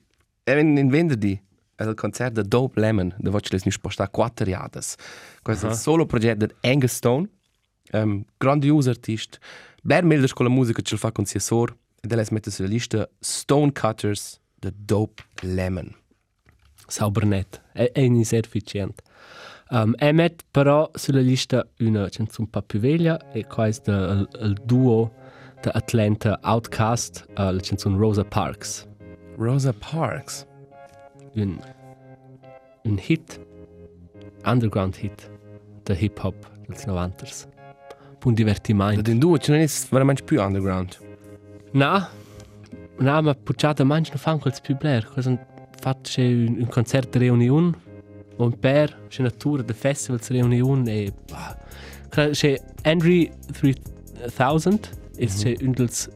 in, 0.44 0.76
in 0.76 0.88
venerdì. 0.88 1.40
È 1.80 1.88
il 1.88 1.94
concerto 1.94 2.42
di 2.42 2.48
Dope 2.48 2.78
Lemon, 2.78 3.14
dove 3.18 3.40
ci 3.40 3.58
sono 3.58 3.70
spostati 3.70 4.10
quattro 4.10 4.44
riadas. 4.44 4.96
Questo 5.40 5.66
è 5.66 5.70
il 5.70 5.76
solo 5.76 6.04
progetto 6.04 6.44
di 6.44 6.54
Angus 6.60 6.92
Stone, 6.92 7.28
um, 7.92 8.22
grandioso 8.36 8.90
artista, 8.90 9.38
ben 9.82 10.06
meglio 10.06 10.26
con 10.34 10.44
la 10.44 10.52
musica 10.52 10.82
che 10.82 10.96
fa 10.96 11.10
con 11.10 11.24
sia 11.24 11.40
sor, 11.40 11.74
e 12.02 12.14
lei 12.14 12.26
mette 12.30 12.50
sulla 12.50 12.68
lista 12.68 13.08
Stone 13.18 13.72
Cutters 13.72 14.40
di 14.54 14.70
Dope 14.76 15.22
Lemon. 15.40 15.94
Sauber 16.86 17.24
net. 17.24 17.62
È, 17.72 17.90
è 17.92 18.00
inefficiente. 18.00 19.02
Um, 19.70 19.94
e 19.98 20.12
met 20.12 20.44
però 20.50 20.90
sulla 20.92 21.20
lista 21.20 21.66
una 21.78 22.08
canzone 22.08 22.38
un 22.38 22.50
po' 22.50 22.62
più 22.62 22.80
veglia 22.80 23.30
e 23.30 23.46
questo 23.46 23.92
è 23.92 24.12
il, 24.12 24.28
il 24.40 24.60
duo 24.64 25.12
di 25.62 25.68
Atlanta 25.72 26.40
Outcast, 26.42 27.26
uh, 27.36 27.52
la 27.52 27.60
canzone 27.60 27.96
Rosa 27.96 28.24
Parks. 28.24 28.86
Rosa 29.36 29.72
Parks. 29.72 30.48
Un, 31.34 31.58
un 32.84 32.98
hit, 32.98 33.40
underground 34.44 34.96
hit, 34.96 35.30
di 35.84 35.96
hip 35.98 36.18
hop 36.22 36.34
dels 36.66 36.84
90s. 36.86 37.46
Un 38.24 38.34
divertimento. 38.34 38.96
Da 38.96 39.02
den 39.02 39.18
duo 39.18 39.38
ce 39.38 39.52
non 39.52 39.60
è 39.60 39.68
veramente 39.90 40.22
più 40.24 40.40
underground. 40.40 40.96
No, 41.72 42.06
no, 42.98 43.22
ma 43.22 43.34
pucciata 43.34 43.84
mangi 43.84 44.10
non 44.10 44.18
fanno 44.18 44.38
quels 44.38 44.60
più 44.60 44.76
blair. 44.76 45.06
Cosa 45.06 45.38
faccio 45.80 46.20
un, 46.20 46.56
un 46.58 46.66
concerto 46.68 47.16
di 47.18 47.24
reunione, 47.26 47.72
un 48.36 48.58
per, 48.58 49.06
c'è 49.08 49.20
una 49.22 49.30
tour 49.30 49.62
di 49.62 49.72
festival 49.72 50.20
di 50.20 50.38
reunione 50.38 50.92
e 51.04 51.12
bah. 51.30 51.56
C'è 52.32 52.60
Henry 52.82 53.30
3000 53.52 54.90
e 55.16 55.26
c'è 55.26 55.54
un 55.60 55.70
dels 55.70 56.10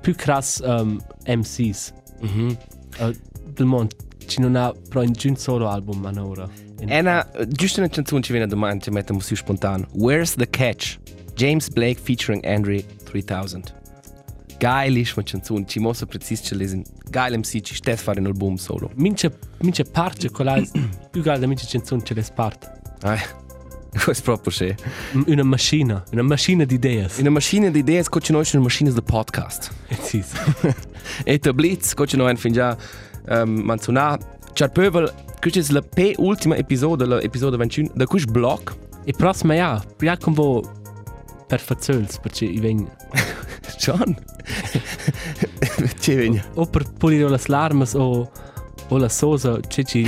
più 0.00 0.14
crass 0.16 0.60
um, 0.64 1.00
MCs 1.26 1.92
Mhm. 2.20 2.56
uh, 2.98 3.12
del 3.54 3.66
mondo. 3.66 3.94
Ci 4.26 4.40
non 4.40 4.56
ha 4.56 4.72
però 4.88 5.02
in 5.02 5.12
un 5.22 5.36
solo 5.36 5.68
album 5.68 6.04
a 6.04 6.24
ora. 6.24 6.48
E 6.86 6.98
una, 6.98 7.28
giusto 7.48 7.80
una 7.80 7.88
canzone 7.88 8.22
ci 8.22 8.32
viene 8.32 8.46
domani, 8.46 8.80
ci 8.80 8.90
mettiamo 8.90 9.20
su 9.20 9.34
spontaneo. 9.34 9.86
Where's 9.92 10.34
the 10.34 10.48
Catch? 10.48 10.98
James 11.34 11.68
Blake 11.68 12.00
featuring 12.00 12.42
Henry 12.44 12.84
3000. 13.04 13.82
Geilissima 14.58 15.22
canzone, 15.24 15.64
ci 15.66 15.78
mostra 15.78 16.06
preciso 16.06 16.42
ce 16.44 16.54
lesen. 16.54 16.82
Geil 17.10 17.38
MC, 17.38 17.60
ci 17.60 17.74
stes 17.74 18.00
fare 18.00 18.20
un 18.20 18.26
album 18.26 18.54
solo. 18.56 18.90
Mince, 18.94 19.36
mince 19.60 19.84
parte 19.84 20.30
con 20.30 20.46
la 20.46 20.62
più 21.10 21.22
grande 21.22 21.46
mince 21.46 21.66
canzone 21.70 22.02
ce 22.02 22.14
le 22.14 22.22
sparte. 22.22 22.72
Eh, 23.02 23.18
questo 24.04 24.32
è 24.32 24.38
proprio. 24.38 24.74
M- 25.12 25.24
Una 25.26 25.42
macchina, 25.42 26.02
una 26.12 26.22
macchina 26.22 26.64
di 26.64 26.74
idee. 26.74 27.02
In 27.16 27.20
una 27.20 27.30
macchina 27.30 27.68
di 27.68 27.80
idee, 27.80 28.02
scocci 28.02 28.32
noi 28.32 28.46
una 28.52 28.62
macchina 28.62 28.90
di 28.90 29.02
podcast. 29.02 29.70
Sì, 30.00 30.22
sì. 30.22 30.36
E 31.24 31.38
te 31.38 31.52
blitz, 31.52 31.88
scocci 31.90 32.16
noi 32.16 32.34
fin 32.36 32.52
già 32.52 32.76
um, 33.28 33.60
manzona. 33.62 34.18
Ciao 34.52 34.68
Pövel, 34.68 35.12
questa 35.40 35.60
è 35.60 35.72
la 35.72 35.82
pe 35.82 36.14
ultima 36.18 36.56
episodio, 36.56 37.06
l'episodio 37.06 37.58
21, 37.58 37.90
da 37.94 38.06
questo 38.06 38.30
blog. 38.30 38.72
E 39.04 39.12
prossimo 39.12 39.52
ja, 39.52 39.82
ja 39.98 40.16
con 40.16 40.32
vo 40.32 40.62
per 41.46 41.60
fazzöls, 41.60 42.18
perché 42.20 42.44
i 42.46 42.58
vegn 42.58 42.86
John. 43.78 44.16
Ci 45.98 46.14
viene. 46.14 46.44
o 46.54 46.66
per 46.66 46.84
pulire 46.98 47.28
le 47.28 47.40
larmes 47.46 47.94
o 47.94 48.30
o 48.88 48.98
la 48.98 49.08
sosa, 49.08 49.58
c'è 49.66 49.82
ci 49.82 50.02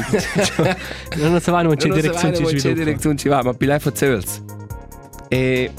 non 1.16 1.40
sapevamo 1.40 1.72
in 1.72 1.78
che 1.78 1.88
direzione 1.88 2.36
ci 2.36 2.42
Che 2.44 2.58
sviluppa. 2.58 2.84
direzione 2.84 3.16
ci 3.16 3.28
va, 3.28 3.42
ma 3.42 3.54
più 3.54 3.66
lei 3.66 3.78
fa 3.80 3.90
zöls. 3.94 4.42
E... 5.28 5.72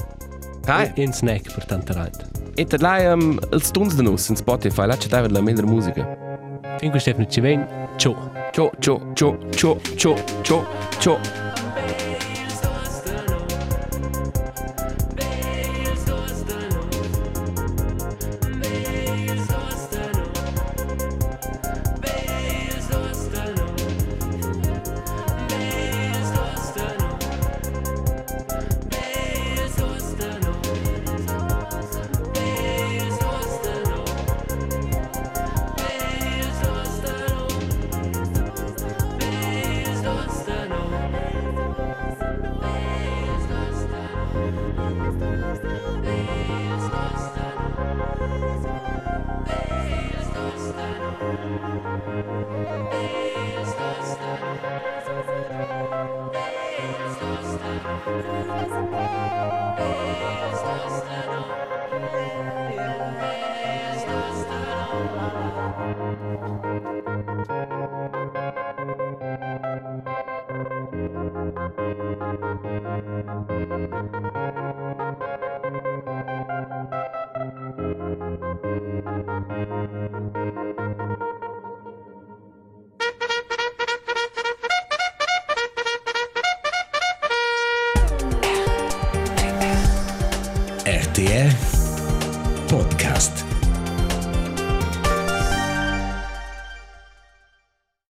Hai, 0.66 0.90
E 0.94 1.04
un 1.06 1.12
snack 1.12 1.54
per 1.54 1.64
tanta 1.64 1.94
gente. 1.94 2.26
e 2.56 2.64
te 2.66 2.76
lai 2.78 3.06
um, 3.06 3.38
il 3.52 3.62
stunz 3.62 3.94
de 3.94 4.02
nus 4.02 4.28
in 4.28 4.36
Spotify, 4.36 4.84
là 4.86 4.96
c'è 4.96 5.08
la 5.28 5.40
migliore 5.40 5.66
musica. 5.66 6.04
Finkelstefnu 6.80 7.26
Tivan, 7.26 7.68
to. 7.98 8.16
To, 8.52 8.70
to, 8.80 9.00
to, 9.14 9.36
to, 9.52 9.80
to, 9.96 10.14
to, 10.42 10.66
to. 11.00 11.47